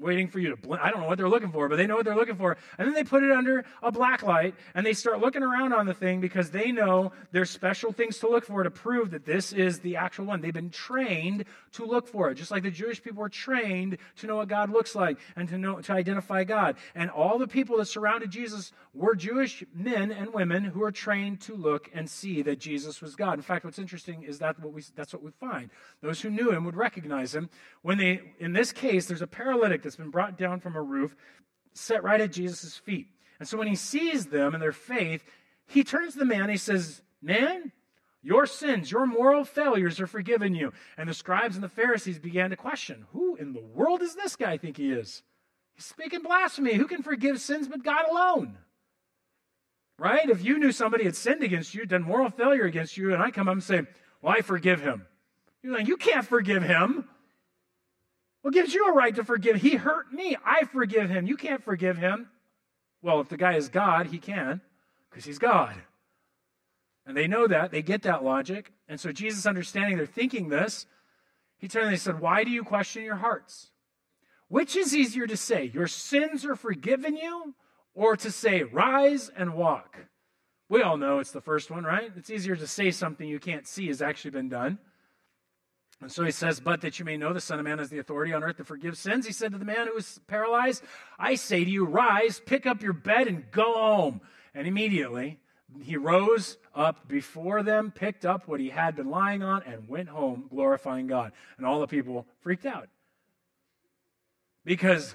waiting 0.00 0.28
for 0.28 0.38
you 0.38 0.50
to 0.50 0.56
blink. 0.56 0.82
I 0.82 0.90
don't 0.90 1.00
know 1.00 1.06
what 1.06 1.18
they're 1.18 1.28
looking 1.28 1.52
for, 1.52 1.68
but 1.68 1.76
they 1.76 1.86
know 1.86 1.96
what 1.96 2.04
they're 2.04 2.16
looking 2.16 2.36
for. 2.36 2.56
And 2.78 2.88
then 2.88 2.94
they 2.94 3.04
put 3.04 3.22
it 3.22 3.30
under 3.30 3.64
a 3.82 3.92
black 3.92 4.22
light 4.22 4.54
and 4.74 4.84
they 4.84 4.92
start 4.92 5.20
looking 5.20 5.42
around 5.42 5.72
on 5.72 5.86
the 5.86 5.94
thing 5.94 6.20
because 6.20 6.50
they 6.50 6.72
know 6.72 7.12
there's 7.32 7.50
special 7.50 7.92
things 7.92 8.18
to 8.18 8.28
look 8.28 8.44
for 8.44 8.62
to 8.62 8.70
prove 8.70 9.10
that 9.10 9.24
this 9.24 9.52
is 9.52 9.80
the 9.80 9.96
actual 9.96 10.24
one. 10.24 10.40
They've 10.40 10.52
been 10.52 10.70
trained 10.70 11.44
to 11.72 11.84
look 11.84 12.08
for 12.08 12.30
it, 12.30 12.36
just 12.36 12.50
like 12.50 12.62
the 12.62 12.70
Jewish 12.70 13.02
people 13.02 13.20
were 13.20 13.28
trained 13.28 13.98
to 14.16 14.26
know 14.26 14.36
what 14.36 14.48
God 14.48 14.70
looks 14.70 14.94
like 14.94 15.18
and 15.36 15.48
to 15.48 15.58
know 15.58 15.80
to 15.80 15.92
identify 15.92 16.44
God. 16.44 16.76
And 16.94 17.10
all 17.10 17.38
the 17.38 17.46
people 17.46 17.76
that 17.78 17.86
surrounded 17.86 18.30
Jesus 18.30 18.72
were 18.94 19.14
Jewish 19.14 19.64
men 19.74 20.10
and 20.10 20.32
women 20.32 20.64
who 20.64 20.80
were 20.80 20.92
trained 20.92 21.40
to 21.42 21.54
look 21.54 21.90
and 21.94 22.08
see 22.08 22.42
that 22.42 22.58
Jesus 22.58 23.00
was 23.00 23.14
God. 23.16 23.34
In 23.34 23.42
fact, 23.42 23.64
what's 23.64 23.78
interesting 23.78 24.22
is 24.22 24.38
that 24.38 24.58
what 24.60 24.72
we 24.72 24.82
that's 24.94 25.12
what 25.12 25.22
we 25.22 25.30
find. 25.32 25.70
Those 26.00 26.20
who 26.20 26.30
knew 26.30 26.50
him 26.50 26.64
would 26.64 26.76
recognize 26.76 27.34
him 27.34 27.50
when 27.82 27.98
they 27.98 28.20
in 28.38 28.52
this 28.52 28.72
case 28.72 29.06
there's 29.06 29.22
a 29.22 29.26
paralytic 29.26 29.82
that's 29.90 29.96
been 29.96 30.10
brought 30.10 30.38
down 30.38 30.60
from 30.60 30.76
a 30.76 30.82
roof, 30.82 31.16
set 31.74 32.04
right 32.04 32.20
at 32.20 32.30
Jesus' 32.30 32.76
feet. 32.76 33.08
And 33.40 33.48
so 33.48 33.58
when 33.58 33.66
he 33.66 33.74
sees 33.74 34.26
them 34.26 34.54
and 34.54 34.62
their 34.62 34.70
faith, 34.70 35.24
he 35.66 35.82
turns 35.82 36.12
to 36.12 36.20
the 36.20 36.24
man. 36.24 36.42
And 36.42 36.50
he 36.52 36.56
says, 36.56 37.02
Man, 37.20 37.72
your 38.22 38.46
sins, 38.46 38.92
your 38.92 39.04
moral 39.04 39.44
failures 39.44 39.98
are 39.98 40.06
forgiven 40.06 40.54
you. 40.54 40.72
And 40.96 41.08
the 41.08 41.14
scribes 41.14 41.56
and 41.56 41.64
the 41.64 41.68
Pharisees 41.68 42.20
began 42.20 42.50
to 42.50 42.56
question 42.56 43.06
Who 43.12 43.34
in 43.34 43.52
the 43.52 43.60
world 43.60 43.98
does 43.98 44.14
this 44.14 44.36
guy 44.36 44.58
think 44.58 44.76
he 44.76 44.92
is? 44.92 45.22
He's 45.74 45.86
speaking 45.86 46.22
blasphemy. 46.22 46.74
Who 46.74 46.86
can 46.86 47.02
forgive 47.02 47.40
sins 47.40 47.66
but 47.66 47.82
God 47.82 48.04
alone? 48.08 48.58
Right? 49.98 50.30
If 50.30 50.44
you 50.44 50.56
knew 50.56 50.70
somebody 50.70 51.02
had 51.02 51.16
sinned 51.16 51.42
against 51.42 51.74
you, 51.74 51.84
done 51.84 52.04
moral 52.04 52.30
failure 52.30 52.64
against 52.64 52.96
you, 52.96 53.12
and 53.12 53.20
I 53.20 53.32
come 53.32 53.48
up 53.48 53.54
and 53.54 53.62
say, 53.62 53.82
Well, 54.22 54.34
I 54.38 54.42
forgive 54.42 54.82
him. 54.82 55.06
You're 55.64 55.74
like, 55.74 55.88
You 55.88 55.96
can't 55.96 56.24
forgive 56.24 56.62
him. 56.62 57.08
What 58.42 58.54
gives 58.54 58.72
you 58.72 58.88
a 58.88 58.92
right 58.92 59.14
to 59.16 59.24
forgive? 59.24 59.56
He 59.56 59.76
hurt 59.76 60.12
me. 60.12 60.36
I 60.44 60.64
forgive 60.64 61.10
him. 61.10 61.26
You 61.26 61.36
can't 61.36 61.62
forgive 61.62 61.98
him. 61.98 62.28
Well, 63.02 63.20
if 63.20 63.28
the 63.28 63.36
guy 63.36 63.54
is 63.54 63.68
God, 63.68 64.06
he 64.06 64.18
can, 64.18 64.60
because 65.10 65.24
he's 65.24 65.38
God. 65.38 65.74
And 67.06 67.16
they 67.16 67.26
know 67.26 67.46
that. 67.46 67.70
They 67.70 67.82
get 67.82 68.02
that 68.02 68.24
logic. 68.24 68.72
And 68.88 69.00
so 69.00 69.12
Jesus, 69.12 69.46
understanding 69.46 69.96
they're 69.96 70.06
thinking 70.06 70.48
this, 70.48 70.86
he 71.58 71.68
turned 71.68 71.86
and 71.86 71.94
he 71.94 71.98
said, 71.98 72.20
Why 72.20 72.44
do 72.44 72.50
you 72.50 72.62
question 72.62 73.02
your 73.02 73.16
hearts? 73.16 73.70
Which 74.48 74.76
is 74.76 74.96
easier 74.96 75.26
to 75.26 75.36
say, 75.36 75.70
Your 75.74 75.86
sins 75.86 76.44
are 76.44 76.56
forgiven 76.56 77.16
you, 77.16 77.54
or 77.94 78.16
to 78.16 78.30
say, 78.30 78.62
Rise 78.62 79.30
and 79.36 79.54
walk? 79.54 79.96
We 80.68 80.82
all 80.82 80.96
know 80.96 81.18
it's 81.18 81.32
the 81.32 81.40
first 81.40 81.70
one, 81.70 81.84
right? 81.84 82.12
It's 82.16 82.30
easier 82.30 82.56
to 82.56 82.66
say 82.66 82.90
something 82.90 83.28
you 83.28 83.40
can't 83.40 83.66
see 83.66 83.88
has 83.88 84.00
actually 84.00 84.30
been 84.30 84.48
done. 84.48 84.78
And 86.00 86.10
so 86.10 86.24
he 86.24 86.30
says, 86.30 86.60
But 86.60 86.80
that 86.80 86.98
you 86.98 87.04
may 87.04 87.16
know 87.16 87.32
the 87.32 87.40
Son 87.40 87.58
of 87.58 87.64
Man 87.64 87.78
has 87.78 87.90
the 87.90 87.98
authority 87.98 88.32
on 88.32 88.42
earth 88.42 88.56
to 88.56 88.64
forgive 88.64 88.96
sins, 88.96 89.26
he 89.26 89.32
said 89.32 89.52
to 89.52 89.58
the 89.58 89.64
man 89.64 89.86
who 89.86 89.94
was 89.94 90.20
paralyzed, 90.26 90.82
I 91.18 91.34
say 91.34 91.64
to 91.64 91.70
you, 91.70 91.84
rise, 91.84 92.40
pick 92.44 92.66
up 92.66 92.82
your 92.82 92.92
bed, 92.92 93.28
and 93.28 93.50
go 93.50 93.74
home. 93.74 94.20
And 94.54 94.66
immediately 94.66 95.38
he 95.82 95.96
rose 95.96 96.56
up 96.74 97.06
before 97.06 97.62
them, 97.62 97.92
picked 97.94 98.24
up 98.24 98.48
what 98.48 98.60
he 98.60 98.70
had 98.70 98.96
been 98.96 99.10
lying 99.10 99.42
on, 99.42 99.62
and 99.64 99.88
went 99.88 100.08
home, 100.08 100.46
glorifying 100.50 101.06
God. 101.06 101.32
And 101.58 101.66
all 101.66 101.80
the 101.80 101.86
people 101.86 102.26
freaked 102.40 102.66
out. 102.66 102.88
Because 104.64 105.14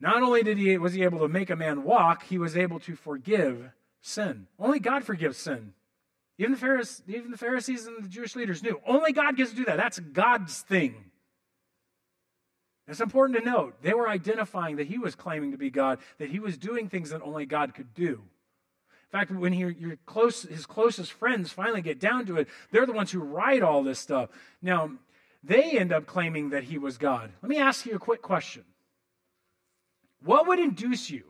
not 0.00 0.22
only 0.22 0.42
did 0.42 0.58
he, 0.58 0.76
was 0.78 0.94
he 0.94 1.04
able 1.04 1.20
to 1.20 1.28
make 1.28 1.50
a 1.50 1.56
man 1.56 1.84
walk, 1.84 2.24
he 2.24 2.38
was 2.38 2.56
able 2.56 2.80
to 2.80 2.96
forgive 2.96 3.70
sin. 4.00 4.46
Only 4.58 4.80
God 4.80 5.04
forgives 5.04 5.38
sin. 5.38 5.74
Even 6.38 6.52
the, 6.52 6.58
Pharisees, 6.58 7.02
even 7.08 7.30
the 7.30 7.36
Pharisees 7.36 7.86
and 7.86 8.02
the 8.02 8.08
Jewish 8.08 8.34
leaders 8.34 8.62
knew 8.62 8.80
only 8.86 9.12
God 9.12 9.36
gets 9.36 9.50
to 9.50 9.56
do 9.56 9.64
that. 9.66 9.76
That's 9.76 9.98
God's 9.98 10.60
thing. 10.60 10.94
It's 12.88 13.00
important 13.00 13.38
to 13.38 13.44
note 13.44 13.80
they 13.82 13.94
were 13.94 14.08
identifying 14.08 14.76
that 14.76 14.86
he 14.86 14.98
was 14.98 15.14
claiming 15.14 15.52
to 15.52 15.58
be 15.58 15.70
God, 15.70 15.98
that 16.18 16.30
he 16.30 16.40
was 16.40 16.58
doing 16.58 16.88
things 16.88 17.10
that 17.10 17.22
only 17.22 17.46
God 17.46 17.74
could 17.74 17.94
do. 17.94 18.22
In 19.12 19.18
fact, 19.18 19.30
when 19.30 19.52
he, 19.52 19.60
your 19.60 19.98
close, 20.06 20.42
his 20.42 20.66
closest 20.66 21.12
friends 21.12 21.52
finally 21.52 21.82
get 21.82 22.00
down 22.00 22.26
to 22.26 22.38
it, 22.38 22.48
they're 22.70 22.86
the 22.86 22.92
ones 22.92 23.12
who 23.12 23.20
write 23.20 23.62
all 23.62 23.82
this 23.82 23.98
stuff. 23.98 24.30
Now, 24.62 24.90
they 25.44 25.78
end 25.78 25.92
up 25.92 26.06
claiming 26.06 26.50
that 26.50 26.64
he 26.64 26.78
was 26.78 26.96
God. 26.96 27.30
Let 27.42 27.48
me 27.48 27.58
ask 27.58 27.84
you 27.84 27.94
a 27.94 27.98
quick 27.98 28.22
question. 28.22 28.64
What 30.24 30.46
would 30.46 30.58
induce 30.58 31.10
you? 31.10 31.24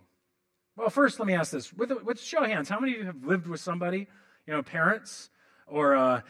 Well, 0.76 0.90
first, 0.90 1.18
let 1.18 1.26
me 1.26 1.34
ask 1.34 1.50
this. 1.50 1.72
With, 1.72 1.90
with 2.04 2.20
show 2.20 2.44
of 2.44 2.50
hands, 2.50 2.68
how 2.68 2.78
many 2.78 2.92
of 2.92 2.98
you 2.98 3.04
have 3.06 3.24
lived 3.24 3.46
with 3.46 3.60
somebody 3.60 4.06
you 4.46 4.52
know, 4.52 4.62
parents, 4.62 5.30
or 5.66 5.94
uh, 5.94 6.20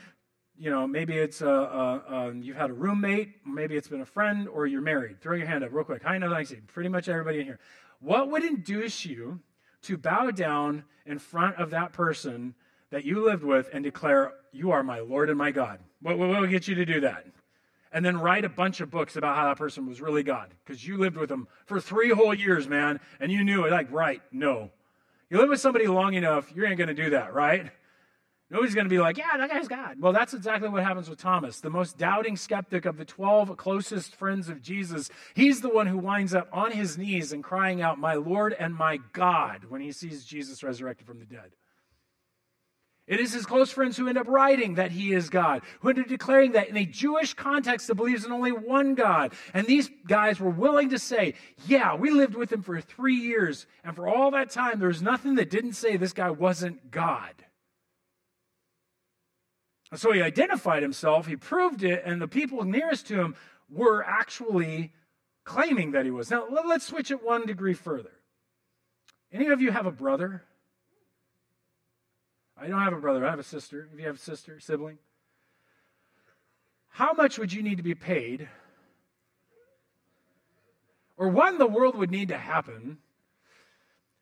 you 0.59 0.71
know, 0.71 0.87
maybe 0.87 1.17
it's 1.17 1.41
a, 1.41 1.49
a, 1.49 2.03
a, 2.09 2.35
you've 2.35 2.57
had 2.57 2.71
a 2.71 2.75
roommate, 2.75 3.45
maybe 3.47 3.77
it's 3.77 3.89
been 3.89 4.01
a 4.01 4.07
friend, 4.07 4.49
or 4.49 4.67
you're 4.67 4.81
married. 4.81 5.21
Throw 5.21 5.37
your 5.37 5.47
hand 5.47 5.65
up 5.65 5.73
real 5.73 5.85
quick. 5.85 6.03
I 6.05 6.19
know 6.19 6.33
I 6.33 6.45
see 6.45 6.57
pretty 6.57 6.89
much 6.89 7.09
everybody 7.09 7.41
in 7.41 7.47
here. 7.47 7.59
What 8.01 8.31
would 8.31 8.45
induce 8.45 9.05
you 9.05 9.41
to 9.83 9.97
bow 9.97 10.31
down 10.31 10.85
in 11.07 11.19
front 11.19 11.57
of 11.57 11.71
that 11.71 11.93
person 11.93 12.55
that 12.91 13.05
you 13.05 13.25
lived 13.25 13.43
with 13.43 13.69
and 13.73 13.83
declare, 13.83 14.35
"You 14.53 14.71
are 14.71 14.83
my 14.83 15.01
Lord 15.01 15.31
and 15.31 15.39
my 15.39 15.51
God"? 15.51 15.81
What, 16.01 16.19
what 16.19 16.29
will 16.29 16.47
get 16.47 16.69
you 16.69 16.75
to 16.77 16.85
do 16.85 17.01
that? 17.01 17.27
And 17.93 18.05
then 18.05 18.19
write 18.19 18.45
a 18.45 18.49
bunch 18.49 18.81
of 18.81 18.91
books 18.91 19.17
about 19.17 19.37
how 19.37 19.45
that 19.49 19.59
person 19.59 19.87
was 19.87 20.01
really 20.01 20.23
God 20.23 20.55
because 20.65 20.87
you 20.87 20.97
lived 20.97 21.17
with 21.17 21.29
them 21.29 21.47
for 21.67 21.79
three 21.81 22.11
whole 22.11 22.35
years, 22.35 22.67
man, 22.67 23.01
and 23.21 23.31
you 23.31 23.45
knew 23.45 23.65
it. 23.65 23.71
Like, 23.71 23.93
right? 23.93 24.23
No. 24.33 24.71
You 25.29 25.39
live 25.39 25.51
with 25.51 25.61
somebody 25.61 25.87
long 25.87 26.15
enough, 26.15 26.53
you 26.55 26.67
ain't 26.67 26.77
going 26.77 26.89
to 26.89 26.95
do 26.95 27.11
that, 27.11 27.35
right? 27.35 27.71
Nobody's 28.53 28.75
going 28.75 28.85
to 28.85 28.91
be 28.91 28.99
like, 28.99 29.17
yeah, 29.17 29.35
that 29.39 29.49
guy's 29.49 29.67
God. 29.67 29.97
Well, 29.99 30.13
that's 30.13 30.35
exactly 30.35 30.69
what 30.69 30.85
happens 30.85 31.09
with 31.09 31.19
Thomas, 31.19 31.61
the 31.61 31.71
most 31.71 31.97
doubting 31.97 32.37
skeptic 32.37 32.85
of 32.85 32.99
the 32.99 33.05
12 33.07 33.57
closest 33.57 34.15
friends 34.15 34.51
of 34.51 34.61
Jesus. 34.61 35.09
He's 35.33 35.63
the 35.63 35.71
one 35.71 35.87
who 35.87 35.97
winds 35.97 36.35
up 36.35 36.51
on 36.53 36.71
his 36.71 36.99
knees 36.99 37.33
and 37.33 37.43
crying 37.43 37.81
out, 37.81 37.99
My 37.99 38.13
Lord 38.13 38.53
and 38.53 38.75
my 38.75 38.99
God, 39.15 39.65
when 39.71 39.81
he 39.81 39.91
sees 39.91 40.27
Jesus 40.27 40.63
resurrected 40.63 41.07
from 41.07 41.19
the 41.19 41.25
dead. 41.25 41.53
It 43.07 43.21
is 43.21 43.33
his 43.33 43.47
close 43.47 43.71
friends 43.71 43.97
who 43.97 44.07
end 44.07 44.19
up 44.19 44.29
writing 44.29 44.75
that 44.75 44.91
he 44.91 45.15
is 45.15 45.31
God, 45.31 45.63
who 45.81 45.89
end 45.89 46.01
up 46.01 46.09
declaring 46.09 46.53
that 46.53 46.69
in 46.69 46.77
a 46.77 46.85
Jewish 46.85 47.33
context 47.33 47.87
that 47.87 47.95
believes 47.95 48.27
in 48.27 48.33
only 48.33 48.53
one 48.53 48.95
God. 48.95 49.33
And 49.55 49.67
these 49.67 49.91
guys 50.07 50.39
were 50.39 50.51
willing 50.51 50.91
to 50.91 50.99
say, 50.99 51.35
Yeah, 51.67 51.95
we 51.95 52.11
lived 52.11 52.35
with 52.35 52.53
him 52.53 52.61
for 52.61 52.79
three 52.83 53.17
years, 53.17 53.67
and 53.83 53.97
for 53.97 54.07
all 54.07 54.31
that 54.33 54.51
time, 54.51 54.79
there 54.79 54.89
was 54.89 55.01
nothing 55.01 55.37
that 55.37 55.49
didn't 55.49 55.73
say 55.73 55.97
this 55.97 56.13
guy 56.13 56.29
wasn't 56.29 56.91
God. 56.91 57.33
And 59.93 60.01
so 60.01 60.11
he 60.11 60.23
identified 60.23 60.83
himself, 60.83 61.27
he 61.27 61.37
proved 61.37 61.85
it, 61.85 62.03
and 62.07 62.21
the 62.21 62.27
people 62.27 62.65
nearest 62.65 63.09
to 63.09 63.21
him 63.21 63.37
were 63.69 64.03
actually 64.03 64.91
claiming 65.45 65.93
that 65.93 66.07
he 66.07 66.11
was. 66.11 66.31
Now, 66.31 66.47
let's 66.49 66.87
switch 66.87 67.11
it 67.11 67.23
one 67.23 67.45
degree 67.45 67.75
further. 67.75 68.13
Any 69.31 69.49
of 69.49 69.61
you 69.61 69.71
have 69.71 69.85
a 69.85 69.93
brother? 69.93 70.45
I 72.57 72.69
don't 72.69 72.81
have 72.81 72.95
a 72.95 73.01
brother, 73.01 73.27
I 73.27 73.31
have 73.31 73.39
a 73.39 73.45
sister. 73.45 73.87
If 73.93 74.01
you 74.01 74.07
have 74.07 74.17
a 74.17 74.19
sister, 74.19 74.59
sibling. 74.61 74.97
how 76.89 77.13
much 77.13 77.39
would 77.39 77.53
you 77.53 77.63
need 77.63 77.77
to 77.77 77.83
be 77.83 77.95
paid? 77.95 78.49
Or 81.19 81.29
what 81.29 81.53
in 81.53 81.59
the 81.59 81.67
world 81.67 81.97
would 81.97 82.11
need 82.11 82.29
to 82.29 82.39
happen 82.39 82.97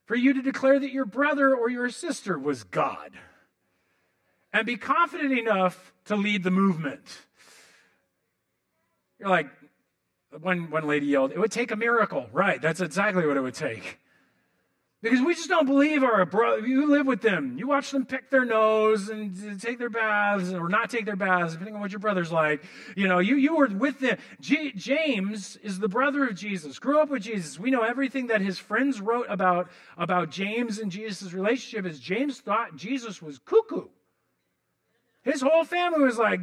for 0.05 0.17
you 0.17 0.33
to 0.33 0.43
declare 0.43 0.81
that 0.81 0.91
your 0.91 1.05
brother 1.05 1.55
or 1.55 1.71
your 1.71 1.91
sister 1.91 2.37
was 2.37 2.65
God 2.65 3.13
and 4.53 4.67
be 4.67 4.77
confident 4.77 5.37
enough 5.39 5.93
to 6.07 6.17
lead 6.17 6.43
the 6.43 6.51
movement? 6.51 7.05
You're 9.19 9.29
like, 9.29 9.49
one, 10.41 10.71
one 10.71 10.87
lady 10.87 11.07
yelled, 11.07 11.33
it 11.33 11.39
would 11.39 11.53
take 11.53 11.71
a 11.71 11.77
miracle. 11.77 12.27
Right, 12.33 12.61
that's 12.61 12.81
exactly 12.81 13.27
what 13.27 13.37
it 13.37 13.41
would 13.41 13.55
take. 13.55 13.99
Because 15.03 15.23
we 15.23 15.35
just 15.35 15.49
don't 15.49 15.65
believe 15.65 16.03
our 16.03 16.27
brother. 16.27 16.67
You 16.67 16.91
live 16.91 17.07
with 17.07 17.23
them. 17.23 17.57
You 17.57 17.67
watch 17.67 17.91
them 17.91 18.05
pick 18.05 18.29
their 18.29 18.45
nose 18.45 19.09
and 19.09 19.59
take 19.59 19.79
their 19.79 19.89
baths 19.89 20.53
or 20.53 20.69
not 20.69 20.91
take 20.91 21.07
their 21.07 21.17
baths, 21.17 21.55
depending 21.55 21.75
on 21.75 21.81
what 21.81 21.91
your 21.91 22.01
brother's 22.01 22.31
like. 22.31 22.63
You 22.97 23.09
know, 23.09 23.19
you, 23.19 23.37
you 23.37 23.57
were 23.57 23.69
with 23.69 23.99
them. 24.01 24.19
James 24.41 25.57
is 25.63 25.79
the 25.79 25.89
brother 25.89 26.29
of 26.29 26.35
Jesus, 26.35 26.79
grew 26.79 27.01
up 27.01 27.09
with 27.09 27.23
Jesus. 27.23 27.59
We 27.59 27.71
know 27.71 27.81
everything 27.81 28.27
that 28.27 28.43
his 28.43 28.59
friends 28.59 29.01
wrote 29.01 29.25
about, 29.31 29.71
about 29.97 30.31
James 30.31 30.79
and 30.79 30.93
Jesus' 30.93 31.33
relationship 31.33 31.91
is 31.91 31.99
James 31.99 32.39
thought 32.41 32.77
Jesus 32.77 33.23
was 33.23 33.39
cuckoo. 33.39 33.87
His 35.23 35.41
whole 35.41 35.65
family 35.65 36.03
was 36.03 36.19
like, 36.19 36.41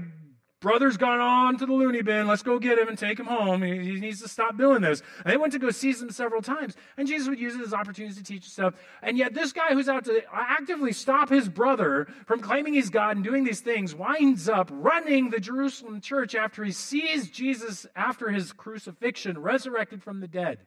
brother's 0.60 0.98
gone 0.98 1.20
on 1.20 1.58
to 1.58 1.66
the 1.66 1.74
loony 1.74 2.02
bin. 2.02 2.28
Let's 2.28 2.44
go 2.44 2.60
get 2.60 2.80
him 2.80 2.88
and 2.88 2.98
take 2.98 3.20
him 3.20 3.26
home. 3.26 3.62
He, 3.62 4.00
needs 4.00 4.22
to 4.22 4.28
stop 4.28 4.58
doing 4.58 4.82
this. 4.82 5.02
And 5.24 5.32
they 5.32 5.38
went 5.38 5.54
to 5.54 5.60
go 5.60 5.70
seize 5.70 6.02
him 6.02 6.10
several 6.10 6.42
times. 6.42 6.76
And 6.98 7.08
Jesus 7.08 7.28
would 7.28 7.40
use 7.40 7.56
it 7.56 7.62
as 7.62 7.74
opportunities 7.74 8.18
to 8.18 8.24
teach 8.24 8.46
stuff. 8.46 8.74
And 9.02 9.18
yet, 9.18 9.34
this 9.34 9.54
guy 9.54 9.74
who's 9.74 9.90
out 9.90 10.06
to 10.06 10.22
actively 10.32 10.94
stop 10.94 11.30
his 11.30 11.48
brother 11.48 12.08
from 12.26 12.40
claiming 12.40 12.74
he's 12.74 12.90
God 12.90 13.16
and 13.18 13.24
doing 13.24 13.44
these 13.44 13.62
things 13.62 13.96
winds 13.96 14.50
up 14.50 14.70
running 14.72 15.30
the 15.30 15.40
Jerusalem 15.40 16.02
church 16.02 16.36
after 16.36 16.64
he 16.64 16.72
sees 16.72 17.30
Jesus 17.30 17.86
after 17.96 18.30
his 18.30 18.52
crucifixion, 18.52 19.38
resurrected 19.38 20.04
from 20.04 20.20
the 20.20 20.28
dead. 20.28 20.60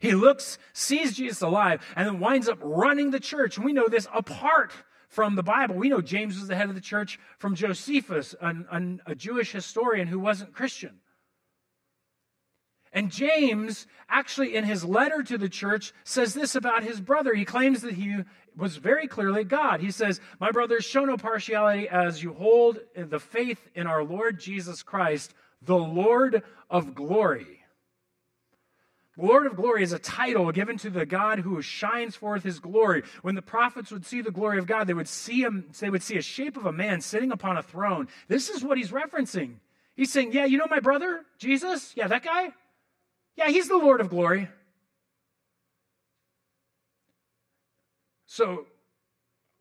He 0.00 0.14
looks, 0.14 0.58
sees 0.72 1.16
Jesus 1.16 1.42
alive, 1.42 1.84
and 1.96 2.06
then 2.06 2.20
winds 2.20 2.48
up 2.48 2.58
running 2.60 3.10
the 3.10 3.20
church. 3.20 3.56
And 3.56 3.64
we 3.64 3.72
know 3.72 3.88
this 3.88 4.06
apart 4.14 4.72
from 5.08 5.34
the 5.34 5.42
Bible. 5.42 5.74
We 5.74 5.88
know 5.88 6.00
James 6.00 6.38
was 6.38 6.48
the 6.48 6.56
head 6.56 6.68
of 6.68 6.74
the 6.74 6.80
church 6.80 7.18
from 7.38 7.54
Josephus, 7.54 8.34
an, 8.40 8.66
an, 8.70 9.00
a 9.06 9.14
Jewish 9.14 9.52
historian 9.52 10.06
who 10.06 10.18
wasn't 10.18 10.52
Christian. 10.52 11.00
And 12.92 13.10
James, 13.10 13.86
actually, 14.08 14.54
in 14.54 14.64
his 14.64 14.84
letter 14.84 15.22
to 15.22 15.36
the 15.36 15.48
church, 15.48 15.92
says 16.04 16.34
this 16.34 16.54
about 16.54 16.84
his 16.84 17.00
brother. 17.00 17.34
He 17.34 17.44
claims 17.44 17.82
that 17.82 17.94
he 17.94 18.16
was 18.56 18.76
very 18.76 19.06
clearly 19.06 19.44
God. 19.44 19.80
He 19.80 19.90
says, 19.90 20.20
My 20.40 20.50
brothers, 20.50 20.84
show 20.84 21.04
no 21.04 21.16
partiality 21.16 21.88
as 21.88 22.22
you 22.22 22.32
hold 22.32 22.78
the 22.96 23.20
faith 23.20 23.68
in 23.74 23.86
our 23.86 24.02
Lord 24.02 24.40
Jesus 24.40 24.82
Christ, 24.82 25.34
the 25.62 25.76
Lord 25.76 26.42
of 26.70 26.94
glory. 26.94 27.57
Lord 29.18 29.46
of 29.46 29.56
glory 29.56 29.82
is 29.82 29.92
a 29.92 29.98
title 29.98 30.52
given 30.52 30.78
to 30.78 30.90
the 30.90 31.04
God 31.04 31.40
who 31.40 31.60
shines 31.60 32.14
forth 32.14 32.44
his 32.44 32.60
glory. 32.60 33.02
When 33.22 33.34
the 33.34 33.42
prophets 33.42 33.90
would 33.90 34.06
see 34.06 34.20
the 34.20 34.30
glory 34.30 34.58
of 34.58 34.66
God, 34.66 34.86
they 34.86 34.94
would 34.94 35.08
see 35.08 35.42
him, 35.42 35.68
they 35.80 35.90
would 35.90 36.04
see 36.04 36.16
a 36.16 36.22
shape 36.22 36.56
of 36.56 36.66
a 36.66 36.72
man 36.72 37.00
sitting 37.00 37.32
upon 37.32 37.56
a 37.56 37.62
throne. 37.62 38.06
This 38.28 38.48
is 38.48 38.62
what 38.62 38.78
he's 38.78 38.92
referencing. 38.92 39.56
He's 39.96 40.12
saying, 40.12 40.32
Yeah, 40.32 40.44
you 40.44 40.56
know 40.56 40.68
my 40.70 40.78
brother, 40.78 41.24
Jesus? 41.36 41.92
Yeah, 41.96 42.06
that 42.06 42.22
guy? 42.22 42.52
Yeah, 43.36 43.48
he's 43.48 43.66
the 43.66 43.76
Lord 43.76 44.00
of 44.00 44.08
glory. 44.08 44.48
So, 48.26 48.66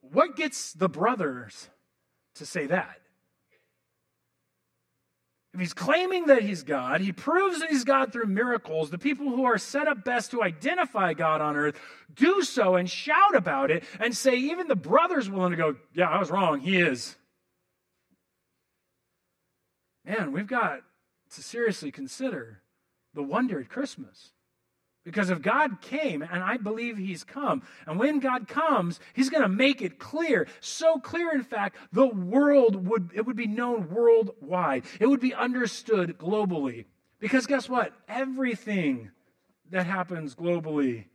what 0.02 0.36
gets 0.36 0.74
the 0.74 0.88
brothers 0.88 1.70
to 2.36 2.46
say 2.46 2.68
that? 2.68 3.00
If 5.58 5.62
he's 5.62 5.74
claiming 5.74 6.28
that 6.28 6.44
he's 6.44 6.62
God, 6.62 7.02
he 7.02 7.12
proves 7.12 7.62
that 7.62 7.72
he's 7.72 7.84
God 7.84 8.14
through 8.14 8.28
miracles. 8.28 8.92
The 8.92 9.00
people 9.00 9.26
who 9.26 9.46
are 9.46 9.58
set 9.58 9.88
up 9.88 10.06
best 10.06 10.30
to 10.30 10.44
identify 10.44 11.16
God 11.16 11.42
on 11.42 11.56
earth 11.56 11.80
do 12.14 12.44
so 12.44 12.76
and 12.76 12.88
shout 12.88 13.36
about 13.36 13.72
it 13.72 13.84
and 14.00 14.16
say, 14.16 14.36
even 14.36 14.68
the 14.68 14.76
brother's 14.76 15.32
willing 15.32 15.50
to 15.50 15.58
go, 15.58 15.76
Yeah, 15.96 16.10
I 16.10 16.20
was 16.20 16.30
wrong. 16.30 16.60
He 16.60 16.78
is. 16.78 17.16
Man, 20.06 20.32
we've 20.32 20.46
got 20.46 20.82
to 21.32 21.42
seriously 21.42 21.90
consider 21.90 22.62
the 23.16 23.24
wonder 23.24 23.60
at 23.60 23.68
Christmas. 23.68 24.34
Because 25.08 25.30
if 25.30 25.42
God 25.42 25.80
came, 25.80 26.22
and 26.22 26.44
I 26.44 26.58
believe 26.58 26.98
He's 26.98 27.24
come, 27.24 27.62
and 27.86 27.98
when 27.98 28.20
God 28.20 28.50
comes, 28.50 29.00
He's 29.14 29.30
going 29.30 29.42
to 29.42 29.48
make 29.48 29.82
it 29.82 30.00
clear. 30.00 30.48
So 30.60 31.00
clear, 31.00 31.32
in 31.32 31.44
fact, 31.44 31.78
the 31.94 32.08
world 32.08 32.86
would, 32.90 33.12
it 33.16 33.26
would 33.26 33.38
be 33.38 33.48
known 33.48 33.90
worldwide. 33.90 34.84
It 35.00 35.08
would 35.08 35.22
be 35.22 35.34
understood 35.34 36.18
globally. 36.18 36.88
Because 37.20 37.46
guess 37.46 37.70
what? 37.70 37.94
Everything 38.10 39.12
that 39.72 39.86
happens 39.86 40.36
globally 40.36 41.06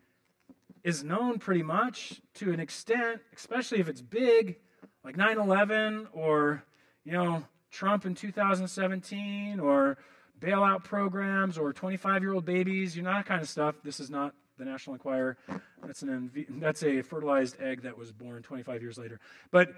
is 0.83 1.05
known 1.05 1.39
pretty 1.39 1.63
much 1.63 2.23
to 2.37 2.51
an 2.51 2.61
extent, 2.61 3.21
especially 3.37 3.81
if 3.81 3.89
it's 3.89 4.01
big, 4.01 4.57
like 5.05 5.19
9 5.19 5.37
11 5.37 6.09
or, 6.15 6.65
you 7.05 7.13
know, 7.13 7.45
Trump 7.71 8.07
in 8.07 8.15
2017 8.15 9.61
or 9.61 9.99
bailout 10.43 10.85
programs 10.85 11.57
or 11.57 11.73
25 11.73 12.23
year 12.23 12.33
old 12.33 12.45
babies, 12.45 12.97
you 12.97 13.03
know, 13.03 13.13
that 13.13 13.27
kind 13.27 13.41
of 13.41 13.49
stuff. 13.49 13.77
This 13.85 14.01
is 14.01 14.11
not 14.11 14.35
the 14.59 14.65
National 14.65 14.95
Enquirer. 14.95 15.37
That's, 15.85 16.03
an, 16.03 16.31
that's 16.61 16.83
a 16.83 17.03
fertilized 17.03 17.61
egg 17.61 17.83
that 17.83 17.97
was 17.97 18.13
born 18.13 18.43
25 18.43 18.83
years 18.83 18.99
later. 18.99 19.21
But 19.51 19.73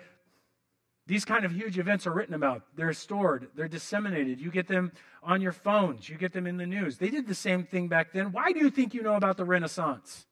these 1.06 1.24
kind 1.24 1.44
of 1.44 1.52
huge 1.52 1.78
events 1.78 2.06
are 2.06 2.12
written 2.12 2.34
about. 2.34 2.62
They're 2.76 2.92
stored, 2.94 3.48
they're 3.54 3.68
disseminated. 3.68 4.40
You 4.40 4.50
get 4.50 4.68
them 4.68 4.92
on 5.22 5.40
your 5.40 5.52
phones, 5.52 6.08
you 6.08 6.16
get 6.16 6.32
them 6.32 6.46
in 6.46 6.56
the 6.56 6.66
news. 6.66 6.98
They 6.98 7.10
did 7.10 7.26
the 7.26 7.34
same 7.34 7.64
thing 7.64 7.88
back 7.88 8.12
then. 8.12 8.32
Why 8.32 8.52
do 8.52 8.60
you 8.60 8.70
think 8.70 8.94
you 8.94 9.02
know 9.02 9.14
about 9.14 9.36
the 9.36 9.44
Renaissance? 9.44 10.26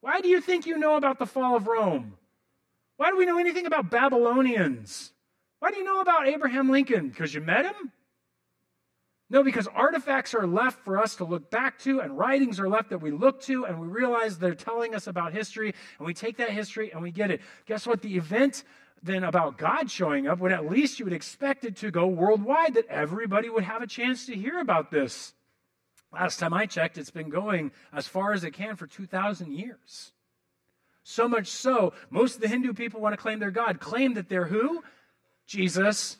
Why 0.00 0.20
do 0.20 0.28
you 0.28 0.40
think 0.40 0.66
you 0.66 0.78
know 0.78 0.96
about 0.96 1.18
the 1.18 1.26
fall 1.26 1.56
of 1.56 1.66
Rome? 1.66 2.14
Why 2.96 3.10
do 3.10 3.18
we 3.18 3.26
know 3.26 3.38
anything 3.38 3.66
about 3.66 3.90
Babylonians? 3.90 5.12
Why 5.58 5.70
do 5.70 5.76
you 5.76 5.84
know 5.84 6.00
about 6.00 6.28
Abraham 6.28 6.70
Lincoln? 6.70 7.08
Because 7.08 7.34
you 7.34 7.40
met 7.40 7.66
him? 7.66 7.92
No, 9.28 9.42
because 9.42 9.66
artifacts 9.68 10.34
are 10.34 10.46
left 10.46 10.84
for 10.84 10.98
us 10.98 11.16
to 11.16 11.24
look 11.24 11.50
back 11.50 11.78
to, 11.80 12.00
and 12.00 12.16
writings 12.16 12.60
are 12.60 12.68
left 12.68 12.90
that 12.90 12.98
we 12.98 13.10
look 13.10 13.40
to, 13.42 13.64
and 13.64 13.80
we 13.80 13.88
realize 13.88 14.38
they're 14.38 14.54
telling 14.54 14.94
us 14.94 15.08
about 15.08 15.32
history, 15.32 15.74
and 15.98 16.06
we 16.06 16.14
take 16.14 16.36
that 16.36 16.50
history 16.50 16.92
and 16.92 17.02
we 17.02 17.10
get 17.10 17.32
it. 17.32 17.40
Guess 17.66 17.86
what? 17.86 18.02
The 18.02 18.16
event 18.16 18.62
then 19.02 19.24
about 19.24 19.58
God 19.58 19.90
showing 19.90 20.28
up 20.28 20.38
would 20.38 20.52
at 20.52 20.70
least 20.70 20.98
you 20.98 21.04
would 21.04 21.12
expect 21.12 21.64
it 21.64 21.76
to 21.76 21.90
go 21.90 22.06
worldwide, 22.06 22.74
that 22.74 22.86
everybody 22.86 23.48
would 23.48 23.64
have 23.64 23.82
a 23.82 23.86
chance 23.86 24.26
to 24.26 24.34
hear 24.34 24.60
about 24.60 24.90
this. 24.92 25.34
Last 26.12 26.38
time 26.38 26.54
I 26.54 26.66
checked, 26.66 26.96
it's 26.96 27.10
been 27.10 27.28
going 27.28 27.72
as 27.92 28.06
far 28.06 28.32
as 28.32 28.44
it 28.44 28.52
can 28.52 28.76
for 28.76 28.86
2,000 28.86 29.52
years. 29.52 30.12
So 31.02 31.28
much 31.28 31.48
so, 31.48 31.92
most 32.10 32.36
of 32.36 32.40
the 32.40 32.48
Hindu 32.48 32.72
people 32.74 33.00
want 33.00 33.12
to 33.12 33.16
claim 33.16 33.38
they're 33.38 33.50
God, 33.50 33.80
claim 33.80 34.14
that 34.14 34.28
they're 34.28 34.46
who? 34.46 34.82
Jesus 35.46 36.16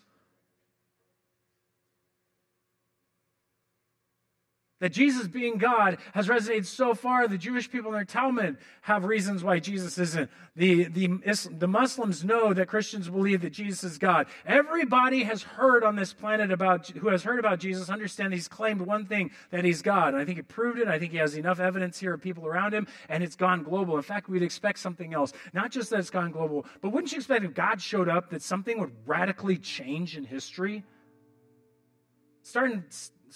That 4.79 4.93
Jesus 4.93 5.27
being 5.27 5.57
God 5.57 5.97
has 6.12 6.29
resonated 6.29 6.66
so 6.66 6.95
far, 6.95 7.27
the 7.27 7.39
Jewish 7.39 7.70
people 7.70 7.91
in 7.93 7.95
their 7.95 8.05
Talmud 8.05 8.59
have 8.83 9.05
reasons 9.05 9.43
why 9.43 9.59
Jesus 9.59 9.97
isn't. 9.97 10.31
The, 10.55 10.85
the, 10.85 11.09
the 11.51 11.66
Muslims 11.66 12.22
know 12.22 12.53
that 12.53 12.68
Christians 12.68 13.09
believe 13.09 13.41
that 13.41 13.55
Jesus 13.55 13.85
is 13.85 13.97
God. 13.97 14.27
Everybody 14.45 15.24
has 15.24 15.43
heard 15.43 15.83
on 15.83 15.97
this 15.97 16.12
planet 16.12 16.53
about, 16.53 16.89
who 16.89 17.09
has 17.09 17.22
heard 17.22 17.39
about 17.39 17.59
Jesus, 17.59 17.89
understand 17.89 18.35
he's 18.35 18.49
claimed 18.49 18.83
one 18.83 19.07
thing, 19.07 19.31
that 19.51 19.64
he's 19.64 19.81
God. 19.81 20.09
And 20.12 20.18
I 20.18 20.27
think 20.27 20.37
he 20.37 20.43
proved 20.43 20.79
it. 20.79 20.89
I 20.89 20.99
think 20.99 21.12
he 21.12 21.18
has 21.18 21.37
enough 21.37 21.59
evidence 21.59 21.99
here 21.99 22.12
of 22.12 22.20
people 22.20 22.47
around 22.47 22.74
him, 22.74 22.87
and 23.09 23.24
it's 23.24 23.37
gone 23.37 23.62
global. 23.62 23.97
In 23.97 24.03
fact, 24.03 24.29
we'd 24.29 24.43
expect 24.43 24.79
something 24.79 25.14
else. 25.14 25.33
Not 25.55 25.70
just 25.70 25.89
that 25.89 26.01
it's 26.01 26.11
gone 26.11 26.33
global, 26.33 26.66
but 26.83 26.91
wouldn't 26.91 27.12
you 27.12 27.18
expect 27.18 27.47
if 27.47 27.55
God 27.55 27.81
showed 27.81 28.11
up 28.11 28.29
that 28.29 28.43
something 28.43 28.79
would 28.79 28.93
radically 29.07 29.57
change 29.57 30.18
in 30.18 30.24
history? 30.24 30.85
Starting 32.43 32.85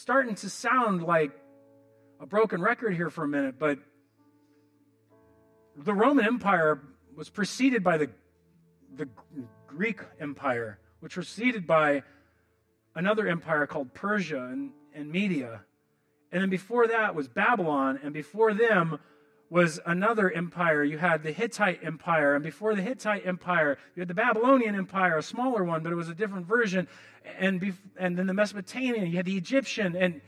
starting 0.01 0.35
to 0.35 0.49
sound 0.49 1.03
like 1.03 1.31
a 2.21 2.27
broken 2.27 2.63
record 2.63 2.95
here 2.95 3.11
for 3.11 3.23
a 3.23 3.29
minute, 3.29 3.59
but 3.59 3.79
the 5.77 5.93
Roman 5.93 6.25
Empire 6.25 6.81
was 7.15 7.29
preceded 7.29 7.85
by 7.85 7.99
the, 7.99 8.11
the 8.97 9.07
Greek 9.67 10.01
Empire, 10.19 10.79
which 11.01 11.19
was 11.19 11.27
preceded 11.27 11.67
by 11.67 12.03
another 12.95 13.29
empire 13.29 13.67
called 13.67 13.93
Persia 13.93 14.49
and, 14.51 14.71
and 14.95 15.13
Media. 15.13 15.61
And 16.33 16.41
then 16.41 16.49
before 16.49 16.89
that 16.89 17.15
was 17.15 17.29
Babylon, 17.29 18.01
and 18.03 18.15
before 18.15 18.55
them 18.55 18.99
was 19.51 19.81
another 19.85 20.31
empire. 20.31 20.85
You 20.85 20.97
had 20.97 21.25
the 21.25 21.33
Hittite 21.33 21.85
Empire, 21.85 22.37
and 22.37 22.45
before 22.45 22.77
the 22.77 22.83
Hittite 22.83 23.27
Empire, 23.27 23.77
you 23.97 24.01
had 24.01 24.09
the 24.09 24.15
Babylonian 24.15 24.77
Empire, 24.77 25.19
a 25.19 25.23
smaller 25.23 25.65
one, 25.65 25.83
but 25.83 25.93
it 25.93 25.97
was 25.97 26.09
a 26.09 26.15
different 26.15 26.47
version. 26.47 26.87
And, 27.39 27.61
bef- 27.61 27.75
and 27.99 28.17
then 28.17 28.27
the 28.27 28.35
Mesopotamian, 28.35 29.09
you 29.09 29.17
had 29.17 29.27
the 29.27 29.37
Egyptian. 29.37 29.97
And 29.97 30.21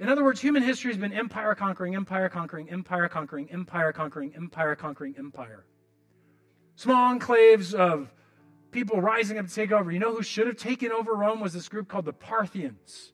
in 0.00 0.08
other 0.08 0.24
words, 0.24 0.40
human 0.40 0.64
history 0.64 0.90
has 0.90 0.98
been 0.98 1.12
empire 1.12 1.54
conquering, 1.54 1.94
empire 1.94 2.28
conquering, 2.28 2.68
empire 2.70 3.08
conquering, 3.08 3.48
empire 3.52 3.92
conquering, 3.92 4.32
empire 4.34 4.74
conquering, 4.74 5.14
empire. 5.16 5.64
Small 6.74 7.16
enclaves 7.16 7.72
of 7.72 8.12
people 8.72 9.00
rising 9.00 9.38
up 9.38 9.46
to 9.46 9.54
take 9.54 9.70
over. 9.70 9.92
You 9.92 10.00
know 10.00 10.12
who 10.12 10.24
should 10.24 10.48
have 10.48 10.56
taken 10.56 10.90
over 10.90 11.14
Rome 11.14 11.38
was 11.38 11.52
this 11.52 11.68
group 11.68 11.86
called 11.86 12.04
the 12.04 12.12
Parthians. 12.12 13.12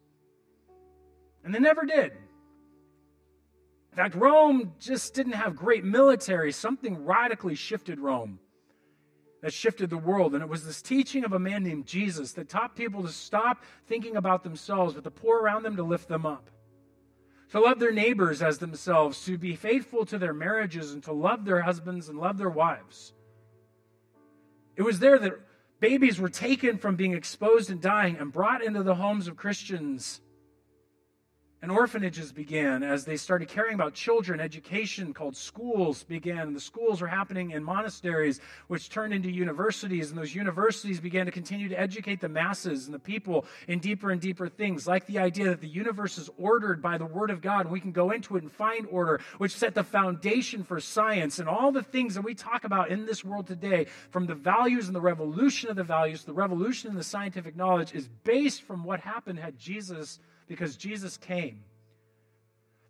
And 1.44 1.54
they 1.54 1.58
never 1.58 1.84
did. 1.84 2.12
In 3.92 3.96
fact, 3.96 4.14
Rome 4.14 4.72
just 4.78 5.14
didn't 5.14 5.32
have 5.32 5.56
great 5.56 5.84
military. 5.84 6.52
Something 6.52 7.04
radically 7.04 7.54
shifted 7.56 7.98
Rome 7.98 8.38
that 9.42 9.52
shifted 9.52 9.90
the 9.90 9.98
world. 9.98 10.34
And 10.34 10.42
it 10.42 10.48
was 10.48 10.64
this 10.64 10.82
teaching 10.82 11.24
of 11.24 11.32
a 11.32 11.38
man 11.38 11.64
named 11.64 11.86
Jesus 11.86 12.32
that 12.32 12.48
taught 12.48 12.76
people 12.76 13.02
to 13.02 13.08
stop 13.08 13.64
thinking 13.88 14.16
about 14.16 14.44
themselves, 14.44 14.94
but 14.94 15.04
the 15.04 15.10
poor 15.10 15.40
around 15.40 15.64
them 15.64 15.76
to 15.76 15.82
lift 15.82 16.08
them 16.08 16.24
up. 16.24 16.50
To 17.50 17.60
love 17.60 17.80
their 17.80 17.90
neighbors 17.90 18.42
as 18.42 18.58
themselves, 18.58 19.24
to 19.24 19.36
be 19.36 19.56
faithful 19.56 20.06
to 20.06 20.18
their 20.18 20.34
marriages, 20.34 20.92
and 20.92 21.02
to 21.04 21.12
love 21.12 21.44
their 21.44 21.62
husbands 21.62 22.08
and 22.08 22.18
love 22.18 22.38
their 22.38 22.50
wives. 22.50 23.12
It 24.76 24.82
was 24.82 25.00
there 25.00 25.18
that 25.18 25.40
babies 25.80 26.20
were 26.20 26.28
taken 26.28 26.78
from 26.78 26.94
being 26.94 27.12
exposed 27.12 27.70
and 27.70 27.80
dying 27.80 28.16
and 28.18 28.32
brought 28.32 28.62
into 28.62 28.84
the 28.84 28.94
homes 28.94 29.26
of 29.26 29.36
Christians 29.36 30.20
and 31.62 31.70
orphanages 31.70 32.32
began 32.32 32.82
as 32.82 33.04
they 33.04 33.18
started 33.18 33.48
caring 33.48 33.74
about 33.74 33.92
children. 33.92 34.40
Education 34.40 35.12
called 35.12 35.36
schools 35.36 36.04
began. 36.04 36.48
And 36.48 36.56
the 36.56 36.60
schools 36.60 37.02
were 37.02 37.06
happening 37.06 37.50
in 37.50 37.62
monasteries, 37.62 38.40
which 38.68 38.88
turned 38.88 39.12
into 39.12 39.30
universities. 39.30 40.08
And 40.08 40.18
those 40.18 40.34
universities 40.34 41.00
began 41.00 41.26
to 41.26 41.32
continue 41.32 41.68
to 41.68 41.78
educate 41.78 42.22
the 42.22 42.30
masses 42.30 42.86
and 42.86 42.94
the 42.94 42.98
people 42.98 43.44
in 43.68 43.78
deeper 43.78 44.10
and 44.10 44.20
deeper 44.22 44.48
things, 44.48 44.86
like 44.86 45.04
the 45.06 45.18
idea 45.18 45.50
that 45.50 45.60
the 45.60 45.68
universe 45.68 46.16
is 46.16 46.30
ordered 46.38 46.80
by 46.80 46.96
the 46.96 47.04
Word 47.04 47.28
of 47.28 47.42
God. 47.42 47.66
And 47.66 47.70
we 47.70 47.80
can 47.80 47.92
go 47.92 48.10
into 48.10 48.36
it 48.36 48.42
and 48.42 48.50
find 48.50 48.86
order, 48.90 49.20
which 49.36 49.54
set 49.54 49.74
the 49.74 49.84
foundation 49.84 50.64
for 50.64 50.80
science 50.80 51.40
and 51.40 51.48
all 51.48 51.72
the 51.72 51.82
things 51.82 52.14
that 52.14 52.22
we 52.22 52.34
talk 52.34 52.64
about 52.64 52.88
in 52.88 53.04
this 53.04 53.22
world 53.22 53.46
today, 53.46 53.86
from 54.10 54.24
the 54.26 54.34
values 54.34 54.86
and 54.86 54.96
the 54.96 55.00
revolution 55.00 55.68
of 55.68 55.76
the 55.76 55.84
values, 55.84 56.24
the 56.24 56.32
revolution 56.32 56.90
in 56.90 56.96
the 56.96 57.04
scientific 57.04 57.54
knowledge, 57.54 57.94
is 57.94 58.08
based 58.24 58.62
from 58.62 58.82
what 58.82 59.00
happened 59.00 59.38
had 59.38 59.58
Jesus 59.58 60.20
because 60.50 60.74
Jesus 60.76 61.16
came. 61.16 61.62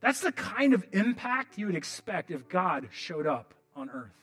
That's 0.00 0.20
the 0.20 0.32
kind 0.32 0.72
of 0.72 0.82
impact 0.92 1.58
you 1.58 1.66
would 1.66 1.74
expect 1.74 2.30
if 2.30 2.48
God 2.48 2.88
showed 2.90 3.26
up 3.26 3.52
on 3.76 3.90
earth. 3.90 4.16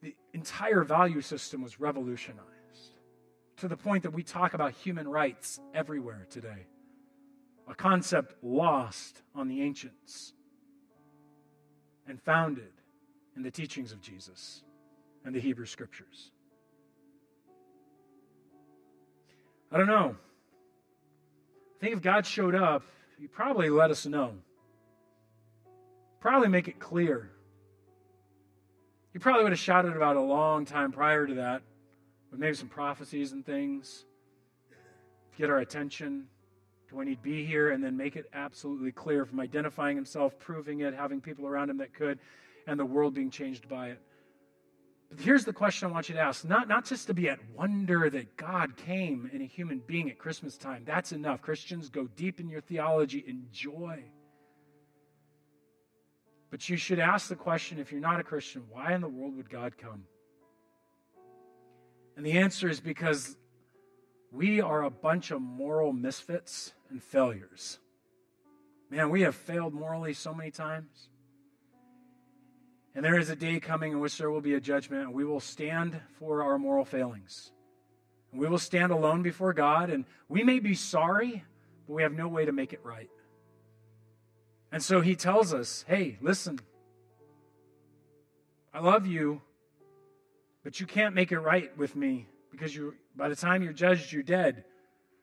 The 0.00 0.14
entire 0.32 0.84
value 0.84 1.20
system 1.20 1.60
was 1.60 1.80
revolutionized 1.80 2.44
to 3.56 3.66
the 3.66 3.76
point 3.76 4.04
that 4.04 4.12
we 4.12 4.22
talk 4.22 4.54
about 4.54 4.74
human 4.74 5.08
rights 5.08 5.58
everywhere 5.74 6.28
today, 6.30 6.66
a 7.66 7.74
concept 7.74 8.32
lost 8.44 9.22
on 9.34 9.48
the 9.48 9.60
ancients 9.60 10.34
and 12.06 12.22
founded 12.22 12.70
in 13.34 13.42
the 13.42 13.50
teachings 13.50 13.90
of 13.90 14.00
Jesus 14.00 14.62
and 15.24 15.34
the 15.34 15.40
Hebrew 15.40 15.66
scriptures. 15.66 16.30
I 19.74 19.76
don't 19.76 19.88
know. 19.88 20.14
I 21.74 21.80
think 21.80 21.94
if 21.94 22.00
God 22.00 22.24
showed 22.24 22.54
up, 22.54 22.84
he'd 23.18 23.32
probably 23.32 23.70
let 23.70 23.90
us 23.90 24.06
know. 24.06 24.34
Probably 26.20 26.46
make 26.46 26.68
it 26.68 26.78
clear. 26.78 27.32
He 29.12 29.18
probably 29.18 29.42
would 29.42 29.50
have 29.50 29.58
shouted 29.58 29.96
about 29.96 30.14
a 30.14 30.20
long 30.20 30.64
time 30.64 30.92
prior 30.92 31.26
to 31.26 31.34
that, 31.34 31.62
with 32.30 32.38
maybe 32.38 32.54
some 32.54 32.68
prophecies 32.68 33.32
and 33.32 33.44
things, 33.44 34.04
to 35.32 35.38
get 35.38 35.50
our 35.50 35.58
attention 35.58 36.28
to 36.88 36.94
when 36.94 37.08
he'd 37.08 37.22
be 37.22 37.44
here, 37.44 37.72
and 37.72 37.82
then 37.82 37.96
make 37.96 38.14
it 38.14 38.26
absolutely 38.32 38.92
clear 38.92 39.24
from 39.24 39.40
identifying 39.40 39.96
himself, 39.96 40.38
proving 40.38 40.82
it, 40.82 40.94
having 40.94 41.20
people 41.20 41.48
around 41.48 41.68
him 41.68 41.78
that 41.78 41.92
could, 41.92 42.20
and 42.68 42.78
the 42.78 42.84
world 42.84 43.12
being 43.12 43.28
changed 43.28 43.68
by 43.68 43.88
it. 43.88 44.00
But 45.10 45.20
here's 45.20 45.44
the 45.44 45.52
question 45.52 45.88
I 45.88 45.92
want 45.92 46.08
you 46.08 46.14
to 46.16 46.20
ask 46.20 46.44
not, 46.44 46.68
not 46.68 46.84
just 46.84 47.06
to 47.06 47.14
be 47.14 47.28
at 47.28 47.38
wonder 47.54 48.10
that 48.10 48.36
God 48.36 48.76
came 48.76 49.30
in 49.32 49.42
a 49.42 49.46
human 49.46 49.80
being 49.86 50.10
at 50.10 50.18
Christmas 50.18 50.56
time. 50.56 50.82
That's 50.84 51.12
enough. 51.12 51.42
Christians, 51.42 51.88
go 51.88 52.06
deep 52.16 52.40
in 52.40 52.48
your 52.48 52.60
theology, 52.60 53.24
enjoy. 53.26 54.04
But 56.50 56.68
you 56.68 56.76
should 56.76 56.98
ask 56.98 57.28
the 57.28 57.36
question 57.36 57.78
if 57.78 57.90
you're 57.90 58.00
not 58.00 58.20
a 58.20 58.24
Christian, 58.24 58.62
why 58.70 58.92
in 58.92 59.00
the 59.00 59.08
world 59.08 59.36
would 59.36 59.50
God 59.50 59.76
come? 59.76 60.04
And 62.16 62.24
the 62.24 62.38
answer 62.38 62.68
is 62.68 62.80
because 62.80 63.36
we 64.30 64.60
are 64.60 64.82
a 64.82 64.90
bunch 64.90 65.30
of 65.30 65.40
moral 65.40 65.92
misfits 65.92 66.72
and 66.90 67.02
failures. 67.02 67.78
Man, 68.90 69.10
we 69.10 69.22
have 69.22 69.34
failed 69.34 69.74
morally 69.74 70.12
so 70.12 70.32
many 70.32 70.50
times. 70.50 71.08
And 72.94 73.04
there 73.04 73.18
is 73.18 73.28
a 73.28 73.36
day 73.36 73.58
coming 73.58 73.92
in 73.92 74.00
which 74.00 74.18
there 74.18 74.30
will 74.30 74.40
be 74.40 74.54
a 74.54 74.60
judgment, 74.60 75.02
and 75.02 75.14
we 75.14 75.24
will 75.24 75.40
stand 75.40 76.00
for 76.18 76.42
our 76.42 76.58
moral 76.58 76.84
failings. 76.84 77.50
And 78.30 78.40
we 78.40 78.48
will 78.48 78.58
stand 78.58 78.92
alone 78.92 79.22
before 79.22 79.52
God, 79.52 79.90
and 79.90 80.04
we 80.28 80.44
may 80.44 80.60
be 80.60 80.74
sorry, 80.74 81.44
but 81.86 81.94
we 81.94 82.02
have 82.02 82.12
no 82.12 82.28
way 82.28 82.44
to 82.44 82.52
make 82.52 82.72
it 82.72 82.80
right. 82.84 83.10
And 84.70 84.82
so 84.82 85.00
he 85.00 85.14
tells 85.14 85.54
us 85.54 85.84
hey, 85.86 86.18
listen, 86.20 86.60
I 88.72 88.80
love 88.80 89.06
you, 89.06 89.40
but 90.64 90.80
you 90.80 90.86
can't 90.86 91.14
make 91.14 91.30
it 91.30 91.38
right 91.38 91.76
with 91.78 91.94
me 91.94 92.26
because 92.50 92.74
you, 92.74 92.94
by 93.14 93.28
the 93.28 93.36
time 93.36 93.62
you're 93.62 93.72
judged, 93.72 94.12
you're 94.12 94.24
dead. 94.24 94.64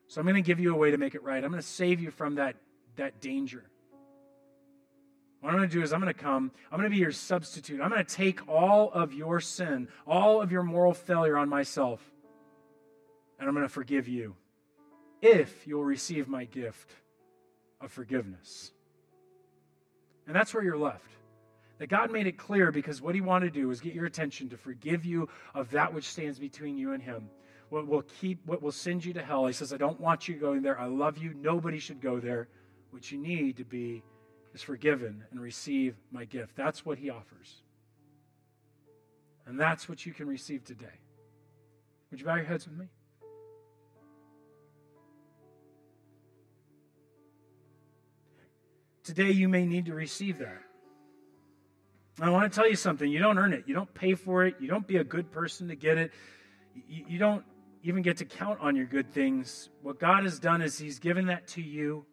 So 0.08 0.20
I'm 0.20 0.26
going 0.26 0.36
to 0.36 0.42
give 0.42 0.60
you 0.60 0.74
a 0.74 0.78
way 0.78 0.92
to 0.92 0.98
make 0.98 1.16
it 1.16 1.24
right. 1.24 1.44
I'm 1.44 1.52
going 1.52 1.62
to 1.62 1.68
save 1.68 2.02
you 2.02 2.12
from 2.12 2.36
that, 2.36 2.56
that 2.98 3.22
danger. 3.22 3.64
What 5.42 5.50
I'm 5.50 5.58
going 5.58 5.70
to 5.70 5.76
do 5.76 5.82
is 5.82 5.92
I'm 5.92 6.00
going 6.00 6.14
to 6.14 6.20
come, 6.20 6.52
I'm 6.72 6.78
going 6.78 6.90
to 6.90 6.96
be 6.96 7.02
your 7.02 7.12
substitute. 7.12 7.82
I'm 7.82 7.90
going 7.90 8.06
to 8.06 8.16
take 8.16 8.48
all 8.48 8.92
of 8.92 9.12
your 9.12 9.40
sin, 9.40 9.88
all 10.08 10.40
of 10.40 10.52
your 10.52 10.62
moral 10.62 10.94
failure 10.94 11.36
on 11.36 11.50
myself, 11.50 12.00
and 13.40 13.50
I'm 13.50 13.56
going 13.56 13.66
to 13.66 13.74
forgive 13.74 14.08
you 14.08 14.36
if 15.20 15.66
you'll 15.66 15.84
receive 15.84 16.28
my 16.28 16.46
gift 16.46 16.92
of 17.82 17.92
forgiveness. 17.92 18.72
And 20.28 20.36
that's 20.36 20.54
where 20.54 20.64
you're 20.64 20.78
left. 20.78 21.10
That 21.80 21.90
God 21.90 22.12
made 22.12 22.28
it 22.28 22.38
clear 22.38 22.72
because 22.72 23.02
what 23.02 23.16
he 23.16 23.22
wanted 23.22 23.54
to 23.54 23.60
do 23.60 23.68
was 23.68 23.82
get 23.82 23.96
your 23.96 24.06
attention 24.06 24.50
to 24.50 24.58
forgive 24.58 25.04
you 25.04 25.28
of 25.56 25.72
that 25.72 25.92
which 25.92 26.08
stands 26.08 26.38
between 26.38 26.78
you 26.78 26.94
and 26.94 27.02
him. 27.02 27.28
What 27.70 27.88
will 27.88 28.04
keep 28.04 28.46
what 28.46 28.62
will 28.62 28.72
send 28.72 29.04
you 29.04 29.14
to 29.14 29.24
hell. 29.24 29.48
He 29.48 29.54
says, 29.54 29.74
I 29.74 29.78
don't 29.78 30.00
want 30.00 30.28
you 30.28 30.36
going 30.36 30.62
there. 30.62 30.80
I 30.80 30.86
love 30.86 31.18
you. 31.18 31.34
Nobody 31.34 31.80
should 31.80 32.00
go 32.00 32.20
there. 32.20 32.48
What 32.92 33.12
you 33.12 33.18
need 33.18 33.58
to 33.58 33.64
be 33.64 34.04
is 34.54 34.62
forgiven 34.62 35.24
and 35.32 35.40
receive 35.40 35.96
my 36.12 36.26
gift. 36.26 36.56
That's 36.56 36.86
what 36.86 36.98
he 36.98 37.10
offers. 37.10 37.62
And 39.46 39.60
that's 39.60 39.90
what 39.90 40.06
you 40.06 40.14
can 40.14 40.28
receive 40.28 40.64
today. 40.64 41.00
Would 42.10 42.20
you 42.20 42.26
bow 42.26 42.36
your 42.36 42.46
heads 42.46 42.68
with 42.68 42.78
me? 42.78 42.88
Today, 49.04 49.32
you 49.32 49.50
may 49.50 49.66
need 49.66 49.88
to 49.88 49.94
receive 49.94 50.38
that. 50.40 50.62
I 52.20 52.30
want 52.30 52.52
to 52.52 52.56
tell 52.56 52.70
you 52.70 52.76
something. 52.76 53.10
You 53.10 53.20
don't 53.20 53.38
earn 53.38 53.52
it. 53.52 53.64
You 53.66 53.74
don't 53.74 53.92
pay 53.94 54.14
for 54.14 54.46
it. 54.46 54.56
You 54.60 54.68
don't 54.68 54.86
be 54.86 54.98
a 54.98 55.04
good 55.04 55.32
person 55.32 55.70
to 55.70 55.76
get 55.76 55.98
it. 55.98 56.12
You, 56.88 57.06
you 57.08 57.20
don't 57.20 57.44
even 57.84 58.04
get 58.04 58.18
to 58.18 58.26
count 58.26 58.60
on 58.62 58.76
your 58.76 58.86
good 58.86 59.12
things. 59.12 59.70
What 59.82 60.00
God 60.00 60.24
has 60.24 60.38
done 60.38 60.62
is 60.62 60.78
He's 60.78 61.00
given 61.00 61.28
that 61.28 61.48
to 61.50 61.62
you 61.62 62.06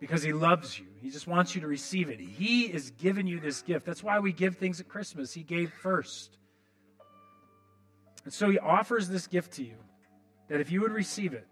because 0.00 0.22
he 0.22 0.32
loves 0.32 0.78
you. 0.78 0.86
He 1.00 1.10
just 1.10 1.26
wants 1.26 1.54
you 1.54 1.60
to 1.60 1.66
receive 1.66 2.08
it. 2.08 2.20
He 2.20 2.62
is 2.62 2.92
giving 2.92 3.26
you 3.26 3.40
this 3.40 3.62
gift. 3.62 3.84
That's 3.84 4.02
why 4.02 4.18
we 4.20 4.32
give 4.32 4.56
things 4.56 4.80
at 4.80 4.88
Christmas. 4.88 5.32
He 5.32 5.42
gave 5.42 5.72
first. 5.72 6.36
And 8.24 8.32
so 8.32 8.50
he 8.50 8.58
offers 8.58 9.08
this 9.08 9.26
gift 9.26 9.52
to 9.54 9.64
you 9.64 9.76
that 10.48 10.60
if 10.60 10.70
you 10.70 10.80
would 10.82 10.92
receive 10.92 11.32
it, 11.32 11.46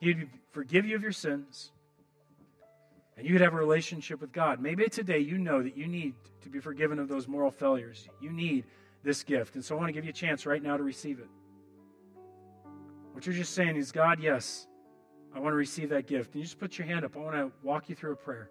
he'd 0.00 0.28
forgive 0.52 0.86
you 0.86 0.96
of 0.96 1.02
your 1.02 1.12
sins 1.12 1.72
and 3.18 3.26
you 3.26 3.32
could 3.32 3.40
have 3.40 3.52
a 3.52 3.56
relationship 3.56 4.20
with 4.20 4.32
God. 4.32 4.60
Maybe 4.60 4.88
today 4.88 5.18
you 5.18 5.38
know 5.38 5.60
that 5.60 5.76
you 5.76 5.88
need 5.88 6.14
to 6.42 6.48
be 6.48 6.60
forgiven 6.60 7.00
of 7.00 7.08
those 7.08 7.26
moral 7.26 7.50
failures. 7.50 8.08
You 8.20 8.30
need 8.30 8.64
this 9.02 9.24
gift. 9.24 9.56
And 9.56 9.64
so 9.64 9.74
I 9.74 9.78
want 9.78 9.88
to 9.88 9.92
give 9.92 10.04
you 10.04 10.10
a 10.10 10.14
chance 10.14 10.46
right 10.46 10.62
now 10.62 10.76
to 10.76 10.84
receive 10.84 11.18
it. 11.18 11.28
What 13.12 13.26
you're 13.26 13.34
just 13.34 13.54
saying 13.54 13.74
is, 13.74 13.90
God, 13.90 14.20
yes, 14.22 14.67
I 15.38 15.40
want 15.40 15.52
to 15.52 15.56
receive 15.56 15.90
that 15.90 16.08
gift. 16.08 16.34
And 16.34 16.40
you 16.40 16.42
just 16.42 16.58
put 16.58 16.76
your 16.76 16.88
hand 16.88 17.04
up. 17.04 17.16
I 17.16 17.20
want 17.20 17.36
to 17.36 17.52
walk 17.62 17.88
you 17.88 17.94
through 17.94 18.10
a 18.10 18.16
prayer. 18.16 18.50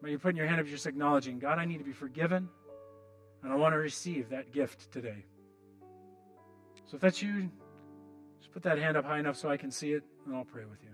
When 0.00 0.10
you're 0.10 0.18
putting 0.18 0.36
your 0.36 0.46
hand 0.46 0.60
up, 0.60 0.66
you're 0.66 0.74
just 0.74 0.86
acknowledging, 0.86 1.38
God, 1.38 1.58
I 1.58 1.64
need 1.64 1.78
to 1.78 1.84
be 1.84 1.94
forgiven, 1.94 2.46
and 3.42 3.50
I 3.50 3.56
want 3.56 3.72
to 3.72 3.78
receive 3.78 4.28
that 4.28 4.52
gift 4.52 4.92
today. 4.92 5.24
So 6.84 6.96
if 6.96 7.00
that's 7.00 7.22
you, 7.22 7.50
just 8.38 8.52
put 8.52 8.62
that 8.64 8.78
hand 8.78 8.98
up 8.98 9.06
high 9.06 9.18
enough 9.18 9.36
so 9.36 9.48
I 9.48 9.56
can 9.56 9.70
see 9.70 9.94
it, 9.94 10.02
and 10.26 10.36
I'll 10.36 10.44
pray 10.44 10.66
with 10.66 10.78
you. 10.82 10.90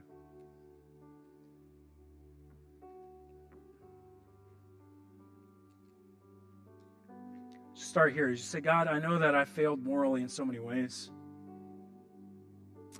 Start 7.74 8.12
here. 8.12 8.28
You 8.28 8.36
just 8.36 8.53
say, 8.53 8.61
God, 8.61 8.86
I 8.86 9.01
know 9.01 9.18
that 9.18 9.34
I 9.34 9.45
failed 9.45 9.82
morally 9.82 10.22
in 10.22 10.28
so 10.28 10.45
many 10.45 10.61
ways. 10.61 11.11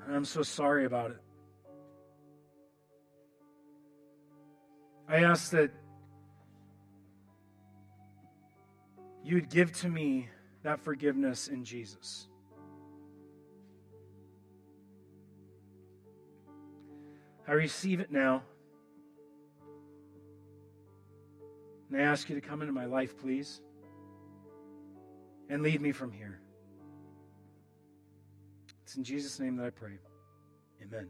And 0.05 0.16
I'm 0.16 0.24
so 0.24 0.42
sorry 0.42 0.86
about 0.86 1.12
it. 1.12 1.23
I 5.09 5.22
ask 5.22 5.50
that 5.50 5.70
you'd 9.22 9.50
give 9.50 9.72
to 9.80 9.88
me 9.88 10.28
that 10.62 10.80
forgiveness 10.80 11.48
in 11.48 11.64
Jesus. 11.64 12.26
I 17.46 17.52
receive 17.52 18.00
it 18.00 18.11
now. 18.11 18.42
And 21.90 22.00
I 22.00 22.05
ask 22.05 22.28
you 22.28 22.34
to 22.34 22.40
come 22.40 22.62
into 22.62 22.72
my 22.72 22.86
life, 22.86 23.18
please, 23.18 23.61
and 25.50 25.62
lead 25.62 25.80
me 25.80 25.92
from 25.92 26.11
here. 26.11 26.40
It's 28.82 28.96
in 28.96 29.05
Jesus' 29.05 29.38
name 29.38 29.57
that 29.57 29.66
I 29.66 29.70
pray. 29.70 29.98
Amen. 30.82 31.09